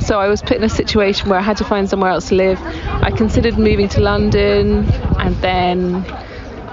So 0.00 0.20
I 0.20 0.28
was 0.28 0.42
put 0.42 0.56
in 0.56 0.64
a 0.64 0.68
situation 0.68 1.30
where 1.30 1.38
I 1.38 1.42
had 1.42 1.56
to 1.56 1.64
find 1.64 1.88
somewhere 1.88 2.10
else 2.10 2.28
to 2.28 2.36
live. 2.36 2.58
I 3.02 3.10
considered 3.10 3.58
moving 3.58 3.88
to 3.88 4.00
London 4.00 4.84
and 5.18 5.34
then 5.36 6.04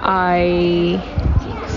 I 0.02 1.02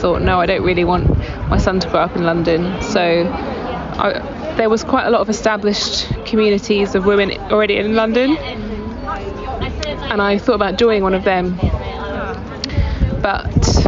thought, 0.00 0.22
no, 0.22 0.40
I 0.40 0.46
don't 0.46 0.64
really 0.64 0.84
want 0.84 1.08
my 1.48 1.58
son 1.58 1.80
to 1.80 1.88
grow 1.88 2.00
up 2.00 2.16
in 2.16 2.24
London. 2.24 2.82
So 2.82 3.00
I, 3.00 4.54
there 4.56 4.68
was 4.68 4.84
quite 4.84 5.06
a 5.06 5.10
lot 5.10 5.20
of 5.20 5.28
established 5.28 6.08
communities 6.26 6.94
of 6.94 7.06
women 7.06 7.30
already 7.50 7.76
in 7.76 7.94
London. 7.94 8.36
And 10.10 10.20
I 10.20 10.38
thought 10.38 10.54
about 10.54 10.78
joining 10.78 11.02
one 11.02 11.14
of 11.14 11.24
them 11.24 11.58
but 13.22 13.86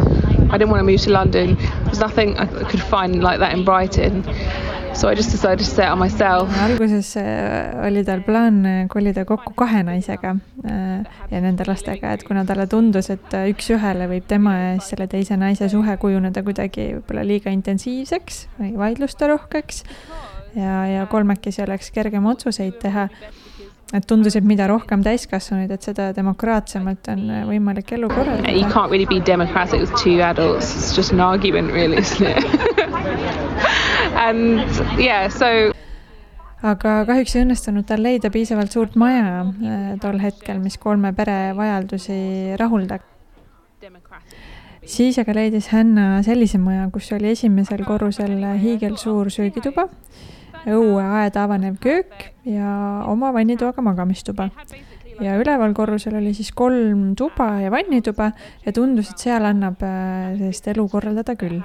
I 0.50 0.58
didn't 0.58 0.70
want 0.70 0.80
to 0.80 0.84
move 0.84 1.00
to 1.02 1.10
London. 1.10 1.56
There's 1.84 2.00
nothing 2.00 2.38
I 2.38 2.46
could 2.46 2.82
find 2.82 3.22
like 3.22 3.40
that 3.40 3.52
in 3.52 3.64
Brighton. 3.64 4.22
So 4.94 5.08
I 5.08 5.16
just 5.16 5.32
decided 5.32 5.58
to 5.58 5.64
set 5.64 5.88
on 5.90 5.98
myself. 5.98 6.48
alguses 6.62 7.16
äh, 7.16 7.86
oli 7.86 8.04
tal 8.04 8.20
plaan 8.22 8.64
äh, 8.66 8.86
kolida 8.88 9.24
kokku 9.24 9.52
kahe 9.58 9.82
naisega 9.82 10.36
äh, 10.64 11.02
ja 11.30 11.40
nende 11.42 11.66
lastega, 11.66 12.12
et 12.14 12.22
kuna 12.22 12.44
talle 12.46 12.68
tundus, 12.70 13.10
et 13.10 13.34
üks-ühele 13.50 14.06
võib 14.12 14.28
tema 14.30 14.54
ja 14.54 14.68
siis 14.76 14.92
selle 14.94 15.08
teise 15.10 15.36
naise 15.36 15.68
suhe 15.72 15.96
kujuneda 15.98 16.44
kuidagi 16.46 16.92
võib-olla 16.92 17.26
liiga 17.26 17.50
intensiivseks 17.50 18.44
või 18.60 18.70
vaidlusterohkeks 18.78 19.82
ja, 20.54 20.76
ja 20.86 21.08
kolmekesi 21.10 21.64
oleks 21.66 21.90
kergem 21.90 22.30
otsuseid 22.30 22.78
teha 22.86 23.08
et 23.94 24.06
tundus, 24.10 24.34
et 24.36 24.46
mida 24.46 24.66
rohkem 24.70 25.04
täiskasvanuid, 25.06 25.70
et 25.74 25.86
seda 25.86 26.08
demokraatsemalt 26.16 27.10
on 27.12 27.24
äh, 27.30 27.44
võimalik 27.48 27.92
elu 27.94 28.10
korraldada. 28.10 28.54
You 28.54 28.66
can't 28.72 28.90
really 28.90 29.06
be 29.06 29.20
democratic 29.20 29.80
with 29.80 29.94
two 30.00 30.20
adults, 30.22 30.74
it's 30.74 30.96
just 30.96 31.12
an 31.14 31.20
argument 31.20 31.72
really, 31.72 31.98
isn't 31.98 32.26
it 32.26 32.44
And 34.14 34.60
yeah, 34.98 35.28
so 35.28 35.72
aga 36.64 37.02
kahjuks 37.08 37.34
ei 37.36 37.44
õnnestunud 37.44 37.86
tal 37.88 38.02
leida 38.02 38.30
piisavalt 38.32 38.72
suurt 38.72 38.94
maja 39.00 39.42
äh, 39.44 39.88
tol 40.02 40.18
hetkel, 40.22 40.62
mis 40.64 40.78
kolme 40.80 41.12
pere 41.16 41.52
vajadusi 41.56 42.56
rahuldaks. 42.60 43.10
siis 44.84 45.18
aga 45.18 45.32
leidis 45.36 45.68
Hanna 45.72 46.22
sellise 46.24 46.58
maja, 46.58 46.88
kus 46.92 47.12
oli 47.12 47.30
esimesel 47.32 47.84
korrusel 47.84 48.36
hiigelsuur 48.60 49.30
söögituba 49.30 49.88
õueaed 50.70 51.36
avanev 51.36 51.76
köök 51.82 52.30
ja 52.48 53.02
oma 53.10 53.32
vannitoaga 53.34 53.82
magamistuba. 53.82 54.50
ja 55.20 55.36
üleval 55.38 55.74
korrusel 55.74 56.16
oli 56.18 56.32
siis 56.34 56.50
kolm 56.52 57.14
tuba 57.14 57.60
ja 57.60 57.70
vannituba 57.70 58.32
ja 58.66 58.72
tundus, 58.72 59.10
et 59.10 59.18
seal 59.18 59.44
annab 59.44 59.82
äh, 59.82 60.34
sellist 60.38 60.68
elu 60.68 60.88
korraldada 60.88 61.36
küll. 61.36 61.60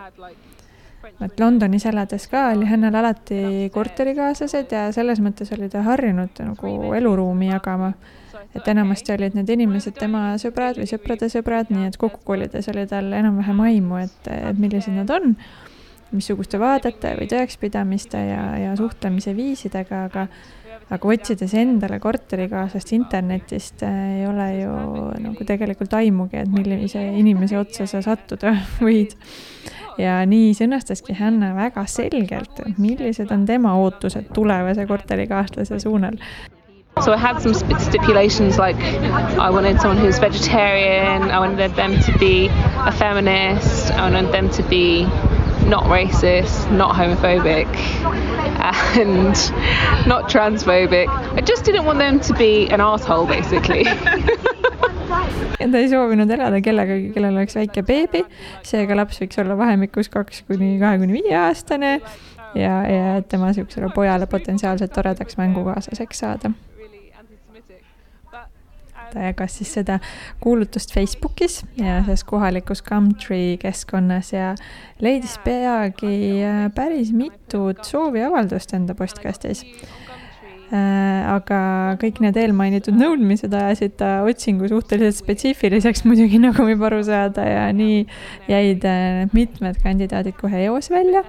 et 1.20 1.40
Londonis 1.40 1.86
elades 1.86 2.28
ka 2.28 2.50
oli 2.54 2.66
Hannal 2.66 2.96
alati 2.96 3.70
korterikaaslased 3.74 4.72
ja 4.72 4.92
selles 4.92 5.20
mõttes 5.20 5.52
oli 5.58 5.70
ta 5.70 5.82
harjunud 5.84 6.44
nagu 6.46 6.94
eluruumi 6.96 7.50
jagama 7.50 7.94
et 8.56 8.68
enamasti 8.68 9.14
olid 9.14 9.36
need 9.38 9.50
inimesed 9.54 9.98
tema 10.00 10.34
sõbrad 10.42 10.80
või 10.80 10.88
sõprade 10.90 11.30
sõbrad, 11.32 11.70
nii 11.74 11.90
et 11.90 11.98
kokku 12.02 12.22
kolides 12.26 12.70
oli 12.72 12.86
tal 12.90 13.12
enam-vähem 13.14 13.60
aimu, 13.68 14.00
et, 14.06 14.30
et 14.34 14.62
millised 14.62 14.96
nad 14.96 15.10
on 15.14 15.36
missuguste 16.12 16.60
vaadete 16.60 17.16
või 17.20 17.28
tõekspidamiste 17.32 18.22
ja, 18.30 18.44
ja 18.66 18.76
suhtlemise 18.80 19.36
viisidega, 19.38 20.06
aga 20.10 20.28
aga 20.90 21.12
otsides 21.14 21.54
endale 21.60 22.00
korterikaaslast 22.02 22.94
internetist 22.98 23.84
äh, 23.86 23.98
ei 24.20 24.26
ole 24.28 24.48
ju 24.58 24.74
nagu 25.22 25.46
tegelikult 25.46 25.94
aimugi, 26.00 26.40
et 26.42 26.50
millise 26.50 27.04
inimese 27.20 27.60
otsa 27.60 27.86
sa 27.90 28.02
sattuda 28.06 28.56
võid. 28.86 29.14
ja 30.00 30.22
nii 30.26 30.54
sõnastaski 30.58 31.14
Hanna 31.20 31.52
väga 31.58 31.86
selgelt, 31.86 32.64
millised 32.78 33.32
on 33.36 33.46
tema 33.46 33.76
ootused 33.78 34.32
tulevase 34.34 34.88
korterikaaslase 34.90 35.82
suunal 35.84 36.18
So 37.04 37.14
I 37.14 37.18
had 37.18 37.40
some 37.40 37.54
stipulations 37.54 38.58
like 38.58 38.76
I 38.76 39.50
wanted 39.50 39.80
someone 39.80 39.98
who's 39.98 40.20
vegetarian, 40.20 41.32
I 41.32 41.40
wanted 41.40 41.72
them 41.76 41.98
to 42.02 42.18
be 42.18 42.48
a 42.50 42.92
feminist. 42.92 43.92
I 43.92 44.10
wanted 44.10 44.34
them 44.34 44.50
to 44.50 44.64
be 44.64 45.06
not 45.70 45.84
racist, 45.86 46.72
not 46.72 46.96
homophobic, 46.96 47.68
and 48.98 49.36
not 50.08 50.30
transphobic. 50.30 51.08
I 51.38 51.42
just 51.42 51.64
didn't 51.64 51.86
want 51.86 52.00
them 52.00 52.20
to 52.22 52.34
be 52.34 52.68
an 52.70 52.82
asshole, 52.82 53.28
basically. 53.28 53.86
ta 55.72 55.78
ei 55.78 55.90
soovinud 55.92 56.32
elada 56.34 56.62
kellegagi, 56.66 57.12
kellel 57.14 57.38
oleks 57.38 57.58
väike 57.58 57.84
beebi, 57.86 58.24
seega 58.66 58.98
laps 58.98 59.20
võiks 59.22 59.42
olla 59.42 59.58
vahemikus 59.60 60.10
kaks 60.14 60.44
kuni 60.48 60.78
kahekümne 60.82 61.14
viie 61.18 61.36
aastane 61.38 61.92
ja, 62.56 62.74
ja 62.90 63.20
tema 63.30 63.52
niisugusele 63.52 63.92
pojale 63.96 64.30
potentsiaalselt 64.32 64.94
toredaks 64.96 65.38
mängukaaslaseks 65.38 66.26
saada 66.26 66.54
ta 69.14 69.30
jagas 69.30 69.60
siis 69.60 69.72
seda 69.80 70.00
kuulutust 70.44 70.94
Facebookis 70.96 71.62
ja 71.80 72.00
selles 72.06 72.24
kohalikus 72.28 72.84
Gumtree 72.86 73.58
keskkonnas 73.62 74.34
ja 74.34 74.54
leidis 75.04 75.38
peagi 75.44 76.14
äh, 76.44 76.68
päris 76.76 77.14
mitut 77.16 77.84
sooviavaldust 77.88 78.74
enda 78.78 78.96
postkastis. 78.98 79.66
Äh, 80.70 81.26
aga 81.26 81.60
kõik 82.02 82.20
need 82.22 82.38
eelmainitud 82.38 82.94
nõudmised 82.94 83.54
ajasid 83.58 83.96
ta 83.98 84.20
otsingu 84.28 84.68
suhteliselt 84.70 85.18
spetsiifiliseks 85.18 86.04
muidugi, 86.06 86.38
nagu 86.44 86.68
võib 86.68 86.84
aru 86.86 87.00
saada 87.08 87.48
ja 87.48 87.64
nii 87.74 88.04
jäid 88.52 88.86
äh, 88.86 89.24
mitmed 89.34 89.82
kandidaadid 89.82 90.38
kohe 90.38 90.68
eos 90.68 90.92
välja 90.94 91.26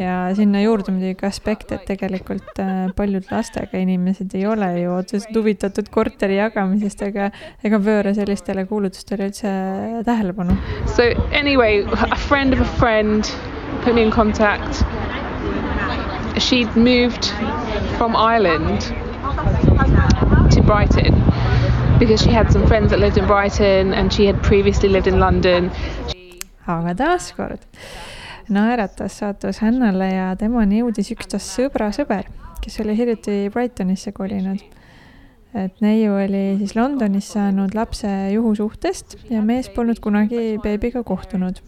ja 0.00 0.34
sinna 0.36 0.62
juurde 0.62 0.92
muidugi 0.94 1.26
aspekt, 1.28 1.72
et 1.74 1.84
tegelikult 1.88 2.60
äh, 2.62 2.88
paljud 2.96 3.26
lastega 3.30 3.80
inimesed 3.80 4.34
ei 4.38 4.46
ole 4.48 4.70
ju 4.80 4.94
otseselt 4.96 5.36
huvitatud 5.36 5.90
korteri 5.92 6.38
jagamisest 6.38 7.04
ega, 7.10 7.30
ega 7.64 7.80
pööra 7.84 8.14
sellistele 8.16 8.64
kuulutustele 8.70 9.28
üldse 9.30 9.52
tähelepanu. 10.06 10.56
So 10.96 11.10
anyway, 11.32 11.84
a 12.10 12.16
friend 12.16 12.56
of 12.56 12.60
a 12.64 12.70
friend 12.80 13.28
put 13.84 13.94
me 13.94 14.02
in 14.02 14.10
contact. 14.10 14.84
She'd 16.38 16.74
moved 16.76 17.32
from 17.98 18.16
Ireland 18.16 18.92
to 20.54 20.62
Brighton 20.62 21.14
because 21.98 22.22
she 22.22 22.30
had 22.32 22.52
some 22.52 22.66
friends 22.66 22.90
that 22.90 23.00
lived 23.00 23.18
in 23.18 23.26
Brighton 23.26 23.92
and 23.92 24.12
she 24.12 24.26
had 24.26 24.42
previously 24.42 24.88
lived 24.88 25.06
in 25.06 25.20
London. 25.20 25.70
aga 26.70 26.94
taaskord 26.94 27.62
naeratas 28.50 29.18
saatus 29.20 29.60
Hannale 29.64 30.10
ja 30.12 30.28
temani 30.38 30.80
jõudis 30.80 31.12
üks 31.14 31.30
tast 31.30 31.54
sõbra 31.56 31.90
sõber, 31.94 32.28
kes 32.62 32.80
oli 32.82 32.96
hiljuti 32.98 33.48
Brightonisse 33.54 34.12
kolinud. 34.12 34.60
et 35.54 35.80
neiu 35.82 36.14
oli 36.14 36.58
siis 36.58 36.76
Londonis 36.76 37.32
saanud 37.34 37.74
lapse 37.74 38.08
juhusuhtest 38.32 39.16
ja 39.30 39.42
mees 39.42 39.68
polnud 39.68 39.98
kunagi 40.00 40.58
beebiga 40.62 41.02
kohtunud. 41.02 41.60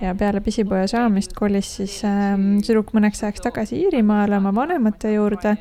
ja 0.00 0.14
peale 0.14 0.40
pisipoja 0.40 0.86
saamist 0.88 1.32
kolis 1.32 1.76
siis 1.76 2.02
äh, 2.04 2.36
tüdruk 2.66 2.92
mõneks 2.94 3.22
ajaks 3.22 3.40
tagasi 3.40 3.80
Iirimaale 3.82 4.36
oma 4.36 4.54
vanemate 4.54 5.14
juurde 5.14 5.56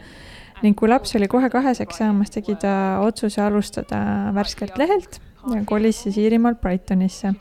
ning 0.64 0.76
kui 0.76 0.90
laps 0.90 1.16
oli 1.16 1.28
kohe 1.28 1.50
kaheseks 1.50 1.98
saamas, 1.98 2.30
tegi 2.30 2.56
ta 2.56 3.00
otsuse 3.02 3.42
alustada 3.42 4.32
värskelt 4.34 4.78
lehelt 4.78 5.20
ja 5.54 5.64
kolis 5.66 6.04
siis 6.04 6.18
Iirimaalt 6.18 6.62
Brightonisse 6.62 7.34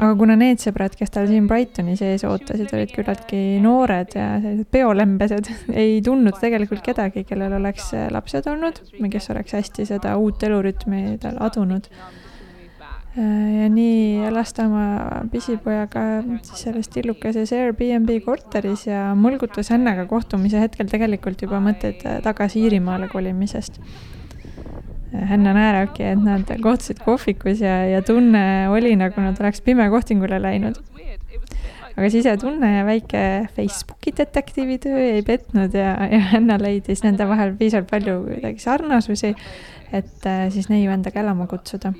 aga 0.00 0.14
kuna 0.16 0.36
need 0.38 0.62
sõbrad, 0.62 0.94
kes 0.96 1.12
tal 1.12 1.28
siin 1.28 1.48
Brightonis 1.50 2.00
ees 2.04 2.24
ootasid, 2.24 2.70
olid 2.76 2.92
küllaltki 2.94 3.40
noored 3.60 4.16
ja 4.16 4.30
sellised 4.40 4.70
peolembesed, 4.72 5.50
ei 5.82 6.00
tundnud 6.04 6.38
tegelikult 6.40 6.82
kedagi, 6.86 7.26
kellel 7.28 7.58
oleks 7.60 7.92
lapsed 8.14 8.48
olnud 8.50 8.80
või 8.96 9.12
kes 9.12 9.30
oleks 9.34 9.56
hästi 9.58 9.86
seda 9.92 10.16
uut 10.20 10.42
elurütmi 10.46 11.18
tal 11.20 11.36
adunud. 11.44 11.90
ja 13.10 13.66
nii 13.74 14.22
elas 14.28 14.54
ta 14.54 14.68
oma 14.68 15.24
pisipojaga 15.32 16.04
siis 16.46 16.62
selles 16.68 16.88
tillukeses 16.94 17.50
Airbnb 17.52 18.12
korteris 18.24 18.86
ja 18.86 19.10
mõlgutas 19.18 19.72
Hännaga 19.74 20.06
kohtumise 20.06 20.62
hetkel 20.62 20.86
tegelikult 20.88 21.42
juba 21.42 21.58
mõtteid 21.64 22.06
tagasi 22.22 22.62
Iirimaale 22.62 23.10
kolimisest 23.10 23.82
Hanna 25.12 25.52
Nääraki, 25.54 26.04
et 26.12 26.22
nad 26.22 26.50
kohtusid 26.62 27.00
kohvikus 27.04 27.60
ja, 27.64 27.82
ja 27.90 28.02
tunne 28.02 28.68
oli, 28.70 28.94
nagu 28.96 29.20
nad 29.20 29.40
oleks 29.40 29.60
pimekohtingule 29.66 30.38
läinud. 30.42 30.78
aga 31.96 32.08
sisetunne 32.10 32.68
ja 32.76 32.84
väike 32.86 33.48
Facebooki 33.56 34.12
detektiivitöö 34.16 34.98
ei 34.98 35.22
petnud 35.22 35.74
ja, 35.74 35.96
ja 36.08 36.20
Hanna 36.32 36.56
leidis 36.62 37.02
nende 37.04 37.26
vahel 37.28 37.56
piisavalt 37.58 37.90
palju 37.90 38.14
kuidagi 38.28 38.62
sarnasusi, 38.62 39.34
et 39.92 40.26
äh, 40.26 40.46
siis 40.54 40.70
neiu 40.70 40.92
endaga 40.94 41.20
elama 41.20 41.46
kutsuda. 41.50 41.92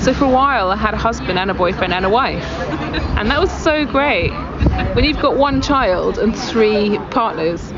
So 0.00 0.12
for 0.12 0.24
a 0.24 0.30
while 0.30 0.70
I 0.70 0.76
had 0.76 0.94
a 0.94 0.98
husband 0.98 1.38
and 1.38 1.50
a 1.50 1.54
boyfriend 1.54 1.92
and 1.92 2.04
a 2.04 2.10
wife. 2.10 2.44
And 3.16 3.30
that 3.30 3.40
was 3.40 3.50
so 3.50 3.84
great. 3.84 4.32
When 4.94 5.04
you've 5.04 5.20
got 5.20 5.36
one 5.36 5.60
child 5.62 6.18
and 6.18 6.34
three 6.34 6.98
partners 7.10 7.72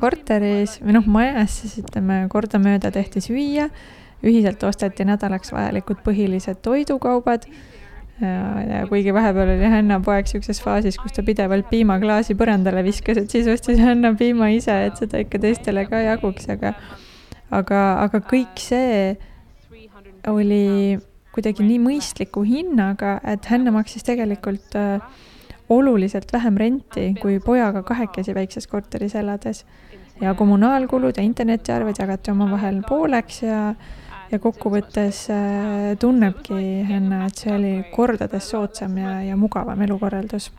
korteris 0.00 0.78
või 0.82 0.94
noh, 0.98 1.06
majas 1.08 1.60
siis 1.62 1.78
ütleme 1.80 2.22
kordamööda 2.32 2.90
tehti 2.92 3.22
süüa, 3.24 3.68
ühiselt 4.26 4.62
osteti 4.68 5.06
nädalaks 5.08 5.52
vajalikud 5.54 6.02
põhilised 6.04 6.60
toidukaubad. 6.64 7.46
ja 8.20 8.82
kuigi 8.88 9.14
vahepeal 9.16 9.54
oli 9.54 9.68
Hanna 9.72 9.96
poeg 10.04 10.26
siukses 10.28 10.60
faasis, 10.60 10.98
kus 11.00 11.14
ta 11.16 11.22
pidevalt 11.24 11.70
piimaklaasi 11.70 12.36
põrandale 12.36 12.82
viskas, 12.84 13.16
et 13.16 13.32
siis 13.32 13.48
ostis 13.48 13.80
Hanna 13.80 14.12
piima 14.14 14.50
ise, 14.52 14.74
et 14.90 15.00
seda 15.00 15.22
ikka 15.24 15.40
teistele 15.40 15.86
ka 15.88 16.02
jaguks, 16.04 16.50
aga, 16.52 16.74
aga, 17.48 17.80
aga 18.04 18.20
kõik 18.20 18.60
see 18.60 19.16
oli 20.28 20.98
kuidagi 21.32 21.64
nii 21.64 21.80
mõistliku 21.80 22.44
hinnaga, 22.44 23.16
et 23.24 23.48
Hanna 23.48 23.72
maksis 23.72 24.04
tegelikult 24.04 24.76
äh, 24.76 25.00
oluliselt 25.70 26.32
vähem 26.32 26.58
renti 26.58 27.14
kui 27.20 27.38
pojaga 27.40 27.82
kahekesi 27.86 28.34
väikses 28.34 28.66
korteris 28.66 29.14
elades. 29.14 29.64
ja 30.20 30.34
kommunaalkulud 30.34 31.16
ja 31.16 31.22
internetiarved 31.22 31.96
jagati 31.98 32.30
omavahel 32.30 32.82
pooleks 32.88 33.42
ja, 33.42 33.74
ja 34.30 34.38
kokkuvõttes 34.38 35.22
äh, 35.32 35.96
tunnebki 35.98 36.84
Henna, 36.88 37.24
et 37.26 37.40
see 37.40 37.54
oli 37.54 37.72
kordades 37.94 38.50
soodsam 38.50 38.98
ja, 39.00 39.14
ja 39.24 39.36
mugavam 39.36 39.80
elukorraldus 39.82 40.50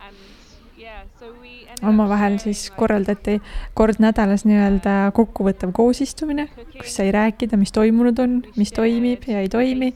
omavahel 1.82 2.40
siis 2.42 2.72
korraldati 2.76 3.38
kord 3.78 4.02
nädalas 4.02 4.46
nii-öelda 4.46 5.12
kokkuvõttev 5.18 5.72
koosistumine, 5.78 6.48
kus 6.78 6.98
sai 6.98 7.12
rääkida, 7.14 7.58
mis 7.58 7.74
toimunud 7.76 8.20
on, 8.22 8.42
mis 8.58 8.74
toimib 8.76 9.30
ja 9.30 9.42
ei 9.42 9.50
toimi 9.50 9.94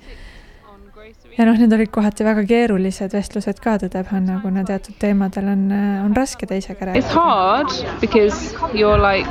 ja 1.37 1.45
noh, 1.47 1.57
need 1.59 1.73
olid 1.75 1.91
kohati 1.93 2.25
väga 2.25 2.43
keerulised 2.47 3.15
vestlused 3.15 3.59
ka, 3.63 3.75
tõdeb 3.81 4.07
Hanna, 4.11 4.39
kuna 4.43 4.63
teatud 4.67 4.95
teemadel 5.01 5.49
on, 5.51 5.65
on 6.05 6.15
raske 6.15 6.47
teisega 6.49 6.91
rääkida. 6.91 7.03
It's 7.03 7.13
hard 7.15 7.71
because 8.01 8.55
you 8.73 8.87
are 8.89 9.01
like 9.01 9.27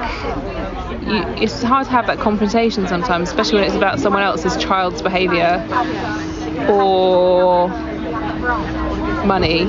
you, 1.08 1.22
it's 1.40 1.62
hard 1.62 1.88
to 1.88 1.92
have 1.92 2.06
that 2.06 2.20
confrontation 2.20 2.86
sometimes, 2.88 3.30
especially 3.30 3.60
when 3.60 3.68
it's 3.68 3.76
about 3.76 4.00
someone 4.00 4.22
else's 4.22 4.56
child's 4.56 5.02
behavior 5.02 5.60
or 6.68 7.70
money. 9.24 9.64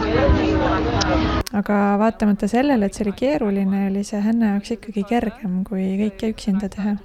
aga 1.55 1.75
vaatamata 1.99 2.47
sellele, 2.51 2.89
et 2.89 2.95
see 2.97 3.05
oli 3.05 3.15
keeruline, 3.15 3.85
oli 3.89 4.03
see 4.03 4.19
Hanna 4.19 4.55
jaoks 4.55 4.75
ikkagi 4.75 5.05
kergem, 5.07 5.61
kui 5.63 5.93
kõike 6.01 6.33
üksinda 6.35 6.67
teha 6.73 6.97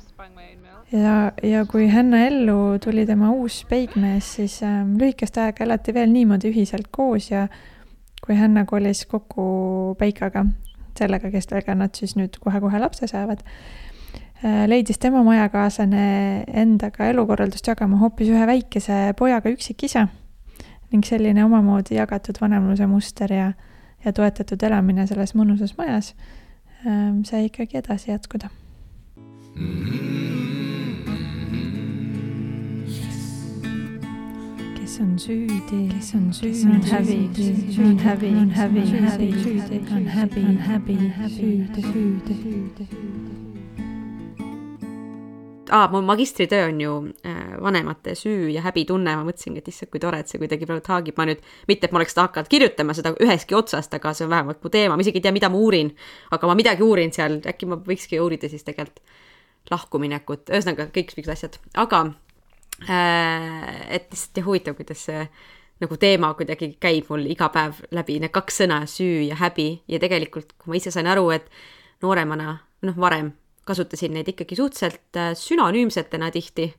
ja, 0.93 1.33
ja 1.43 1.65
kui 1.67 1.89
Hanna 1.89 2.25
ellu 2.27 2.79
tuli 2.83 3.07
tema 3.07 3.31
uus 3.31 3.65
peigmees, 3.69 4.35
siis 4.37 4.61
äh, 4.67 4.83
lühikest 4.87 5.39
aega 5.41 5.65
elati 5.65 5.95
veel 5.95 6.11
niimoodi 6.13 6.51
ühiselt 6.51 6.91
koos 6.91 7.31
ja 7.31 7.47
kui 8.25 8.37
Hanna 8.37 8.65
kolis 8.69 9.05
kokku 9.11 9.97
Peikaga, 9.99 10.45
sellega, 10.99 11.31
kellega 11.33 11.77
nad 11.79 11.95
siis 11.97 12.17
nüüd 12.19 12.37
kohe-kohe 12.43 12.81
lapse 12.83 13.09
saavad 13.11 13.45
äh,, 13.47 14.67
leidis 14.71 14.99
tema 14.99 15.23
majakaaslane 15.27 16.45
endaga 16.65 17.11
elukorraldust 17.13 17.71
jagama 17.71 18.01
hoopis 18.03 18.33
ühe 18.33 18.47
väikese 18.51 19.03
pojaga 19.19 19.53
üksikisa 19.55 20.09
ning 20.91 21.07
selline 21.07 21.45
omamoodi 21.47 21.95
jagatud 22.01 22.41
vanemluse 22.43 22.87
muster 22.91 23.33
ja, 23.33 23.53
ja 24.05 24.13
toetatud 24.13 24.63
elamine 24.67 25.07
selles 25.07 25.37
mõnusas 25.39 25.77
majas 25.79 26.15
äh, 26.83 27.15
sai 27.25 27.47
ikkagi 27.47 27.79
edasi 27.79 28.11
jätkuda 28.11 28.51
mm. 29.15 29.55
-hmm. 29.55 30.70
On 35.01 35.19
süüdi, 35.19 35.89
kes 35.95 36.15
on 36.15 36.33
süüdi, 36.33 36.91
häbi, 36.93 37.31
on 37.81 38.51
häbi, 38.51 38.81
häbi, 39.07 39.33
süüdi, 39.43 39.81
on 39.97 40.07
häbi, 40.07 40.97
süüdi, 41.29 41.83
süüdi, 41.83 42.35
süüdi. 42.43 42.89
aa, 45.71 45.89
mu 45.89 46.03
magistritöö 46.03 46.69
on 46.69 46.81
ju 46.81 47.09
äh, 47.27 47.63
vanemate 47.63 48.15
süü 48.15 48.49
ja 48.49 48.63
häbitunne, 48.63 49.17
ma 49.17 49.25
mõtlesingi, 49.25 49.63
et 49.63 49.69
issand, 49.69 49.91
kui 49.91 50.01
tore, 50.03 50.19
et 50.21 50.29
see 50.29 50.41
kuidagi 50.43 50.67
praegu 50.67 50.93
haagib, 50.93 51.17
ma 51.17 51.29
nüüd, 51.31 51.45
mitte 51.71 51.87
et 51.87 51.93
ma 51.95 52.01
oleks 52.03 52.17
hakanud 52.19 52.51
kirjutama 52.51 52.97
seda 52.99 53.15
ühestki 53.23 53.57
otsast, 53.57 53.95
aga 53.95 54.13
see 54.15 54.27
on 54.27 54.33
vähemalt 54.35 54.65
mu 54.65 54.73
teema, 54.75 54.97
ma 54.99 55.07
isegi 55.07 55.23
ei 55.23 55.29
tea, 55.29 55.33
mida 55.37 55.49
ma 55.49 55.61
uurin, 55.63 55.95
aga 56.35 56.51
ma 56.51 56.59
midagi 56.59 56.83
uurin 56.85 57.15
seal, 57.15 57.39
äkki 57.47 57.71
ma 57.71 57.79
võikski 57.87 58.19
uurida 58.21 58.51
siis 58.51 58.67
tegelikult 58.67 59.01
lahkuminekut, 59.71 60.51
ühesõnaga 60.51 60.91
kõik 60.91 61.15
siuksed 61.15 61.37
asjad, 61.37 61.61
aga 61.79 62.03
äh, 62.09 62.30
et 62.89 64.07
lihtsalt 64.13 64.41
jah, 64.41 64.47
huvitav, 64.47 64.77
kuidas 64.79 65.05
see 65.09 65.25
nagu 65.81 65.97
teema 66.01 66.33
kuidagi 66.37 66.75
käib 66.81 67.09
mul 67.09 67.25
iga 67.33 67.49
päev 67.53 67.81
läbi, 67.97 68.19
need 68.21 68.33
kaks 68.35 68.63
sõna, 68.63 68.83
süü 68.89 69.27
ja 69.31 69.39
häbi 69.41 69.71
ja 69.89 70.01
tegelikult, 70.03 70.53
kui 70.59 70.73
ma 70.73 70.81
ise 70.81 70.93
sain 70.93 71.09
aru, 71.09 71.31
et 71.33 71.49
nooremana, 72.05 72.59
noh, 72.87 72.97
varem 73.01 73.33
kasutasin 73.69 74.15
neid 74.17 74.29
ikkagi 74.33 74.57
suhteliselt 74.59 75.17
äh, 75.17 75.33
sünonüümsetena 75.37 76.31
tihti. 76.31 76.73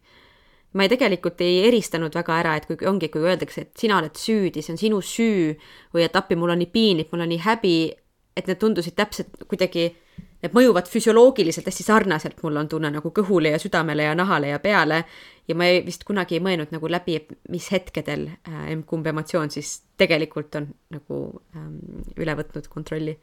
ma 0.74 0.86
ei, 0.86 0.90
tegelikult 0.90 1.42
ei 1.44 1.66
eristanud 1.68 2.14
väga 2.16 2.36
ära, 2.40 2.52
et 2.56 2.66
kui 2.70 2.78
ongi, 2.88 3.10
kui 3.12 3.26
öeldakse, 3.26 3.66
et 3.66 3.82
sina 3.82 3.98
oled 4.00 4.16
süüdi, 4.16 4.62
see 4.64 4.72
on 4.72 4.80
sinu 4.80 5.02
süü 5.04 5.58
või 5.92 6.06
et 6.06 6.16
appi, 6.16 6.38
mul 6.40 6.54
on 6.54 6.62
nii 6.64 6.70
piinlik, 6.72 7.10
mul 7.12 7.26
on 7.26 7.32
nii 7.34 7.42
häbi, 7.44 7.74
et 8.40 8.48
need 8.48 8.60
tundusid 8.62 8.96
täpselt 8.96 9.44
kuidagi, 9.52 9.90
need 10.42 10.56
mõjuvad 10.58 10.90
füsioloogiliselt 10.90 11.68
hästi 11.70 11.84
sarnaselt, 11.86 12.40
mul 12.44 12.58
on 12.58 12.70
tunne 12.70 12.90
nagu 12.94 13.12
kõhule 13.14 13.54
ja 13.54 13.60
südamele 13.62 14.08
ja 14.08 14.16
nahale 14.18 14.54
ja 14.54 14.60
peale. 14.60 15.04
ja 15.48 15.56
ma 15.56 15.66
ei, 15.66 15.86
vist 15.86 16.04
kunagi 16.08 16.38
ei 16.38 16.44
mõelnud 16.44 16.72
nagu 16.72 16.90
läbi, 16.90 17.16
et 17.16 17.32
mis 17.50 17.72
hetkedel 17.72 18.28
äh, 18.48 18.74
kumb 18.86 19.08
emotsioon 19.08 19.52
siis 19.52 19.82
tegelikult 19.98 20.56
on 20.56 20.68
nagu 20.90 21.24
ähm, 21.56 22.06
üle 22.18 22.36
võtnud 22.38 22.68
kontrolli 22.70 23.18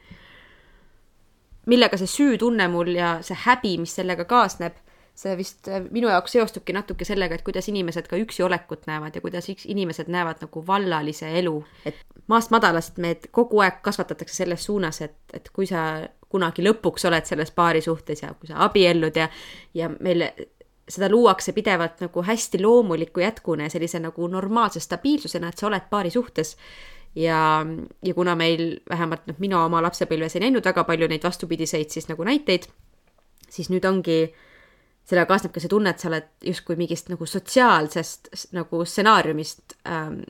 millega 1.68 1.98
see 2.00 2.10
süütunne 2.10 2.68
mul 2.72 2.92
ja 2.96 3.18
see 3.24 3.36
häbi, 3.44 3.76
mis 3.82 3.94
sellega 3.98 4.24
kaasneb, 4.28 4.76
see 5.18 5.34
vist 5.38 5.68
äh, 5.70 5.82
minu 5.90 6.10
jaoks 6.12 6.36
seostubki 6.36 6.74
natuke 6.76 7.06
sellega, 7.08 7.38
et 7.38 7.46
kuidas 7.46 7.68
inimesed 7.70 8.08
ka 8.10 8.18
üksi 8.20 8.44
olekut 8.46 8.86
näevad 8.88 9.16
ja 9.18 9.22
kuidas 9.24 9.50
inimesed 9.50 10.10
näevad 10.12 10.44
nagu 10.44 10.62
vallalise 10.66 11.32
elu. 11.40 11.56
et 11.88 11.98
maast 12.30 12.54
madalast 12.54 13.00
meid 13.02 13.28
kogu 13.34 13.64
aeg 13.64 13.82
kasvatatakse 13.82 14.44
selles 14.44 14.64
suunas, 14.64 15.02
et, 15.02 15.18
et 15.34 15.50
kui 15.52 15.66
sa 15.66 16.08
kunagi 16.28 16.64
lõpuks 16.64 17.08
oled 17.08 17.26
selles 17.28 17.50
paari 17.56 17.80
suhtes 17.84 18.22
ja 18.22 18.34
kui 18.34 18.50
sa 18.50 18.60
abiellud 18.66 19.16
ja, 19.16 19.28
ja 19.74 19.88
meil 20.00 20.26
seda 20.88 21.08
luuakse 21.12 21.52
pidevalt 21.52 22.00
nagu 22.04 22.22
hästi 22.24 22.62
loomuliku 22.62 23.20
jätkuna 23.20 23.68
ja 23.68 23.72
sellise 23.72 24.00
nagu 24.00 24.28
normaalse 24.28 24.80
stabiilsusena, 24.80 25.48
et 25.48 25.60
sa 25.60 25.68
oled 25.68 25.88
paari 25.90 26.10
suhtes 26.10 26.56
ja, 27.14 27.66
ja 28.04 28.14
kuna 28.14 28.34
meil 28.38 28.80
vähemalt 28.90 29.26
noh, 29.28 29.38
mina 29.38 29.62
oma 29.64 29.82
lapsepõlves 29.84 30.36
ei 30.36 30.46
näinud 30.46 30.64
väga 30.64 30.84
palju 30.88 31.08
neid 31.10 31.24
vastupidiseid 31.24 31.92
siis 31.92 32.08
nagu 32.10 32.24
näiteid, 32.26 32.68
siis 33.50 33.70
nüüd 33.72 33.84
ongi, 33.88 34.20
sellega 35.08 35.28
kaasneb 35.32 35.54
ka 35.54 35.62
see 35.62 35.72
tunne, 35.72 35.92
et 35.92 36.02
sa 36.02 36.10
oled 36.10 36.28
justkui 36.44 36.78
mingist 36.80 37.12
nagu 37.12 37.28
sotsiaalsest 37.28 38.32
nagu 38.56 38.84
stsenaariumist 38.84 39.78
ähm, 39.88 40.22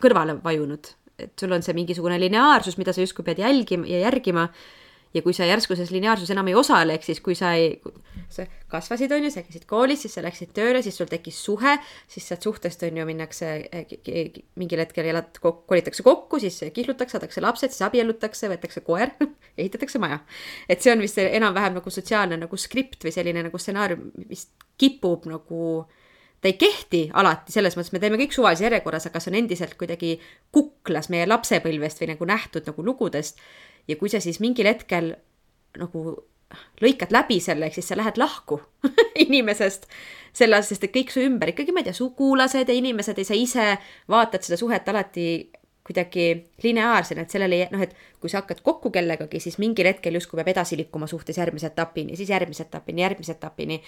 kõrvale 0.00 0.38
vajunud. 0.44 0.94
et 1.22 1.38
sul 1.38 1.52
on 1.52 1.62
see 1.62 1.74
mingisugune 1.76 2.16
lineaarsus, 2.18 2.78
mida 2.80 2.92
sa 2.92 3.02
justkui 3.04 3.24
pead 3.24 3.38
jälgima 3.38 3.86
ja 3.86 4.00
järgima 4.08 4.48
ja 5.14 5.22
kui 5.24 5.34
sa 5.36 5.46
järsku 5.48 5.76
selles 5.76 5.92
lineaarsuses 5.94 6.32
enam 6.34 6.48
ei 6.50 6.56
osale, 6.58 6.96
ehk 6.96 7.06
siis 7.06 7.20
kui 7.24 7.36
sa 7.38 7.52
ei, 7.58 7.76
sa 8.32 8.46
kasvasid, 8.72 9.12
on 9.12 9.26
ju, 9.26 9.32
sa 9.34 9.44
käisid 9.44 9.66
koolis, 9.68 10.04
siis 10.04 10.16
sa 10.16 10.24
läksid 10.24 10.52
tööle, 10.56 10.82
siis 10.84 10.96
sul 10.98 11.10
tekkis 11.10 11.38
suhe, 11.44 11.76
siis 12.10 12.26
sealt 12.28 12.46
suhtest 12.46 12.84
on 12.88 13.00
ju 13.00 13.06
minnakse 13.08 13.52
mingil 14.60 14.84
hetkel 14.84 15.10
elad, 15.12 15.40
kolitakse 15.42 16.04
kokku, 16.06 16.40
siis 16.42 16.60
kihlutakse, 16.74 17.18
saadakse 17.18 17.44
lapsed, 17.44 17.74
siis 17.74 17.86
abiellutakse, 17.88 18.50
võetakse 18.52 18.84
koer 18.86 19.14
ehitatakse 19.60 20.00
maja. 20.02 20.22
et 20.68 20.84
see 20.84 20.94
on 20.94 21.02
vist 21.04 21.20
enam-vähem 21.22 21.80
nagu 21.80 21.92
sotsiaalne 21.92 22.40
nagu 22.40 22.60
skript 22.60 23.04
või 23.04 23.14
selline 23.14 23.44
nagu 23.48 23.60
stsenaarium, 23.60 24.08
mis 24.28 24.48
kipub 24.80 25.28
nagu 25.30 25.82
ta 26.42 26.50
ei 26.50 26.56
kehti 26.58 27.02
alati, 27.14 27.52
selles 27.54 27.76
mõttes 27.78 27.92
me 27.94 28.00
teeme 28.02 28.18
kõik 28.18 28.32
suvalises 28.34 28.66
järjekorras, 28.66 29.06
aga 29.06 29.20
see 29.22 29.30
on 29.30 29.38
endiselt 29.38 29.76
kuidagi 29.78 30.16
kuklas 30.54 31.06
meie 31.12 31.28
lapsepõlvest 31.28 32.02
või 32.02 32.08
nagu 32.16 32.26
nähtud 32.26 32.66
nagu 32.66 32.86
lugudest 32.86 33.38
ja 33.88 33.96
kui 34.00 34.12
sa 34.12 34.20
siis 34.22 34.40
mingil 34.40 34.68
hetkel 34.70 35.14
nagu 35.78 36.02
lõikad 36.82 37.12
läbi 37.14 37.38
selle, 37.40 37.68
ehk 37.68 37.78
siis 37.78 37.88
sa 37.88 37.96
lähed 37.96 38.18
lahku 38.20 38.60
inimesest, 39.24 39.88
selle, 40.36 40.60
sest 40.66 40.84
et 40.84 40.94
kõik 40.94 41.12
su 41.12 41.22
ümber 41.24 41.52
ikkagi, 41.52 41.72
ma 41.72 41.82
ei 41.82 41.88
tea, 41.88 41.96
sugulased 41.96 42.68
ja 42.68 42.76
inimesed 42.76 43.18
ja 43.18 43.26
sa 43.26 43.38
ise 43.38 43.66
vaatad 44.12 44.44
seda 44.44 44.60
suhet 44.60 44.88
alati 44.92 45.26
kuidagi 45.82 46.26
lineaarsena, 46.62 47.24
et 47.24 47.32
sellele, 47.34 47.64
noh, 47.72 47.80
et 47.82 47.94
kui 48.22 48.30
sa 48.30 48.38
hakkad 48.42 48.60
kokku 48.62 48.92
kellegagi, 48.94 49.40
siis 49.42 49.58
mingil 49.58 49.88
hetkel 49.90 50.14
justkui 50.14 50.38
peab 50.38 50.52
edasi 50.52 50.78
liikuma 50.78 51.08
suhtes 51.10 51.40
järgmise 51.40 51.72
etapini, 51.72 52.14
siis 52.18 52.30
järgmise 52.30 52.68
etapini, 52.68 53.02
järgmise 53.02 53.34
etapini. 53.34 53.80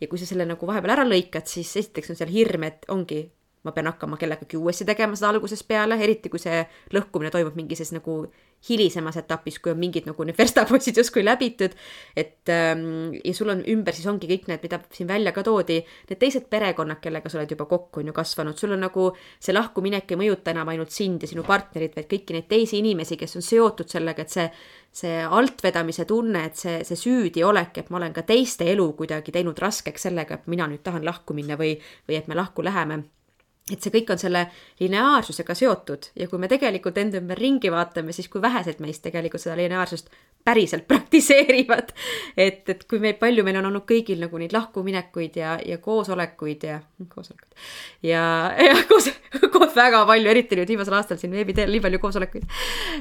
ja 0.00 0.08
kui 0.08 0.18
sa 0.18 0.28
selle 0.30 0.46
nagu 0.46 0.66
vahepeal 0.66 0.94
ära 0.94 1.06
lõikad, 1.08 1.50
siis 1.50 1.72
esiteks 1.82 2.14
on 2.14 2.20
seal 2.20 2.30
hirm, 2.30 2.68
et 2.70 2.86
ongi, 2.94 3.24
ma 3.64 3.72
pean 3.76 3.90
hakkama 3.90 4.16
kellegagi 4.20 4.56
uuesti 4.56 4.86
tegema 4.88 5.16
seda 5.18 5.34
algusest 5.34 5.66
peale, 5.68 5.98
eriti 6.00 6.30
kui 6.32 6.40
see 6.40 6.62
lõhkumine 6.96 7.32
toimub 7.32 7.58
mingi 7.58 7.76
sellises 7.76 7.98
nagu 7.98 8.22
hilisemas 8.68 9.16
etapis, 9.16 9.56
kui 9.60 9.72
on 9.72 9.78
mingid 9.80 10.04
nagu 10.08 10.24
need 10.24 10.36
verstapostid 10.36 10.98
justkui 11.00 11.24
läbitud. 11.24 11.72
et 12.16 12.48
ähm, 12.48 13.14
ja 13.24 13.34
sul 13.34 13.48
on 13.48 13.62
ümber 13.68 13.96
siis 13.96 14.08
ongi 14.10 14.28
kõik 14.28 14.48
need, 14.48 14.60
mida 14.62 14.80
siin 14.92 15.08
välja 15.08 15.32
ka 15.32 15.44
toodi, 15.44 15.80
need 16.10 16.20
teised 16.20 16.48
perekonnad, 16.52 17.00
kellega 17.00 17.28
sa 17.28 17.38
oled 17.40 17.52
juba 17.52 17.64
kokku 17.68 18.00
on 18.00 18.10
ju 18.10 18.16
kasvanud, 18.16 18.58
sul 18.58 18.76
on 18.76 18.84
nagu 18.84 19.10
see 19.40 19.56
lahkuminek 19.56 20.12
ei 20.12 20.20
mõjuta 20.20 20.52
enam 20.52 20.68
ainult 20.72 20.92
sind 20.92 21.24
ja 21.24 21.30
sinu 21.30 21.44
partnerit, 21.46 21.96
vaid 21.96 22.08
kõiki 22.10 22.36
neid 22.36 22.48
teisi 22.48 22.80
inimesi, 22.80 23.16
kes 23.20 23.36
on 23.40 23.46
seotud 23.46 23.88
sellega, 23.88 24.28
et 24.28 24.36
see 24.36 24.50
see 24.90 25.20
altvedamise 25.22 26.02
tunne, 26.02 26.42
et 26.48 26.58
see, 26.58 26.80
see 26.82 26.98
süüdiolek, 26.98 27.76
et 27.78 27.92
ma 27.94 28.00
olen 28.00 28.14
ka 28.14 28.24
teiste 28.26 28.66
elu 28.72 28.88
kuidagi 28.98 29.30
teinud 29.36 29.58
raskeks 29.62 30.08
sellega, 30.08 30.40
et 30.40 30.50
mina 30.50 30.66
nüüd 30.66 30.82
tahan 30.82 31.06
lahku 31.06 31.36
minna 31.36 31.54
või, 31.60 31.76
või 32.08 32.18
et 32.18 32.26
me 32.26 32.34
lahku 32.34 32.64
läheme 32.66 33.04
et 33.72 33.82
see 33.82 33.92
kõik 33.94 34.10
on 34.14 34.20
selle 34.20 34.46
lineaarsusega 34.80 35.54
seotud 35.56 36.10
ja 36.18 36.28
kui 36.30 36.40
me 36.42 36.48
tegelikult 36.50 36.98
enda 36.98 37.20
ümber 37.20 37.38
ringi 37.38 37.70
vaatame, 37.72 38.14
siis 38.16 38.28
kui 38.32 38.42
vähesed 38.42 38.80
meist 38.82 39.02
tegelikult 39.04 39.42
seda 39.42 39.56
lineaarsust 39.60 40.10
päriselt 40.44 40.86
praktiseerivad. 40.90 41.92
et, 42.36 42.68
et 42.68 42.84
kui 42.88 43.00
meil, 43.02 43.16
palju 43.20 43.44
meil 43.46 43.60
on 43.60 43.70
olnud 43.70 43.86
kõigil 43.88 44.20
nagu 44.22 44.40
neid 44.40 44.54
lahkuminekuid 44.56 45.40
ja, 45.40 45.56
ja 45.66 45.78
koosolekuid 45.82 46.68
ja, 46.68 46.80
koosolekuid 47.08 47.58
ja, 48.10 48.24
ja 48.68 48.76
koos, 48.88 49.10
koos 49.52 49.74
väga 49.76 50.04
palju, 50.08 50.30
eriti 50.30 50.58
nüüd 50.58 50.74
viimasel 50.74 50.98
aastal 51.00 51.20
siin 51.20 51.34
veebi 51.36 51.56
teel 51.56 51.72
nii 51.72 51.84
palju 51.84 52.02
koosolekuid. 52.02 52.46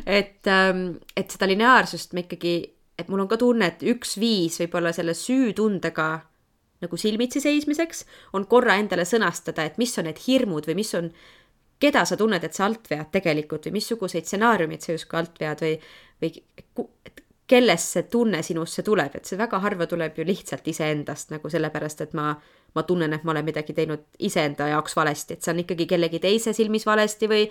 et, 0.06 0.42
ähm, 0.48 1.00
et 1.16 1.32
seda 1.32 1.50
lineaarsust 1.50 2.14
me 2.14 2.26
ikkagi, 2.28 2.56
et 3.00 3.08
mul 3.10 3.26
on 3.26 3.32
ka 3.32 3.40
tunne, 3.40 3.74
et 3.74 3.86
üks 3.96 4.18
viis 4.20 4.60
võib-olla 4.64 4.94
selle 4.96 5.16
süütundega 5.18 6.12
nagu 6.82 6.98
silmitsi 6.98 7.42
seismiseks, 7.44 8.06
on 8.34 8.48
korra 8.48 8.78
endale 8.80 9.06
sõnastada, 9.08 9.66
et 9.66 9.78
mis 9.82 9.98
on 10.00 10.08
need 10.10 10.20
hirmud 10.28 10.68
või 10.70 10.80
mis 10.80 10.94
on, 10.96 11.10
keda 11.80 12.06
sa 12.06 12.18
tunned, 12.20 12.44
et 12.44 12.56
sa 12.56 12.68
alt 12.68 12.90
vead 12.92 13.12
tegelikult 13.12 13.68
või 13.68 13.80
missuguseid 13.80 14.28
stsenaariumeid 14.28 14.84
sa 14.84 14.96
justkui 14.96 15.20
alt 15.20 15.42
vead 15.42 15.64
või, 15.66 15.74
või 16.24 16.34
kellest 17.50 17.96
see 17.96 18.06
tunne 18.12 18.44
sinusse 18.46 18.84
tuleb, 18.86 19.16
et 19.18 19.26
see 19.26 19.40
väga 19.40 19.60
harva 19.64 19.88
tuleb 19.90 20.20
ju 20.20 20.26
lihtsalt 20.28 20.68
iseendast 20.70 21.34
nagu 21.34 21.50
sellepärast, 21.50 22.04
et 22.06 22.14
ma, 22.18 22.34
ma 22.76 22.84
tunnen, 22.86 23.14
et 23.16 23.26
ma 23.26 23.34
olen 23.34 23.48
midagi 23.48 23.74
teinud 23.74 24.06
iseenda 24.30 24.70
jaoks 24.70 24.96
valesti, 25.00 25.36
et 25.36 25.46
see 25.46 25.56
on 25.56 25.64
ikkagi 25.64 25.88
kellegi 25.90 26.22
teise 26.22 26.54
silmis 26.54 26.86
valesti 26.86 27.30
või 27.32 27.48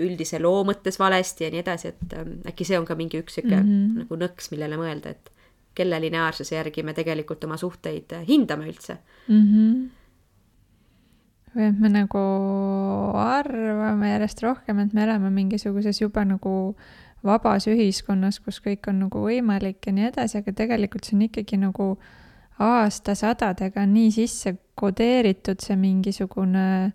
üldise 0.00 0.40
loo 0.40 0.62
mõttes 0.64 0.96
valesti 0.98 1.44
ja 1.44 1.52
nii 1.52 1.60
edasi, 1.60 1.92
et 1.92 2.16
ähm, 2.16 2.38
äkki 2.48 2.64
see 2.64 2.80
on 2.80 2.88
ka 2.88 2.96
mingi 2.96 3.20
üks 3.20 3.36
sihuke 3.36 3.58
mm 3.58 3.68
-hmm. 3.68 4.04
nagu 4.04 4.20
nõks, 4.24 4.48
millele 4.54 4.80
mõelda, 4.80 5.12
et 5.12 5.32
kelle 5.74 6.00
lineaarsuse 6.00 6.56
järgi 6.56 6.82
me 6.82 6.94
tegelikult 6.96 7.44
oma 7.44 7.56
suhteid 7.60 8.12
hindame 8.28 8.68
üldse 8.70 8.96
mm. 9.28 9.42
-hmm. 9.42 9.76
või 11.54 11.68
et 11.68 11.78
me 11.80 11.92
nagu 11.92 12.24
arvame 13.22 14.10
järjest 14.12 14.42
rohkem, 14.42 14.78
et 14.78 14.92
me 14.92 15.04
elame 15.04 15.30
mingisuguses 15.30 16.00
juba 16.00 16.24
nagu 16.24 16.74
vabas 17.24 17.68
ühiskonnas, 17.70 18.40
kus 18.40 18.60
kõik 18.60 18.88
on 18.88 19.04
nagu 19.06 19.22
võimalik 19.22 19.86
ja 19.86 19.92
nii 19.92 20.10
edasi, 20.10 20.38
aga 20.38 20.52
tegelikult 20.52 21.04
see 21.04 21.16
on 21.16 21.22
ikkagi 21.28 21.56
nagu 21.62 21.96
aastasadadega 22.58 23.86
nii 23.86 24.10
sisse 24.10 24.56
kodeeritud 24.74 25.60
see 25.62 25.76
mingisugune, 25.76 26.92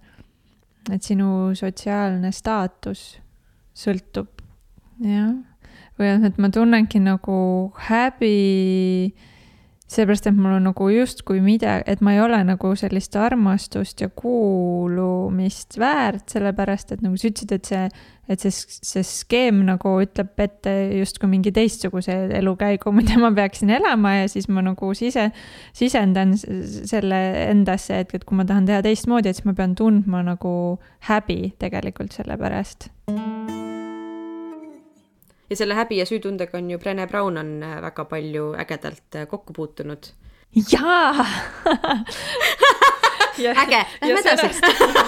et 0.92 1.04
sinu 1.04 1.56
sotsiaalne 1.56 2.32
staatus 2.32 3.20
sõltub, 3.74 4.28
jah 5.04 5.36
või 5.98 6.14
et 6.30 6.38
ma 6.38 6.52
tunnengi 6.54 7.02
nagu 7.04 7.40
häbi 7.88 8.36
seepärast, 9.88 10.28
et 10.28 10.36
mul 10.36 10.58
on 10.58 10.66
nagu 10.68 10.90
justkui 10.92 11.40
midagi, 11.44 11.86
et 11.88 12.02
ma 12.04 12.12
ei 12.16 12.20
ole 12.20 12.40
nagu 12.48 12.74
sellist 12.76 13.16
armastust 13.16 14.02
ja 14.04 14.10
kuulumist 14.12 15.78
väärt, 15.80 16.26
sellepärast 16.34 16.92
et 16.92 17.04
nagu 17.06 17.16
sa 17.16 17.30
ütlesid, 17.30 17.54
et 17.56 17.70
see, 17.70 17.84
et 18.28 18.44
see, 18.44 18.52
see 18.90 19.06
skeem 19.08 19.62
nagu 19.70 19.94
ütleb 20.04 20.44
ette 20.44 20.74
justkui 20.98 21.32
mingi 21.32 21.54
teistsuguse 21.56 22.18
elukäigu, 22.40 22.92
mida 22.96 23.20
ma 23.22 23.32
peaksin 23.36 23.72
elama 23.78 24.18
ja 24.18 24.26
siis 24.32 24.50
ma 24.52 24.66
nagu 24.66 24.92
sise, 24.98 25.30
sisendan 25.78 26.36
selle 26.38 27.22
endasse, 27.48 28.04
et, 28.04 28.12
et 28.12 28.28
kui 28.28 28.40
ma 28.40 28.48
tahan 28.48 28.68
teha 28.68 28.84
teistmoodi, 28.86 29.32
et 29.32 29.40
siis 29.40 29.48
ma 29.48 29.56
pean 29.56 29.78
tundma 29.80 30.26
nagu 30.34 30.52
häbi 31.08 31.56
tegelikult 31.64 32.20
selle 32.20 32.36
pärast 32.42 32.92
ja 35.50 35.56
selle 35.56 35.76
häbi 35.78 35.98
ja 35.98 36.06
süütundega 36.06 36.58
on 36.58 36.72
ju 36.72 36.80
Brene 36.80 37.08
Brown 37.08 37.38
on 37.38 37.64
äh, 37.64 37.82
väga 37.82 38.06
palju 38.06 38.54
ägedalt 38.60 39.16
äh, 39.16 39.28
kokku 39.28 39.54
puutunud. 39.54 40.10
jaa 40.72 41.14
äge, 43.38 43.86
lähme 44.02 44.20
edasi. 44.34 44.62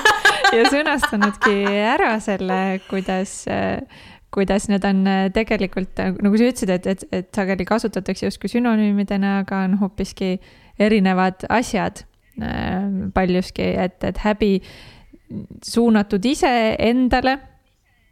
ja 0.57 0.69
sõnastanudki 0.71 1.57
ära 1.95 2.19
selle, 2.23 2.79
kuidas 2.89 3.43
äh, 3.47 3.81
kuidas 4.31 4.67
need 4.69 4.85
on 4.85 5.07
tegelikult, 5.33 5.97
nagu 5.97 6.37
sa 6.37 6.49
ütlesid, 6.51 6.69
et, 6.69 6.87
et, 6.87 7.03
et 7.11 7.29
sageli 7.33 7.65
kasutatakse 7.65 8.27
justkui 8.27 8.51
sünonüümidena, 8.51 9.39
aga 9.41 9.63
on 9.65 9.79
hoopiski 9.81 10.35
erinevad 10.79 11.47
asjad. 11.49 12.05
paljuski, 13.13 13.65
et, 13.83 14.03
et 14.03 14.17
häbi 14.23 14.61
suunatud 15.65 16.25
iseendale 16.25 17.33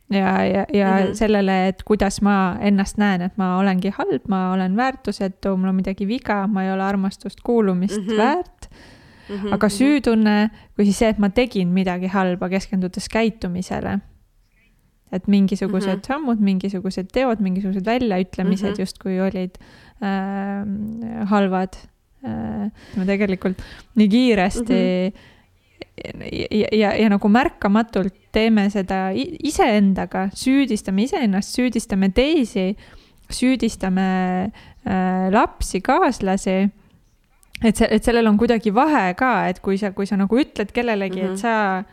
ja, 0.10 0.45
ja, 0.45 0.66
ja 0.74 0.91
mm 0.91 1.08
-hmm. 1.08 1.14
sellele, 1.14 1.68
et 1.68 1.84
kuidas 1.84 2.22
ma 2.22 2.58
ennast 2.60 2.97
näen, 2.97 3.22
et 3.22 3.38
ma 3.38 3.58
olengi 3.60 3.89
halb, 3.89 4.28
ma 4.28 4.51
olen 4.53 4.76
väärtusetu, 4.76 5.58
mul 5.58 5.70
on 5.70 5.76
midagi 5.76 6.08
viga, 6.08 6.47
ma 6.47 6.64
ei 6.64 6.72
ole 6.72 6.84
armastust, 6.84 7.41
kuulumist 7.43 8.01
mm 8.01 8.08
-hmm. 8.08 8.18
väärt 8.18 8.70
mm. 9.30 9.36
-hmm. 9.36 9.53
aga 9.53 9.70
süütunne 9.70 10.49
kui 10.76 10.86
siis 10.86 10.99
see, 10.99 11.10
et 11.10 11.20
ma 11.20 11.30
tegin 11.30 11.68
midagi 11.68 12.08
halba, 12.08 12.49
keskendudes 12.49 13.10
käitumisele 13.10 13.99
et 15.12 15.28
mingisugused 15.28 15.93
mm 15.93 15.99
-hmm. 15.99 16.08
sammud, 16.08 16.39
mingisugused 16.39 17.08
teod, 17.14 17.39
mingisugused 17.39 17.86
väljaütlemised 17.86 18.68
mm 18.70 18.74
-hmm. 18.74 18.80
justkui 18.80 19.22
olid 19.22 19.55
äh, 20.03 21.28
halvad 21.28 21.74
äh,. 22.24 22.72
me 22.95 23.05
tegelikult 23.05 23.58
nii 23.95 24.10
kiiresti 24.10 24.74
mm 24.74 25.18
-hmm. 25.18 25.37
Ja, 25.98 26.68
ja, 26.72 26.93
ja 26.95 27.10
nagu 27.10 27.30
märkamatult 27.30 28.16
teeme 28.32 28.70
seda 28.70 29.10
iseendaga, 29.16 30.28
süüdistame 30.36 31.08
iseennast, 31.08 31.56
süüdistame 31.58 32.12
teisi, 32.14 32.76
süüdistame 33.30 34.10
äh, 34.86 35.30
lapsi, 35.34 35.82
kaaslasi 35.82 36.60
et 37.64 37.78
see, 37.78 37.88
et 37.89 38.06
sellel 38.06 38.28
on 38.30 38.38
kuidagi 38.38 38.74
vahe 38.76 39.12
ka, 39.18 39.32
et 39.50 39.62
kui 39.66 39.80
sa, 39.82 39.91
kui 39.95 40.08
sa 40.10 40.18
nagu 40.20 40.38
ütled 40.38 40.72
kellelegi 40.74 41.22
mm, 41.22 41.28
-hmm. 41.28 41.32
et 41.32 41.32
mhm. 41.32 41.41
sa 41.41 41.84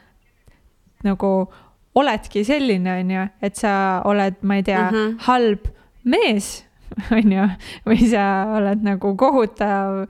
nagu 1.04 1.52
oledki 1.94 2.44
selline, 2.44 3.00
on 3.00 3.10
ju, 3.10 3.26
et 3.42 3.56
sa 3.56 4.02
oled, 4.04 4.34
ma 4.42 4.56
ei 4.56 4.62
tea 4.62 4.90
mm, 4.90 4.96
-hmm. 4.96 5.16
halb 5.18 5.66
mees, 6.04 6.63
on 7.16 7.32
ju, 7.32 7.46
või 7.88 8.10
sa 8.10 8.24
oled 8.56 8.84
nagu 8.86 9.14
kohutav 9.18 10.04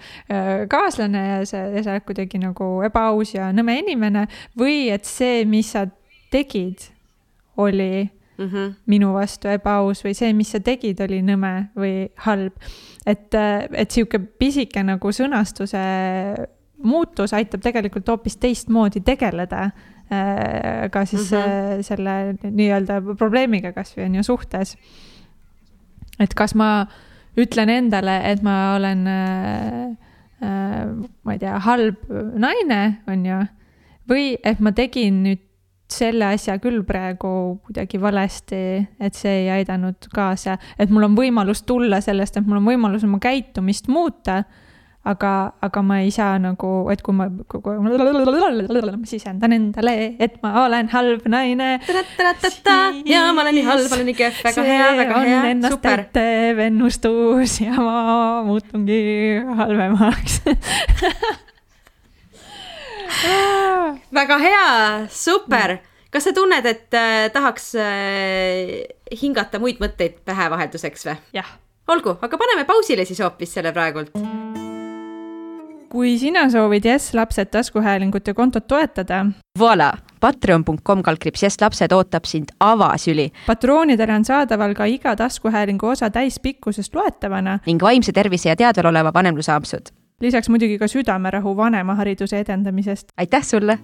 kaaslane 0.70 1.22
ja 1.28 1.38
sa, 1.48 1.66
ja 1.72 1.84
sa 1.84 1.94
oled 1.94 2.06
kuidagi 2.08 2.40
nagu 2.42 2.82
ebaaus 2.86 3.34
ja 3.34 3.52
nõme 3.56 3.78
inimene 3.80 4.26
või 4.58 4.90
et 4.94 5.08
see, 5.08 5.44
mis 5.48 5.72
sa 5.74 5.86
tegid, 6.34 6.90
oli 7.56 8.10
mm 8.38 8.48
-hmm. 8.48 8.74
minu 8.86 9.12
vastu 9.12 9.48
ebaaus 9.48 10.04
või 10.04 10.14
see, 10.14 10.32
mis 10.32 10.50
sa 10.50 10.60
tegid, 10.60 11.00
oli 11.00 11.22
nõme 11.22 11.68
või 11.76 12.08
halb. 12.26 12.52
et, 13.06 13.34
et 13.72 13.90
sihuke 13.90 14.18
pisike 14.18 14.82
nagu 14.82 15.12
sõnastuse 15.12 15.78
muutus 16.82 17.32
aitab 17.32 17.60
tegelikult 17.60 18.08
hoopis 18.08 18.36
teistmoodi 18.36 19.00
tegeleda 19.00 19.70
ka 20.90 21.04
siis 21.04 21.32
mm 21.32 21.38
-hmm. 21.38 21.82
selle 21.82 22.36
nii-öelda 22.50 23.00
probleemiga 23.18 23.72
kasvõi 23.72 24.04
on 24.04 24.14
ju 24.14 24.22
suhtes. 24.22 24.76
Et 26.22 26.34
kas 26.38 26.54
ma 26.58 26.86
ütlen 27.40 27.72
endale, 27.72 28.20
et 28.30 28.42
ma 28.46 28.74
olen 28.76 29.06
äh, 29.10 29.80
äh, 30.44 30.84
ma 31.24 31.34
ei 31.34 31.40
tea, 31.42 31.58
halb 31.66 32.06
naine, 32.38 32.82
on 33.10 33.26
ju, 33.26 33.40
või 34.10 34.34
et 34.44 34.62
ma 34.62 34.74
tegin 34.76 35.22
nüüd 35.24 35.42
selle 35.94 36.30
asja 36.34 36.56
küll 36.62 36.82
praegu 36.86 37.60
kuidagi 37.66 38.00
valesti, 38.00 38.60
et 38.98 39.16
see 39.18 39.44
ei 39.44 39.50
aidanud 39.58 40.08
kaasa, 40.14 40.56
et 40.80 40.90
mul 40.90 41.06
on 41.10 41.16
võimalus 41.18 41.62
tulla 41.68 42.00
sellest, 42.04 42.38
et 42.38 42.46
mul 42.46 42.62
on 42.62 42.70
võimalus 42.72 43.04
oma 43.06 43.20
käitumist 43.22 43.90
muuta 43.92 44.42
aga, 45.04 45.52
aga 45.60 45.82
ma 45.84 45.98
ei 46.00 46.10
saa 46.14 46.38
nagu, 46.40 46.88
et 46.92 47.02
kui 47.04 47.14
ma, 47.16 47.28
kui 47.28 47.60
ma 47.84 47.92
sisendan 49.08 49.52
endale, 49.56 49.94
et 50.22 50.38
ma 50.42 50.64
olen 50.64 50.88
halb 50.94 51.26
naine. 51.28 51.70
ja 53.08 53.24
ma 53.36 53.44
olen 53.44 53.54
nii 53.58 53.66
halb, 53.68 53.92
olen 53.92 54.06
nii 54.08 54.18
kehv, 54.18 54.40
väga 54.48 54.66
hea, 54.68 54.90
väga 55.02 55.22
hea, 55.28 55.40
super. 55.74 56.04
ennustus 56.68 57.58
ja 57.60 57.74
ma 57.76 57.96
muutungi 58.48 59.00
halvemaks 59.60 60.40
väga 64.20 64.38
hea, 64.42 64.68
super 65.12 65.78
kas 66.14 66.28
sa 66.28 66.32
tunned, 66.34 66.66
et 66.70 66.94
äh, 66.94 67.26
tahaks 67.34 67.72
äh, 67.74 68.86
hingata 69.18 69.58
muid 69.62 69.82
mõtteid 69.82 70.22
pähe 70.26 70.48
vahelduseks 70.52 71.08
või? 71.10 71.18
jah. 71.34 71.50
olgu, 71.90 72.16
aga 72.22 72.40
paneme 72.40 72.64
pausile 72.68 73.04
siis 73.08 73.20
hoopis 73.24 73.58
selle 73.58 73.74
praegult 73.74 74.14
kui 75.94 76.16
sina 76.18 76.48
soovid 76.50 76.84
Jess 76.84 77.14
lapsed 77.14 77.52
taskuhäälingut 77.54 78.26
ja 78.26 78.34
kontot 78.34 78.66
toetada. 78.66 79.26
Voila, 79.58 79.92
patreon.com 80.20 81.02
kaldkriips 81.02 81.42
Jess 81.42 81.60
lapsed 81.60 81.92
ootab 81.92 82.24
sind 82.26 82.50
avasüli. 82.60 83.30
patroonidele 83.46 84.14
on 84.14 84.24
saadaval 84.24 84.74
ka 84.74 84.84
iga 84.84 85.16
taskuhäälingu 85.16 85.86
osa 85.86 86.10
täispikkusest 86.10 86.94
loetavana. 86.94 87.58
ning 87.66 87.82
vaimse 87.82 88.12
tervise 88.12 88.48
ja 88.48 88.56
teadvel 88.56 88.86
oleva 88.86 89.12
vanemluse 89.14 89.52
ampsud. 89.52 89.94
lisaks 90.20 90.48
muidugi 90.48 90.78
ka 90.78 90.88
südamerahu 90.88 91.56
vanemahariduse 91.56 92.38
edendamisest. 92.38 93.08
aitäh 93.16 93.42
sulle! 93.42 93.78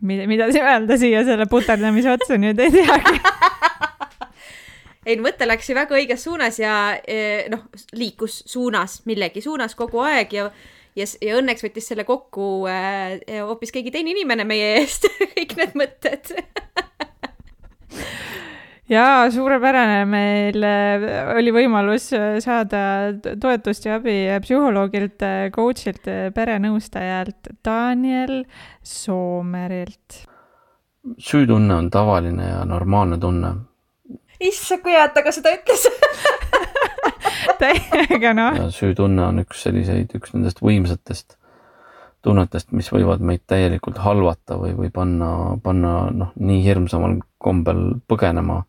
mida, 0.00 0.26
mida 0.26 0.44
öelda 0.44 0.96
siia 0.96 1.24
selle 1.24 1.46
puterdamise 1.46 2.10
otsa 2.10 2.34
nüüd 2.40 2.58
ei 2.58 2.70
teagi 2.70 3.20
ei, 5.06 5.16
mõte 5.20 5.48
läks 5.48 5.70
ju 5.70 5.76
väga 5.76 5.96
õiges 5.96 6.26
suunas 6.26 6.58
ja 6.60 6.74
e, 7.08 7.46
noh, 7.52 7.66
liikus 7.96 8.42
suunas, 8.50 9.00
millegi 9.08 9.42
suunas 9.44 9.76
kogu 9.78 10.02
aeg 10.04 10.36
ja 10.36 10.50
ja, 10.98 11.06
ja 11.22 11.38
õnneks 11.38 11.64
võttis 11.64 11.86
selle 11.90 12.04
kokku 12.08 12.66
äh, 12.70 13.20
hoopis 13.46 13.72
keegi 13.74 13.92
teine 13.94 14.12
inimene 14.14 14.46
meie 14.48 14.74
eest 14.80 15.06
kõik 15.36 15.56
need 15.60 15.78
mõtted. 15.78 16.34
Jaa, 18.90 19.28
suurepärane, 19.30 20.00
meil 20.10 20.64
oli 21.36 21.52
võimalus 21.54 22.08
saada 22.42 22.80
toetust 23.38 23.86
ja 23.86 24.00
abi 24.00 24.16
psühholoogilt, 24.42 25.22
coach'ilt, 25.54 26.10
perenõustajalt 26.34 27.52
Daniel 27.62 28.42
Soomerilt. 28.82 30.24
süütunne 31.22 31.74
on 31.78 31.90
tavaline 31.90 32.50
ja 32.50 32.64
normaalne 32.66 33.18
tunne 33.22 33.54
issand, 34.40 34.82
kui 34.84 34.94
hea, 34.94 35.04
et 35.08 35.14
ta 35.16 35.24
ka 35.26 35.32
seda 35.34 35.52
ütles 35.56 35.86
täiega 37.60 38.32
noh. 38.36 38.62
süütunne 38.74 39.26
on 39.26 39.42
üks 39.44 39.66
selliseid, 39.66 40.12
üks 40.16 40.34
nendest 40.36 40.62
võimsatest 40.64 41.36
tunnetest, 42.24 42.72
mis 42.76 42.90
võivad 42.92 43.22
meid 43.24 43.44
täielikult 43.48 44.00
halvata 44.04 44.58
või, 44.60 44.74
või 44.76 44.90
panna, 44.92 45.56
panna 45.62 45.94
noh, 46.12 46.32
nii 46.36 46.60
hirmsamal 46.64 47.16
kombel 47.40 47.82
põgenema 48.08 48.60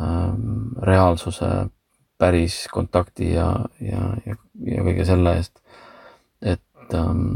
ähm, 0.00 0.72
reaalsuse, 0.82 1.50
päris 2.18 2.62
kontakti 2.72 3.34
ja, 3.34 3.48
ja, 3.82 4.14
ja, 4.24 4.38
ja 4.70 4.86
kõige 4.86 5.04
selle 5.08 5.36
eest. 5.40 5.60
et 6.40 6.94
ähm,, 6.96 7.26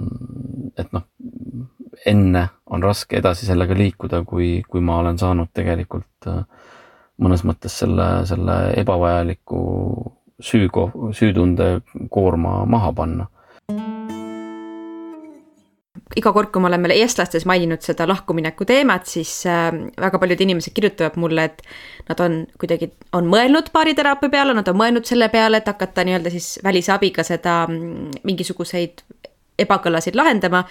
et 0.79 0.93
noh, 0.95 1.05
enne 2.07 2.47
on 2.71 2.83
raske 2.83 3.19
edasi 3.19 3.49
sellega 3.49 3.75
liikuda, 3.77 4.23
kui, 4.25 4.63
kui 4.69 4.81
ma 4.81 5.01
olen 5.03 5.19
saanud 5.19 5.51
tegelikult 5.53 6.31
äh, 6.31 6.45
mõnes 7.23 7.45
mõttes 7.47 7.75
selle, 7.83 8.07
selle 8.29 8.59
ebavajaliku 8.81 9.63
süü, 10.41 10.69
süütunde 11.13 11.81
koorma 12.11 12.63
maha 12.67 12.93
panna. 12.93 13.27
Iga 16.17 16.33
kord, 16.33 16.49
kui 16.51 16.63
me 16.63 16.71
oleme 16.71 16.89
eestlastes 16.97 17.45
maininud 17.47 17.85
seda 17.85 18.07
lahkumineku 18.09 18.65
teemat, 18.67 19.05
siis 19.11 19.33
äh, 19.47 19.69
väga 20.01 20.19
paljud 20.19 20.41
inimesed 20.41 20.73
kirjutavad 20.75 21.19
mulle, 21.21 21.45
et 21.51 21.61
nad 22.09 22.23
on 22.25 22.39
kuidagi, 22.59 22.89
on 23.13 23.29
mõelnud 23.29 23.69
baariteraapia 23.75 24.33
peale, 24.33 24.55
nad 24.57 24.71
on 24.71 24.79
mõelnud 24.81 25.07
selle 25.07 25.29
peale, 25.29 25.61
et 25.61 25.69
hakata 25.69 26.07
nii-öelda 26.09 26.33
siis 26.33 26.57
välise 26.65 26.95
abiga 26.97 27.27
seda 27.27 27.61
mm, 27.69 28.23
mingisuguseid 28.25 29.05
ebakõlasid 29.61 30.17
lahendama, 30.17 30.65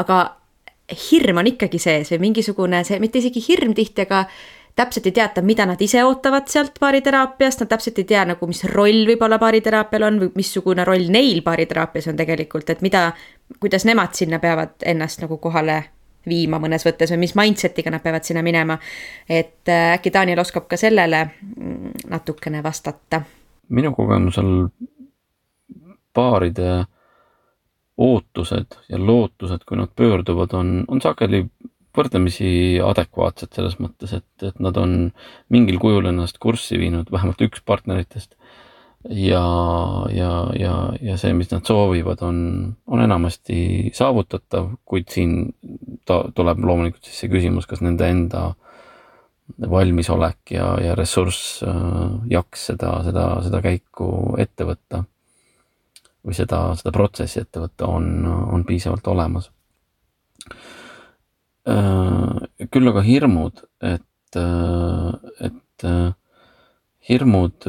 aga 0.00 0.20
hirm 1.10 1.40
on 1.40 1.48
ikkagi 1.48 1.80
sees 1.80 2.12
või 2.12 2.28
mingisugune 2.28 2.84
see, 2.86 3.00
mitte 3.02 3.18
isegi 3.18 3.42
hirm 3.48 3.74
tihti, 3.76 4.04
aga 4.04 4.26
täpselt 4.76 5.06
ei 5.06 5.12
teata, 5.12 5.42
mida 5.42 5.66
nad 5.66 5.80
ise 5.80 6.04
ootavad 6.04 6.48
sealt 6.50 6.78
baariteraapiast, 6.80 7.62
nad 7.62 7.70
täpselt 7.70 7.98
ei 7.98 8.08
tea 8.10 8.24
nagu, 8.26 8.46
mis 8.50 8.64
roll 8.72 9.04
võib-olla 9.08 9.38
baariteraapial 9.38 10.08
on 10.08 10.20
või 10.22 10.32
missugune 10.40 10.84
roll 10.84 11.10
neil 11.14 11.42
baariteraapias 11.46 12.08
on 12.10 12.16
tegelikult, 12.18 12.70
et 12.70 12.82
mida, 12.82 13.10
kuidas 13.60 13.86
nemad 13.86 14.16
sinna 14.18 14.40
peavad 14.42 14.74
ennast 14.94 15.22
nagu 15.22 15.38
kohale 15.38 15.82
viima 16.26 16.58
mõnes 16.58 16.86
võttes 16.86 17.12
või 17.12 17.22
mis 17.26 17.34
mindset'iga 17.36 17.92
nad 17.92 18.02
peavad 18.02 18.24
sinna 18.24 18.42
minema. 18.42 18.78
et 19.28 19.68
äh, 19.68 19.92
äkki 19.94 20.12
Daniel 20.12 20.40
oskab 20.40 20.66
ka 20.68 20.76
sellele 20.76 21.24
mm, 21.24 22.08
natukene 22.08 22.62
vastata. 22.62 23.22
minu 23.68 23.92
kogemusel 23.94 24.68
paaride 26.12 26.84
ootused 27.96 28.74
ja 28.88 28.98
lootused, 28.98 29.62
kui 29.66 29.76
nad 29.76 29.88
pöörduvad, 29.96 30.52
on, 30.52 30.84
on 30.88 31.00
sageli 31.00 31.46
võrdlemisi 31.96 32.80
adekvaatsed 32.84 33.54
selles 33.54 33.78
mõttes, 33.82 34.14
et, 34.16 34.46
et 34.46 34.58
nad 34.62 34.76
on 34.80 35.12
mingil 35.54 35.78
kujul 35.82 36.10
ennast 36.10 36.40
kurssi 36.42 36.78
viinud, 36.80 37.12
vähemalt 37.14 37.42
üks 37.46 37.62
partneritest. 37.66 38.34
ja, 39.04 39.44
ja, 40.16 40.32
ja, 40.56 40.74
ja 41.04 41.16
see, 41.20 41.34
mis 41.36 41.50
nad 41.52 41.66
soovivad, 41.68 42.22
on, 42.24 42.38
on 42.86 43.04
enamasti 43.04 43.90
saavutatav, 43.94 44.70
kuid 44.84 45.10
siin 45.12 45.54
ta, 46.08 46.22
tuleb 46.34 46.64
loomulikult 46.64 47.04
siis 47.04 47.24
see 47.24 47.32
küsimus, 47.32 47.68
kas 47.68 47.84
nende 47.84 48.08
enda 48.08 48.54
valmisolek 49.70 50.54
ja, 50.56 50.70
ja 50.80 50.94
ressurss, 50.96 51.60
jaks 52.30 52.70
seda, 52.70 52.94
seda, 53.04 53.26
seda 53.44 53.60
käiku 53.64 54.06
ette 54.40 54.64
võtta 54.64 55.04
või 56.24 56.36
seda, 56.36 56.60
seda 56.78 56.92
protsessi 56.94 57.42
ette 57.42 57.60
võtta 57.60 57.88
on, 57.92 58.24
on 58.24 58.64
piisavalt 58.64 59.06
olemas. 59.12 59.50
Küll 61.64 62.90
aga 62.90 63.02
hirmud, 63.04 63.62
et, 63.80 64.36
et 64.36 65.86
hirmud 67.08 67.68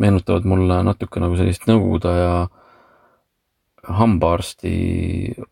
meenutavad 0.00 0.48
mulle 0.48 0.80
natuke 0.86 1.20
nagu 1.20 1.36
sellist 1.36 1.66
nõukogude 1.68 2.08
aja 2.14 2.32
hambaarsti 4.00 4.72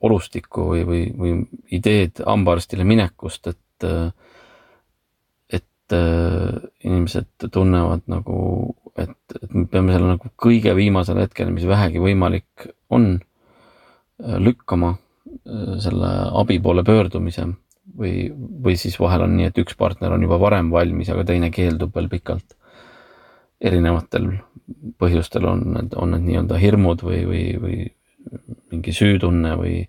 olustikku 0.04 0.66
või, 0.70 0.82
või, 0.88 1.02
või 1.16 1.34
ideed 1.74 2.22
hambaarstile 2.24 2.84
minekust, 2.88 3.50
et, 3.52 3.86
et 5.58 5.96
inimesed 6.84 7.48
tunnevad 7.52 8.04
nagu, 8.12 8.38
et, 8.96 9.16
et 9.42 9.56
me 9.56 9.64
peame 9.68 9.96
selle 9.96 10.14
nagu 10.14 10.32
kõige 10.40 10.76
viimasel 10.76 11.20
hetkel, 11.24 11.52
mis 11.52 11.68
vähegi 11.68 12.00
võimalik 12.04 12.68
on, 12.92 13.16
lükkama 14.18 14.96
selle 15.82 16.10
abi 16.40 16.58
poole 16.62 16.84
pöördumise 16.86 17.46
või, 17.98 18.28
või 18.36 18.76
siis 18.80 18.98
vahel 19.00 19.24
on 19.26 19.36
nii, 19.36 19.48
et 19.50 19.60
üks 19.62 19.76
partner 19.78 20.12
on 20.14 20.24
juba 20.24 20.38
varem 20.40 20.70
valmis, 20.72 21.10
aga 21.12 21.24
teine 21.28 21.50
keeldub 21.54 21.94
veel 21.94 22.08
pikalt. 22.12 22.56
erinevatel 23.60 24.28
põhjustel 24.98 25.46
on 25.48 25.64
need, 25.74 25.94
on 25.96 26.12
need 26.14 26.26
nii-öelda 26.28 26.58
hirmud 26.60 27.02
või, 27.02 27.24
või, 27.26 27.42
või 27.58 27.78
mingi 28.70 28.92
süütunne 28.94 29.56
või 29.58 29.80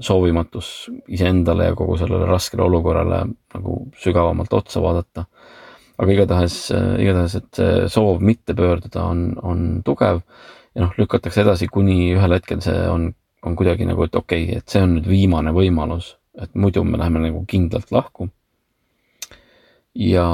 soovimatus 0.00 0.90
iseendale 1.12 1.68
ja 1.68 1.74
kogu 1.78 1.98
sellele 2.00 2.26
raskele 2.26 2.64
olukorrale 2.64 3.20
nagu 3.54 3.76
sügavamalt 4.02 4.52
otsa 4.52 4.82
vaadata. 4.82 5.26
aga 5.98 6.12
igatahes, 6.12 6.56
igatahes, 7.00 7.34
et 7.34 7.58
see 7.58 7.84
soov 7.88 8.20
mitte 8.20 8.54
pöörduda 8.54 9.04
on, 9.08 9.30
on 9.42 9.60
tugev 9.84 10.20
ja 10.74 10.84
noh, 10.84 10.92
lükatakse 10.98 11.40
edasi, 11.40 11.68
kuni 11.72 12.12
ühel 12.12 12.36
hetkel 12.36 12.60
see 12.64 12.82
on, 12.92 13.14
on 13.46 13.56
kuidagi 13.56 13.86
nagu, 13.88 14.04
et 14.06 14.14
okei 14.14 14.48
okay,, 14.48 14.58
et 14.60 14.68
see 14.68 14.82
on 14.82 14.96
nüüd 14.98 15.08
viimane 15.10 15.54
võimalus, 15.56 16.16
et 16.42 16.52
muidu 16.54 16.84
me 16.84 16.98
läheme 17.00 17.22
nagu 17.28 17.44
kindlalt 17.48 17.92
lahku. 17.94 18.28
ja 19.96 20.26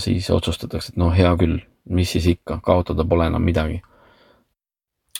siis 0.00 0.30
otsustatakse, 0.32 0.94
et 0.94 1.00
noh, 1.00 1.12
hea 1.12 1.34
küll, 1.36 1.58
mis 1.92 2.12
siis 2.14 2.26
ikka, 2.30 2.60
kaotada 2.64 3.04
pole 3.04 3.26
enam 3.28 3.44
midagi 3.44 3.82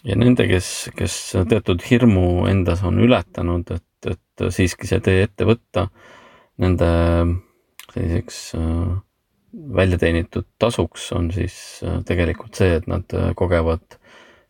ja 0.05 0.17
nende, 0.17 0.47
kes, 0.49 0.91
kes 0.97 1.17
teatud 1.51 1.83
hirmu 1.85 2.47
endas 2.49 2.83
on 2.87 3.01
ületanud, 3.05 3.71
et, 3.77 4.09
et 4.15 4.47
siiski 4.55 4.89
see 4.89 5.03
tee 5.05 5.25
ette 5.27 5.47
võtta, 5.49 5.87
nende 6.61 6.89
selliseks 7.93 8.41
äh, 8.57 8.95
välja 9.77 9.99
teenitud 10.01 10.47
tasuks 10.63 11.11
on 11.17 11.31
siis 11.35 11.57
äh, 11.85 12.01
tegelikult 12.07 12.57
see, 12.59 12.79
et 12.79 12.89
nad 12.91 13.17
äh, 13.17 13.33
kogevad 13.37 13.99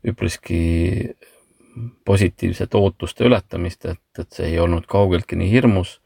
üpriski 0.06 0.60
positiivset 2.04 2.74
ootuste 2.74 3.24
ületamist, 3.28 3.84
et, 3.86 4.02
et 4.18 4.32
see 4.32 4.52
ei 4.52 4.58
olnud 4.58 4.86
kaugeltki 4.90 5.36
nii 5.36 5.50
hirmus. 5.50 6.00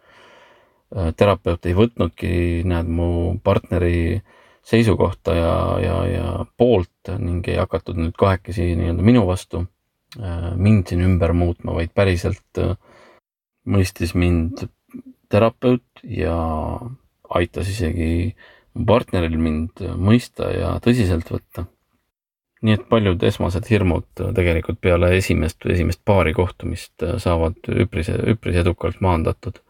terapeut 1.17 1.67
ei 1.67 1.75
võtnudki, 1.75 2.29
näed, 2.69 2.87
mu 2.87 3.07
partneri 3.43 3.97
äh, 4.17 4.35
seisukohta 4.65 5.35
ja, 5.35 5.55
ja, 5.83 5.97
ja 6.09 6.29
poolt 6.57 7.13
ning 7.21 7.45
ei 7.49 7.59
hakatud 7.61 7.99
nüüd 8.01 8.17
kahekesi 8.19 8.71
nii-öelda 8.79 9.05
minu 9.05 9.27
vastu 9.29 9.65
äh, 10.17 10.55
mind 10.57 10.89
siin 10.89 11.05
ümber 11.05 11.35
muutma, 11.37 11.77
vaid 11.77 11.93
päriselt 11.97 12.61
äh, 12.63 12.75
mõistis 13.69 14.15
mind 14.17 14.65
terapeut 15.33 16.05
ja 16.09 16.37
aitas 17.35 17.69
isegi 17.73 18.35
partneril 18.89 19.37
mind 19.41 19.85
mõista 20.01 20.49
ja 20.53 20.75
tõsiselt 20.85 21.29
võtta. 21.31 21.69
Nii 22.65 22.79
et 22.79 22.87
paljud 22.89 23.23
esmased 23.29 23.69
hirmud 23.69 24.07
tegelikult 24.37 24.81
peale 24.81 25.13
esimest 25.19 25.67
esimest 25.69 26.01
paari 26.09 26.33
kohtumist 26.37 27.05
saavad 27.23 27.59
üpris, 27.85 28.09
üpris 28.09 28.57
edukalt 28.63 29.01
maandatud. 29.05 29.61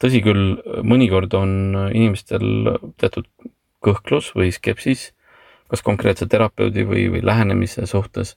tõsi 0.00 0.22
küll, 0.24 0.56
mõnikord 0.82 1.34
on 1.36 1.50
inimestel 1.92 2.76
teatud 2.98 3.28
kõhklus 3.84 4.30
või 4.36 4.50
skepsis, 4.52 5.10
kas 5.70 5.84
konkreetse 5.86 6.26
terapeudi 6.26 6.84
või, 6.88 7.06
või 7.12 7.22
lähenemise 7.24 7.86
suhtes 7.86 8.34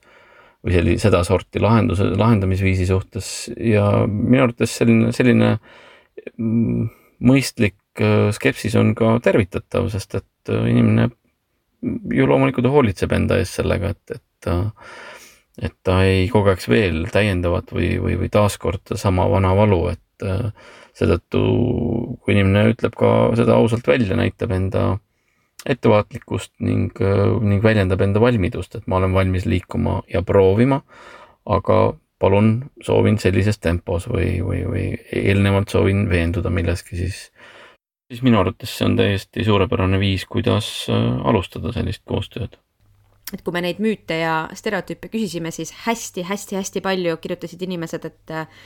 või 0.64 0.76
selli-, 0.76 0.98
sedasorti 1.02 1.62
lahenduse, 1.64 2.08
lahendamisviisi 2.18 2.88
suhtes 2.88 3.30
ja 3.58 4.06
minu 4.08 4.46
arvates 4.46 4.76
selline, 4.80 5.12
selline 5.16 5.56
mm, 6.38 6.92
mõistlik 7.28 8.04
äh, 8.04 8.30
skepsis 8.36 8.78
on 8.80 8.94
ka 8.98 9.18
tervitatav, 9.24 9.90
sest 9.94 10.20
et 10.22 10.54
äh, 10.54 10.70
inimene 10.72 11.10
ju 11.84 12.28
loomulikult 12.30 12.70
hoolitseb 12.72 13.12
enda 13.16 13.40
eest 13.42 13.60
sellega, 13.60 13.94
et, 13.94 14.18
et 14.18 14.52
äh, 14.52 14.94
et 15.62 15.76
ta 15.86 16.00
ei 16.02 16.26
kogeks 16.34 16.66
veel 16.66 17.04
täiendavat 17.14 17.70
või, 17.76 17.92
või, 18.02 18.16
või 18.24 18.30
taaskord 18.34 18.96
sama 18.98 19.28
vana 19.30 19.52
valu, 19.54 19.84
et 19.92 20.26
seetõttu 20.98 21.42
kui 22.22 22.34
inimene 22.34 22.72
ütleb 22.72 22.96
ka 22.98 23.10
seda 23.38 23.58
ausalt 23.58 23.88
välja, 23.88 24.18
näitab 24.18 24.54
enda 24.56 24.86
ettevaatlikkust 25.70 26.54
ning, 26.60 26.92
äh, 27.02 27.26
ning 27.42 27.64
väljendab 27.64 28.02
enda 28.04 28.22
valmidust, 28.24 28.76
et 28.76 28.88
ma 28.88 29.00
olen 29.00 29.14
valmis 29.16 29.46
liikuma 29.48 30.02
ja 30.12 30.24
proovima, 30.26 30.82
aga 31.46 31.78
palun, 32.20 32.70
soovin 32.84 33.18
sellises 33.20 33.60
tempos 33.60 34.08
või, 34.12 34.38
või, 34.44 34.64
või 34.68 34.86
eelnevalt 35.16 35.72
soovin 35.72 36.06
veenduda 36.12 36.52
milleski, 36.54 36.98
siis, 37.00 37.26
siis 38.14 38.22
minu 38.26 38.38
arvates 38.40 38.78
see 38.78 38.86
on 38.86 39.00
täiesti 39.00 39.46
suurepärane 39.48 39.98
viis, 40.02 40.28
kuidas 40.30 40.70
äh, 40.92 41.10
alustada 41.26 41.74
sellist 41.74 42.06
koostööd 42.06 42.60
et 43.34 43.42
kui 43.42 43.56
me 43.56 43.64
neid 43.66 43.80
müüte 43.82 44.20
ja 44.20 44.34
stereotüüpe 44.54 45.10
küsisime, 45.10 45.50
siis 45.56 45.74
hästi-hästi-hästi 45.88 46.84
palju 46.86 47.18
kirjutasid 47.24 47.64
inimesed, 47.66 48.06
et 48.06 48.34
äh, 48.34 48.66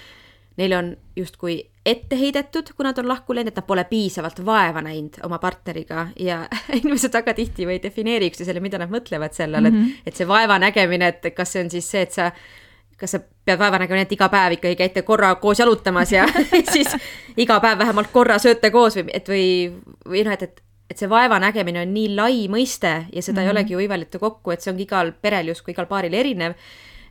neile 0.60 0.78
on 0.78 0.90
justkui 1.16 1.60
ette 1.88 2.20
heidetud, 2.20 2.74
kui 2.76 2.84
nad 2.84 2.98
on 3.00 3.08
lahku 3.08 3.36
läinud, 3.36 3.54
et 3.54 3.60
nad 3.62 3.68
pole 3.68 3.86
piisavalt 3.88 4.42
vaeva 4.46 4.82
näinud 4.84 5.22
oma 5.28 5.40
partneriga 5.40 6.10
ja 6.20 6.42
inimesed 6.80 7.16
väga 7.16 7.36
tihti 7.38 7.68
või 7.70 7.78
ei 7.78 7.84
defineeri 7.84 8.32
üksteisele, 8.32 8.64
mida 8.64 8.82
nad 8.82 8.92
mõtlevad 8.92 9.38
selle 9.38 9.62
all 9.62 9.70
mm, 9.70 9.76
-hmm. 9.76 9.92
et, 9.92 10.00
mhm. 10.02 10.08
et 10.12 10.22
see 10.22 10.28
vaeva 10.28 10.60
nägemine, 10.60 11.14
et 11.14 11.30
kas 11.38 11.56
see 11.56 11.64
on 11.64 11.72
siis 11.72 11.92
see, 11.92 12.04
et 12.08 12.18
sa 12.20 12.32
kas 12.98 13.14
sa 13.14 13.20
pead 13.20 13.60
vaeva 13.60 13.80
nägema 13.82 14.00
nii, 14.00 14.08
et 14.08 14.16
iga 14.18 14.30
päev 14.34 14.58
ikkagi 14.58 14.80
käite 14.80 15.04
korra 15.06 15.36
koos 15.42 15.60
jalutamas 15.60 16.12
ja 16.12 16.26
siis 16.74 16.96
iga 17.38 17.60
päev 17.64 17.80
vähemalt 17.84 18.12
korra 18.14 18.40
sööte 18.42 18.72
koos 18.74 18.98
või, 18.98 19.06
et 19.14 19.30
või, 19.30 19.48
või 20.08 20.26
noh, 20.26 20.34
et, 20.38 20.48
et, 20.50 20.64
et 20.90 20.98
see 20.98 21.10
vaeva 21.10 21.40
nägemine 21.44 21.84
on 21.86 21.94
nii 21.94 22.12
lai 22.16 22.46
mõiste 22.52 22.94
ja 23.14 23.22
seda 23.22 23.42
mm 23.42 23.42
-hmm. 23.42 23.42
ei 23.42 23.46
mhm. 23.46 23.56
olegi 23.56 23.74
ju 23.74 23.80
võimalik 23.84 24.20
kokku, 24.20 24.52
et 24.52 24.62
see 24.62 24.72
ongi 24.72 24.88
igal 24.90 25.14
perel 25.22 25.54
justkui 25.54 25.76
igal 25.76 25.90
paaril 25.90 26.14
erinev 26.14 26.58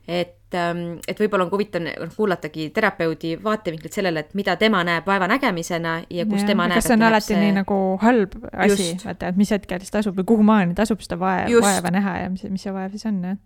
et, 0.09 0.55
ähm, 0.55 0.99
et 1.09 1.19
võib-olla 1.19 1.47
on 1.47 1.51
huvitav 1.51 1.83
noh, 1.83 2.15
kuulatagi 2.15 2.69
terapeudi 2.75 3.35
vaatevinklit 3.43 3.97
sellele, 3.97 4.23
et 4.23 4.37
mida 4.39 4.55
tema 4.61 4.83
näeb 4.87 5.07
vaeva 5.07 5.29
nägemisena 5.31 5.97
ja 6.11 6.27
kus 6.29 6.45
ja, 6.45 6.51
tema 6.53 6.69
näeb. 6.71 6.79
kas 6.79 6.89
see 6.91 6.97
on 6.97 7.07
alati 7.09 7.33
see... 7.33 7.41
nii 7.43 7.57
nagu 7.59 7.81
halb 8.03 8.37
asi, 8.53 8.93
vaata, 9.03 9.33
et 9.33 9.41
mis 9.41 9.51
hetkel 9.55 9.83
siis 9.83 9.95
tasub 9.95 10.19
või 10.21 10.29
kuhu 10.33 10.47
maani 10.47 10.77
tasub 10.79 11.03
seda 11.05 11.19
vaeva, 11.21 11.63
vaeva 11.65 11.93
näha 11.95 12.19
ja 12.23 12.33
mis, 12.33 12.47
mis 12.51 12.67
see 12.67 12.75
vaev 12.75 12.95
siis 12.95 13.07
on, 13.11 13.23
jah. 13.33 13.41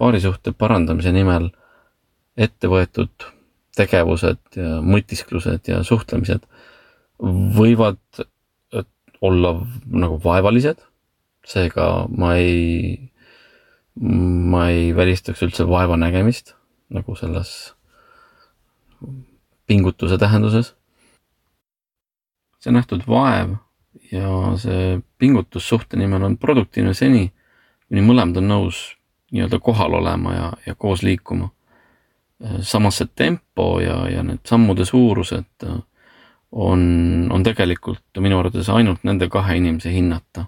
paarisuhte 0.00 0.54
parandamise 0.56 1.12
nimel 1.12 1.50
ette 2.40 2.70
võetud 2.70 3.28
tegevused 3.76 4.40
ja 4.56 4.80
mõtisklused 4.84 5.68
ja 5.70 5.82
suhtlemised 5.86 6.46
võivad 7.56 8.00
olla 9.20 9.52
nagu 9.84 10.16
vaevalised, 10.24 10.80
seega 11.46 11.86
ma 12.08 12.34
ei 12.40 13.10
ma 14.00 14.68
ei 14.70 14.94
välistaks 14.96 15.42
üldse 15.44 15.66
vaeva 15.68 15.98
nägemist 16.00 16.54
nagu 16.94 17.14
selles 17.18 17.74
pingutuse 19.66 20.18
tähenduses. 20.18 20.74
see 22.60 22.72
nähtud 22.72 23.06
vaev 23.08 23.54
ja 24.12 24.30
see 24.60 25.00
pingutus 25.18 25.68
suhte 25.68 25.96
nimel 25.96 26.22
on 26.22 26.36
produktiivne 26.36 26.92
seni, 26.94 27.30
kuni 27.88 28.02
mõlemad 28.04 28.36
on 28.36 28.48
nõus 28.50 28.80
nii-öelda 29.32 29.60
kohal 29.64 29.94
olema 29.96 30.34
ja, 30.34 30.50
ja 30.66 30.74
koos 30.74 31.02
liikuma. 31.02 31.48
Samas 32.64 33.00
see 33.00 33.08
tempo 33.16 33.80
ja, 33.84 34.02
ja 34.08 34.22
need 34.24 34.40
sammude 34.48 34.86
suurused 34.88 35.66
on, 36.50 36.82
on 37.30 37.42
tegelikult 37.44 38.20
minu 38.24 38.38
arvates 38.40 38.70
ainult 38.72 39.04
nende 39.04 39.28
kahe 39.28 39.58
inimese 39.60 39.92
hinnata. 39.92 40.46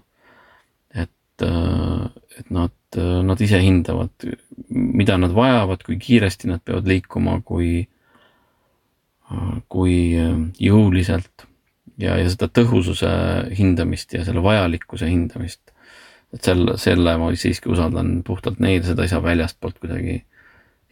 et, 0.93 1.45
et 1.45 2.49
nad 2.49 2.73
nad 3.01 3.41
ise 3.41 3.59
hindavad, 3.61 4.09
mida 4.69 5.17
nad 5.17 5.33
vajavad, 5.33 5.83
kui 5.85 5.97
kiiresti 6.01 6.49
nad 6.51 6.61
peavad 6.65 6.87
liikuma, 6.89 7.39
kui, 7.45 7.87
kui 9.71 9.95
jõuliselt 10.61 11.47
ja, 11.97 12.17
ja 12.19 12.27
seda 12.29 12.49
tõhususe 12.51 13.09
hindamist 13.57 14.13
ja 14.13 14.25
selle 14.27 14.43
vajalikkuse 14.45 15.09
hindamist. 15.09 15.61
et 16.33 16.41
selle, 16.41 16.77
selle 16.81 17.17
ma 17.21 17.29
siiski 17.37 17.69
usaldan 17.69 18.23
puhtalt 18.25 18.59
neile, 18.63 18.85
seda 18.85 19.05
ei 19.05 19.11
saa 19.11 19.21
väljastpoolt 19.23 19.77
kuidagi 19.81 20.23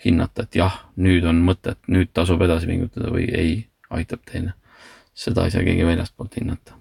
hinnata, 0.05 0.47
et 0.47 0.55
jah, 0.55 0.81
nüüd 0.97 1.25
on 1.29 1.43
mõtet, 1.45 1.79
nüüd 1.87 2.11
tasub 2.13 2.41
edasi 2.41 2.69
pingutada 2.69 3.13
või 3.13 3.27
ei, 3.29 3.55
aitab 3.89 4.25
teile. 4.31 4.53
seda 5.13 5.45
ei 5.45 5.51
saa 5.51 5.63
keegi 5.63 5.85
väljastpoolt 5.85 6.39
hinnata 6.39 6.79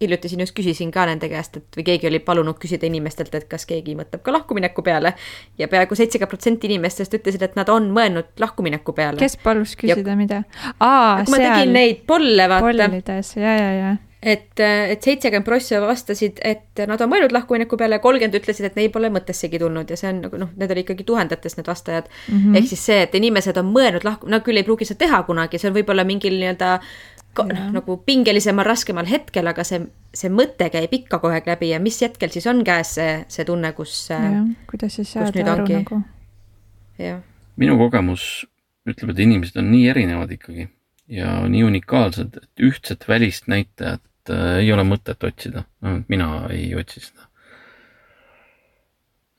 hiljuti 0.00 0.28
siin 0.28 0.40
just 0.40 0.54
küsisin 0.54 0.90
ka 0.92 1.06
nende 1.08 1.28
käest, 1.28 1.56
et 1.56 1.76
või 1.78 1.84
keegi 1.86 2.08
oli 2.10 2.18
palunud 2.24 2.58
küsida 2.60 2.86
inimestelt, 2.88 3.34
et 3.34 3.46
kas 3.48 3.66
keegi 3.68 3.96
mõtleb 3.98 4.22
ka 4.22 4.32
lahkumineku 4.32 4.82
peale. 4.82 5.14
ja 5.58 5.68
peaaegu 5.68 5.94
seitsekümmend 5.94 6.30
protsenti 6.30 6.68
inimestest 6.70 7.14
ütlesid, 7.14 7.42
et 7.42 7.56
nad 7.56 7.68
on 7.72 7.88
mõelnud 7.94 8.36
lahkumineku 8.40 8.92
peale. 8.92 9.18
kes 9.20 9.38
palus 9.42 9.76
küsida 9.76 10.12
ja... 10.12 10.16
mida? 10.16 10.42
aa, 10.80 11.24
seal. 11.24 11.30
ma 11.32 11.42
tegin 11.44 11.72
neid 11.72 12.04
polle, 12.06 12.48
vaata. 12.48 12.66
pollides, 12.66 13.36
ja, 13.36 13.56
ja, 13.56 13.72
ja 13.72 13.94
et, 14.22 14.60
et 14.60 15.02
seitsekümmend 15.02 15.44
prossa 15.44 15.80
vastasid, 15.82 16.40
et 16.44 16.84
nad 16.88 17.00
on 17.00 17.10
mõelnud 17.12 17.34
lahkumineku 17.36 17.78
peale, 17.80 17.98
kolmkümmend 18.02 18.38
ütlesid, 18.38 18.68
et 18.70 18.78
neil 18.78 18.90
pole 18.94 19.10
mõttessegi 19.12 19.60
tulnud 19.60 19.90
ja 19.92 19.98
see 19.98 20.10
on 20.12 20.22
nagu 20.24 20.40
noh, 20.40 20.54
need 20.56 20.72
oli 20.72 20.84
ikkagi 20.86 21.04
tuhandetes 21.06 21.58
need 21.58 21.68
vastajad 21.68 22.08
mm. 22.08 22.38
-hmm. 22.38 22.56
ehk 22.56 22.70
siis 22.72 22.86
see, 22.90 23.02
et 23.04 23.14
inimesed 23.14 23.60
on 23.60 23.68
mõelnud 23.74 24.06
lahku, 24.08 24.30
no 24.30 24.40
küll 24.46 24.56
ei 24.56 24.66
pruugi 24.66 24.88
seda 24.88 25.04
teha 25.04 25.22
kunagi, 25.28 25.60
see 25.60 25.70
on 25.70 25.76
võib-olla 25.76 26.06
mingil 26.08 26.38
nii-öelda 26.40 26.72
noh, 27.44 27.62
nagu 27.76 27.96
pingelisemal, 28.06 28.64
raskemal 28.64 29.06
hetkel, 29.10 29.46
aga 29.46 29.64
see, 29.64 29.82
see 30.16 30.32
mõte 30.32 30.70
käib 30.72 30.92
ikka 30.96 31.20
kogu 31.20 31.36
aeg 31.36 31.46
läbi 31.46 31.70
ja 31.74 31.80
mis 31.82 32.00
hetkel 32.02 32.32
siis 32.32 32.46
on 32.46 32.64
käes 32.64 32.94
see, 32.96 33.18
see 33.28 33.44
tunne, 33.44 33.72
kus. 33.76 34.08
kuidas 34.70 34.96
siis 34.96 35.12
saada 35.12 35.52
aru 35.52 35.66
ongi. 35.66 35.74
nagu. 35.82 36.02
minu 37.56 37.78
kogemus 37.78 38.46
ütleb, 38.86 39.10
et 39.10 39.18
inimesed 39.18 39.58
on 39.60 39.70
nii 39.70 39.88
erinevad 39.92 40.32
ikkagi 40.32 40.68
ja 41.08 41.38
nii 41.48 41.62
unikaalsed, 41.66 42.36
et 42.42 42.66
ühtset 42.68 43.06
välist 43.08 43.46
näitajat 43.50 44.32
äh, 44.32 44.58
ei 44.64 44.72
ole 44.72 44.86
mõtet 44.88 45.22
otsida, 45.24 45.66
vähemalt 45.82 46.10
mina 46.12 46.30
ei 46.50 46.74
otsi 46.78 47.04
seda 47.04 47.28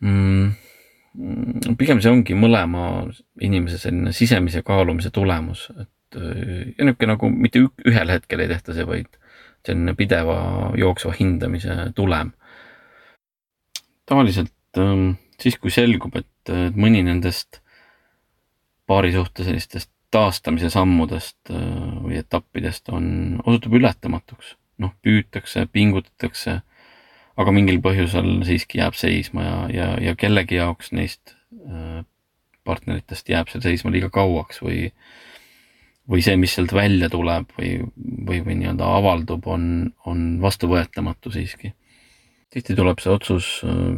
mm,. 0.05 1.75
pigem 1.77 2.01
see 2.01 2.13
ongi 2.13 2.37
mõlema 2.37 2.87
inimese 3.41 3.81
selline 3.81 4.15
sisemise 4.15 4.63
kaalumise 4.65 5.11
tulemus, 5.13 5.67
et 5.75 5.91
Äh, 6.15 6.73
ja 6.77 6.85
niisugune 6.85 7.11
nagu 7.11 7.29
mitte 7.29 7.61
ühel 7.87 8.11
hetkel 8.13 8.43
ei 8.43 8.51
tehta 8.51 8.75
see, 8.75 8.85
vaid 8.87 9.17
selline 9.67 9.95
pideva 9.99 10.37
jooksva 10.79 11.11
hindamise 11.17 11.91
tulem. 11.95 12.31
tavaliselt 14.07 14.79
ähm, 14.79 15.17
siis, 15.41 15.57
kui 15.59 15.71
selgub, 15.73 16.15
et 16.15 16.51
mõni 16.79 17.01
nendest 17.03 17.59
paari 18.87 19.11
suhte 19.11 19.43
sellistest 19.43 19.91
taastamise 20.13 20.69
sammudest 20.71 21.51
äh, 21.51 21.61
või 22.03 22.19
etappidest 22.21 22.89
on, 22.93 23.41
osutub 23.45 23.77
ületamatuks. 23.79 24.55
noh, 24.77 24.91
püütakse, 25.01 25.63
pingutatakse, 25.73 26.59
aga 27.41 27.53
mingil 27.53 27.79
põhjusel 27.81 28.43
siiski 28.45 28.77
jääb 28.77 28.93
seisma 28.93 29.41
ja, 29.41 29.55
ja, 29.73 29.87
ja 30.09 30.13
kellegi 30.15 30.59
jaoks 30.59 30.91
neist 30.93 31.33
äh, 31.33 32.03
partneritest 32.67 33.29
jääb 33.29 33.49
see 33.49 33.63
seisma 33.63 33.91
liiga 33.93 34.11
kauaks 34.13 34.61
või 34.61 34.91
või 36.07 36.21
see, 36.23 36.37
mis 36.39 36.53
sealt 36.55 36.71
välja 36.71 37.09
tuleb 37.11 37.49
või, 37.57 37.71
või, 37.97 38.39
või 38.45 38.55
nii-öelda 38.61 38.85
avaldub, 38.99 39.47
on, 39.51 39.91
on 40.07 40.37
vastuvõetamatu 40.41 41.33
siiski. 41.33 41.73
tihti 42.53 42.75
tuleb 42.77 43.01
see 43.03 43.11
otsus 43.11 43.49
äh, 43.65 43.97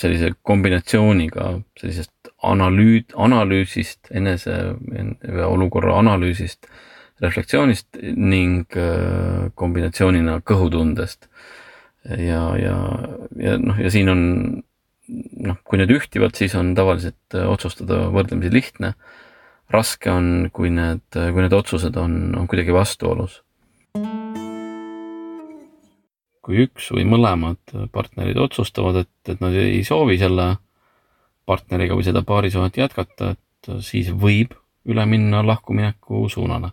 sellise 0.00 0.32
kombinatsiooniga 0.42 1.58
sellisest 1.80 2.13
analüüd, 2.50 3.14
analüüsist, 3.16 4.10
enese 4.10 4.56
olukorra 5.46 5.96
analüüsist, 6.00 6.68
reflektsioonist 7.22 8.00
ning 8.02 8.76
äh, 8.76 9.50
kombinatsioonina 9.54 10.40
kõhutundest. 10.46 11.28
ja, 12.04 12.42
ja, 12.60 12.78
ja 13.40 13.58
noh, 13.58 13.78
ja 13.80 13.90
siin 13.90 14.10
on 14.12 14.22
noh, 15.08 15.60
kui 15.64 15.78
need 15.80 15.92
ühtivad, 15.94 16.34
siis 16.36 16.56
on 16.58 16.74
tavaliselt 16.76 17.38
äh, 17.38 17.46
otsustada 17.48 18.08
võrdlemisi 18.12 18.52
lihtne 18.52 18.94
raske 19.72 20.10
on, 20.12 20.50
kui 20.52 20.70
need, 20.72 21.04
kui 21.10 21.44
need 21.44 21.56
otsused 21.56 21.96
on, 22.00 22.34
on 22.38 22.50
kuidagi 22.50 22.74
vastuolus. 22.74 23.40
kui 26.44 26.58
üks 26.66 26.90
või 26.92 27.06
mõlemad 27.08 27.72
partnerid 27.88 28.36
otsustavad, 28.36 28.98
et, 29.00 29.30
et 29.32 29.38
nad 29.40 29.54
ei 29.56 29.78
soovi 29.86 30.18
selle 30.20 30.58
partneriga 31.46 31.96
või 31.96 32.06
seda 32.06 32.22
paarisuhet 32.26 32.78
jätkata, 32.80 33.34
et 33.34 33.70
siis 33.84 34.10
võib 34.10 34.54
üle 34.84 35.06
minna 35.08 35.42
lahkumineku 35.46 36.28
suunale. 36.28 36.72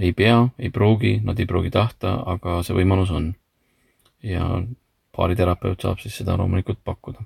ei 0.00 0.12
pea, 0.12 0.48
ei 0.58 0.70
pruugi, 0.70 1.20
nad 1.24 1.38
ei 1.38 1.46
pruugi 1.46 1.70
tahta, 1.70 2.16
aga 2.26 2.62
see 2.62 2.74
võimalus 2.74 3.10
on. 3.10 3.34
ja 4.22 4.62
baariterapeut 5.16 5.80
saab 5.80 5.98
siis 5.98 6.16
seda 6.16 6.36
loomulikult 6.36 6.78
pakkuda. 6.84 7.20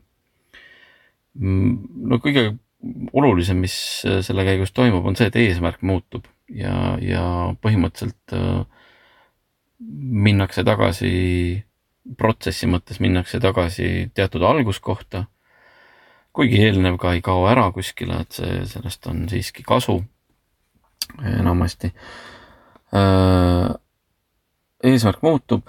no 1.39 2.19
kõige 2.19 2.59
olulisem, 3.13 3.59
mis 3.59 3.77
äh, 4.07 4.21
selle 4.25 4.45
käigus 4.47 4.73
toimub, 4.75 5.07
on 5.07 5.17
see, 5.19 5.29
et 5.31 5.39
eesmärk 5.41 5.83
muutub 5.87 6.27
ja, 6.51 6.97
ja 7.03 7.23
põhimõtteliselt 7.63 8.35
äh, 8.37 8.61
minnakse 9.79 10.65
tagasi, 10.67 11.13
protsessi 12.19 12.69
mõttes 12.71 13.01
minnakse 13.03 13.41
tagasi 13.43 14.09
teatud 14.15 14.45
alguskohta. 14.47 15.27
Kuigi 16.39 16.63
eelnev 16.69 17.01
ka 17.03 17.17
ei 17.17 17.23
kao 17.25 17.49
ära 17.51 17.67
kuskile, 17.75 18.23
et 18.23 18.39
see, 18.39 18.63
sellest 18.71 19.07
on 19.11 19.27
siiski 19.31 19.67
kasu 19.67 19.99
enamasti. 21.27 21.91
Äh, 22.95 23.73
eesmärk 24.87 25.25
muutub, 25.27 25.67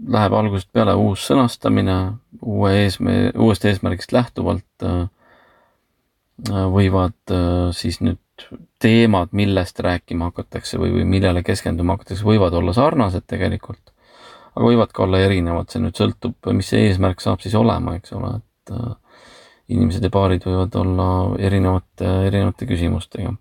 läheb 0.00 0.36
algusest 0.36 0.68
peale 0.72 0.92
uus 1.00 1.24
sõnastamine, 1.30 1.96
uue 2.40 2.74
eesmärgi, 2.84 3.32
uuest 3.40 3.64
eesmärgist 3.68 4.12
lähtuvalt 4.16 4.68
Äh, 6.48 6.66
võivad 6.72 7.32
äh, 7.34 7.68
siis 7.76 7.98
nüüd 8.00 8.20
teemad, 8.80 9.34
millest 9.36 9.80
rääkima 9.84 10.30
hakatakse 10.30 10.78
või, 10.80 10.94
või 10.94 11.04
millele 11.08 11.42
keskenduma 11.44 11.98
hakatakse, 11.98 12.24
võivad 12.24 12.54
olla 12.56 12.72
sarnased 12.72 13.26
tegelikult, 13.28 13.92
aga 14.54 14.64
võivad 14.64 14.94
ka 14.96 15.04
olla 15.04 15.20
erinevad, 15.26 15.68
see 15.68 15.82
nüüd 15.84 16.00
sõltub, 16.00 16.38
mis 16.56 16.70
see 16.72 16.86
eesmärk 16.88 17.20
saab 17.20 17.44
siis 17.44 17.56
olema, 17.60 17.98
eks 18.00 18.14
ole, 18.16 18.38
et 18.40 18.72
inimesed 19.70 20.04
ja 20.04 20.10
paarid 20.12 20.44
võivad 20.46 20.74
olla 20.80 21.06
erinevate, 21.38 22.08
erinevate 22.26 22.66
küsimustega. 22.68 23.32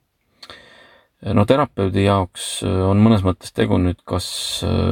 no 1.35 1.45
terapeudi 1.45 2.05
jaoks 2.05 2.63
on 2.63 3.01
mõnes 3.03 3.25
mõttes 3.25 3.51
tegu 3.55 3.77
nüüd 3.81 3.99
kas 4.07 4.29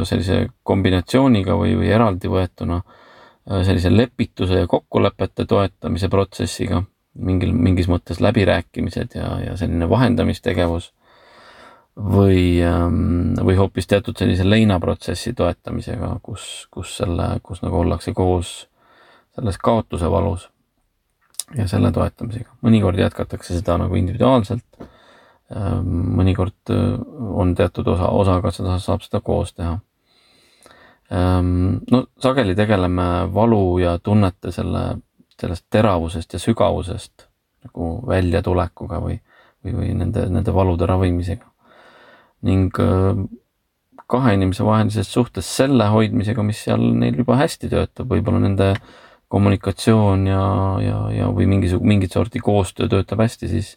sellise 0.09 0.47
kombinatsiooniga 0.67 1.55
või, 1.55 1.77
või 1.79 1.93
eraldi 1.93 2.27
võetuna 2.31 2.81
sellise 3.47 3.93
lepituse 3.93 4.63
ja 4.63 4.67
kokkulepete 4.67 5.45
toetamise 5.47 6.09
protsessiga 6.11 6.81
mingil, 7.17 7.53
mingis 7.53 7.87
mõttes 7.87 8.19
läbirääkimised 8.23 9.15
ja, 9.15 9.29
ja 9.45 9.55
selline 9.57 9.87
vahendamistegevus 9.89 10.91
või, 11.97 12.59
ähm, 12.65 13.33
või 13.41 13.57
hoopis 13.57 13.87
teatud 13.87 14.17
sellise 14.19 14.45
leinaprotsessi 14.47 15.33
toetamisega, 15.37 16.17
kus, 16.23 16.67
kus 16.71 16.97
selle, 16.99 17.29
kus 17.43 17.63
nagu 17.65 17.81
ollakse 17.81 18.13
koos 18.17 18.67
selles 19.37 19.57
kaotuse 19.61 20.11
valus 20.11 20.47
ja 21.55 21.67
selle 21.67 21.91
toetamisega. 21.95 22.49
mõnikord 22.65 22.99
jätkatakse 22.99 23.55
seda 23.55 23.77
nagu 23.79 23.95
individuaalselt, 23.95 24.65
ähm, 25.55 25.91
mõnikord 26.19 26.73
äh, 26.73 26.97
on 27.43 27.55
teatud 27.55 27.87
osa, 27.93 28.09
osaga 28.09 28.51
seda 28.51 28.79
saab 28.83 29.05
seda 29.05 29.21
koos 29.21 29.53
teha. 29.53 29.79
Ähm, 31.11 31.79
no 31.91 32.03
sageli 32.19 32.55
tegeleme 32.55 33.27
valu 33.33 33.79
ja 33.79 33.95
tunnete 34.03 34.51
selle 34.51 34.97
sellest 35.37 35.67
teravusest 35.69 36.33
ja 36.33 36.39
sügavusest 36.41 37.27
nagu 37.67 37.89
väljatulekuga 38.07 38.99
või, 39.01 39.19
või, 39.63 39.73
või 39.75 39.91
nende, 39.97 40.25
nende 40.33 40.53
valude 40.53 40.87
ravimisega. 40.89 41.45
ning 42.47 42.73
äh, 42.81 43.17
kahe 44.07 44.33
inimese 44.37 44.65
vahelises 44.65 45.09
suhtes 45.13 45.47
selle 45.57 45.87
hoidmisega, 45.91 46.43
mis 46.43 46.59
seal 46.63 46.83
neil 47.01 47.17
juba 47.17 47.37
hästi 47.41 47.69
töötab, 47.71 48.07
võib-olla 48.11 48.39
nende 48.43 48.73
kommunikatsioon 49.27 50.27
ja, 50.27 50.43
ja, 50.81 50.99
ja 51.11 51.27
või 51.35 51.49
mingisugune, 51.51 51.95
mingit 51.95 52.15
sorti 52.15 52.39
koostöö 52.39 52.87
töötab 52.91 53.21
hästi, 53.25 53.49
siis, 53.51 53.73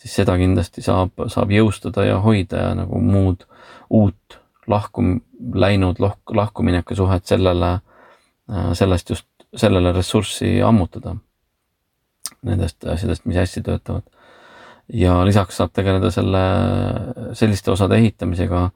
siis 0.00 0.14
seda 0.22 0.36
kindlasti 0.40 0.84
saab, 0.84 1.26
saab 1.32 1.52
jõustada 1.52 2.06
ja 2.06 2.18
hoida 2.24 2.68
ja 2.68 2.74
nagu 2.78 3.00
muud 3.04 3.44
uut 3.92 4.38
lahku, 4.66 5.04
läinud 5.54 6.00
lahku, 6.02 6.36
lahkumineku 6.36 6.96
suhet 6.96 7.26
sellele, 7.28 7.78
äh, 8.50 8.72
sellest 8.78 9.12
just 9.12 9.28
sellele 9.56 9.92
ressurssi 9.92 10.56
ammutada. 10.62 11.16
Nendest 12.46 12.84
asjadest, 12.84 13.24
mis 13.26 13.36
hästi 13.36 13.62
töötavad. 13.62 14.02
ja 14.92 15.24
lisaks 15.26 15.56
saab 15.58 15.72
tegeleda 15.74 16.12
selle, 16.14 16.40
selliste 17.34 17.72
osade 17.72 17.96
ehitamisega, 17.98 18.68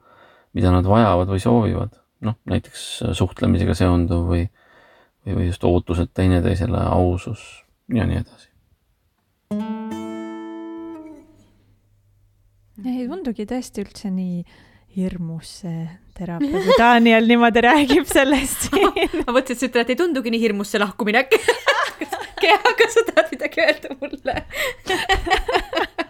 mida 0.59 0.73
nad 0.75 0.87
vajavad 0.87 1.29
või 1.31 1.39
soovivad. 1.39 1.97
noh, 2.21 2.35
näiteks 2.45 2.81
suhtlemisega 3.17 3.75
seonduv 3.75 4.27
või, 4.29 4.49
või, 5.27 5.37
või 5.37 5.47
just 5.51 5.65
ootused 5.65 6.13
teineteisele, 6.15 6.81
ausus 6.97 7.45
ja 7.93 8.07
nii 8.09 8.23
edasi. 8.23 8.49
ei 12.81 13.07
tundugi 13.09 13.45
tõesti 13.45 13.83
üldse 13.85 14.11
nii 14.13 14.45
hirmus 14.97 15.51
see 15.61 15.83
terapeut 16.17 16.65
või 16.65 16.79
Daniel 16.79 17.29
niimoodi 17.29 17.63
räägib 17.65 18.09
sellest 18.09 18.71
siin. 18.71 18.89
Ma 19.27 19.35
mõtlesin, 19.37 19.55
et 19.55 19.61
sa 19.61 19.69
ütled, 19.69 19.83
et 19.85 19.93
ei 19.95 19.99
tundugi 20.01 20.33
nii 20.33 20.43
hirmus 20.43 20.73
see 20.73 20.81
lahkuminek 20.83 21.37
aga 22.71 22.89
sa 22.91 23.05
tahad 23.07 23.29
midagi 23.33 23.61
öelda 23.61 23.97
mulle 24.01 24.35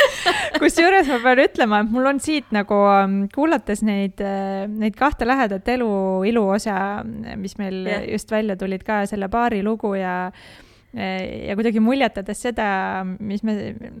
kusjuures 0.62 1.08
ma 1.10 1.20
pean 1.24 1.44
ütlema, 1.44 1.82
et 1.84 1.94
mul 1.94 2.10
on 2.12 2.20
siit 2.22 2.50
nagu 2.54 2.80
ähm, 2.92 3.22
kuulates 3.34 3.84
neid, 3.86 4.20
neid 4.72 4.98
kahte 4.98 5.28
lähedat 5.28 5.68
elu 5.74 5.92
iluosa, 6.28 6.76
mis 7.38 7.56
meil 7.60 7.82
yeah. 7.86 8.04
just 8.14 8.32
välja 8.32 8.58
tulid 8.60 8.84
ka 8.86 9.04
selle 9.10 9.30
paari 9.32 9.62
lugu 9.66 9.94
ja 9.98 10.16
ja 10.92 11.54
kuidagi 11.56 11.80
muljetades 11.80 12.42
seda, 12.44 12.66
mis 13.24 13.40
me, 13.48 13.54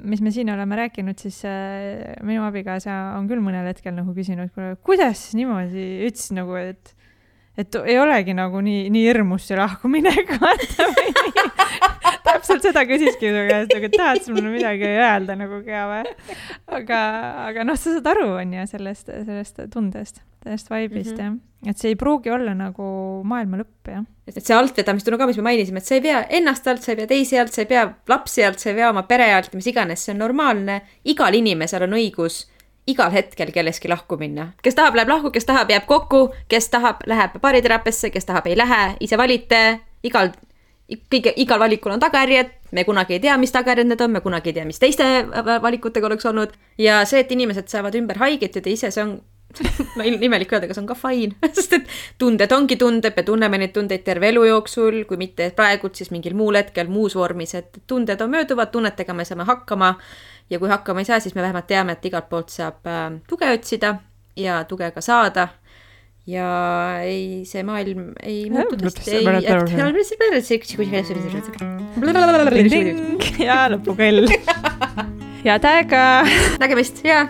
mis 0.04 0.20
me 0.20 0.32
siin 0.34 0.50
oleme 0.52 0.76
rääkinud, 0.76 1.16
siis 1.24 1.38
äh, 1.48 2.18
minu 2.20 2.44
abikaasa 2.44 3.14
on 3.16 3.30
küll 3.30 3.40
mõnel 3.40 3.64
hetkel 3.70 3.94
nagu 3.96 4.12
küsinud, 4.12 4.52
kuidas 4.84 5.30
niimoodi 5.38 5.86
ütles 6.10 6.28
nagu, 6.36 6.58
et 6.60 6.92
et 7.58 7.76
ei 7.84 7.98
olegi 8.00 8.32
nagu 8.36 8.60
nii, 8.64 8.86
nii 8.92 9.08
hirmus 9.08 9.48
see 9.48 9.56
lahkuminek, 9.58 10.34
vaata 10.42 10.88
või 10.92 11.12
täpselt 12.26 12.66
seda 12.66 12.84
küsiski 12.88 13.30
su 13.32 13.44
käest, 13.48 13.74
aga 13.76 13.90
tahad 13.92 14.20
sa 14.24 14.34
mulle 14.34 14.52
midagi 14.54 14.88
öelda 14.90 15.36
nagu 15.38 15.62
ka 15.66 15.86
või? 15.90 16.12
aga, 16.78 17.00
aga 17.48 17.66
noh, 17.68 17.78
sa 17.78 17.96
saad 17.96 18.12
aru, 18.14 18.28
on 18.42 18.54
ju, 18.58 18.66
sellest, 18.70 19.10
sellest 19.10 19.64
tundest, 19.72 20.22
sellest 20.44 20.70
vibe'ist 20.72 21.16
mm 21.16 21.18
-hmm. 21.18 21.40
jah. 21.66 21.70
et 21.70 21.78
see 21.78 21.92
ei 21.94 21.98
pruugi 21.98 22.30
olla 22.30 22.54
nagu 22.54 22.86
maailma 23.24 23.62
lõpp, 23.62 23.90
jah. 23.90 24.06
et 24.26 24.40
see 24.40 24.56
altvedamistunne 24.56 25.18
ka, 25.18 25.26
mis 25.26 25.40
me 25.42 25.48
mainisime, 25.50 25.82
et 25.82 25.90
sa 25.90 25.98
ei 25.98 26.06
pea 26.06 26.24
ennast 26.40 26.66
alt, 26.66 26.82
sa 26.82 26.92
ei 26.92 27.02
pea 27.02 27.06
teisi 27.06 27.38
alt, 27.38 27.52
sa 27.52 27.62
ei 27.62 27.70
pea 27.74 27.84
lapsi 28.08 28.44
alt, 28.44 28.58
sa 28.58 28.70
ei 28.70 28.78
pea 28.80 28.90
oma 28.90 29.02
pere 29.02 29.32
alt, 29.34 29.54
mis 29.54 29.66
iganes, 29.66 30.04
see 30.04 30.14
on 30.14 30.18
normaalne. 30.18 30.82
igal 31.04 31.34
inimesel 31.34 31.82
on 31.88 32.00
õigus 32.00 32.46
igal 32.86 33.12
hetkel 33.12 33.52
kellestki 33.52 33.88
lahku 33.88 34.16
minna. 34.16 34.52
kes 34.62 34.74
tahab, 34.74 34.94
läheb 34.94 35.08
lahku, 35.08 35.30
kes 35.30 35.44
tahab, 35.46 35.70
jääb 35.70 35.86
kokku, 35.86 36.22
kes 36.48 36.68
tahab, 36.68 37.04
läheb 37.06 37.38
baariteraapiasse, 37.40 38.10
kes 38.10 38.26
tahab, 38.26 38.46
ei 38.46 38.56
lähe, 38.58 38.96
ise 39.00 39.18
valite, 39.18 39.80
igal, 40.02 40.32
kõige, 40.90 41.32
igal 41.36 41.60
valikul 41.62 41.94
on 41.94 42.00
tagajärjed, 42.02 42.50
me 42.72 42.84
kunagi 42.84 43.16
ei 43.16 43.22
tea, 43.22 43.36
mis 43.40 43.52
tagajärjed 43.54 43.88
need 43.90 44.00
on, 44.04 44.12
me 44.16 44.22
kunagi 44.24 44.50
ei 44.52 44.56
tea, 44.58 44.64
mis 44.68 44.80
teiste 44.82 45.06
valikutega 45.62 46.08
oleks 46.08 46.26
olnud 46.28 46.56
ja 46.80 47.02
see, 47.08 47.22
et 47.22 47.32
inimesed 47.32 47.70
saavad 47.72 47.96
ümber 47.98 48.20
haigetuda 48.22 48.72
ise, 48.72 48.90
see 48.94 49.04
on 49.04 49.20
no 49.98 50.04
imelik 50.04 50.52
öelda, 50.52 50.64
aga 50.64 50.74
see 50.76 50.82
on 50.82 50.88
ka 50.88 50.96
fine, 50.96 51.36
sest 51.56 51.76
et 51.76 51.90
tunded 52.20 52.52
ongi 52.56 52.78
tunded, 52.80 53.12
me 53.16 53.24
tunneme 53.26 53.60
neid 53.60 53.74
tundeid 53.76 54.04
terve 54.06 54.30
elu 54.32 54.46
jooksul, 54.48 55.02
kui 55.08 55.20
mitte 55.20 55.50
praegult, 55.56 55.98
siis 55.98 56.12
mingil 56.14 56.36
muul 56.38 56.56
hetkel 56.60 56.90
muus 56.92 57.16
vormis, 57.18 57.54
et 57.58 57.82
tunded 57.88 58.20
on 58.24 58.32
mööduvad, 58.32 58.72
tunnetega 58.72 59.16
me 59.16 59.26
saame 59.28 59.46
hakkama 59.48 59.94
ja 60.50 60.60
kui 60.60 60.72
hakkama 60.72 61.04
ei 61.04 61.10
saa, 61.10 61.20
siis 61.20 61.36
me 61.36 61.44
vähemalt 61.44 61.68
teame, 61.68 61.98
et 61.98 62.08
igalt 62.08 62.30
poolt 62.32 62.52
saab 62.52 62.88
äh, 62.88 63.04
tuge 63.28 63.50
otsida 63.52 63.96
ja 64.36 64.62
tuge 64.64 64.90
ka 64.90 65.04
saada. 65.04 65.48
Ja 66.28 66.48
ei, 67.02 67.42
see 67.48 67.64
maailm 67.66 68.12
ei 68.22 68.44
muutu 68.52 68.78
tõesti, 68.78 69.08
ei, 69.10 69.24
ja 73.48 73.62
lõpukell. 73.74 74.28
head 75.46 75.70
aega. 75.72 76.04
nägemist 76.62 77.02
ja. 77.06 77.26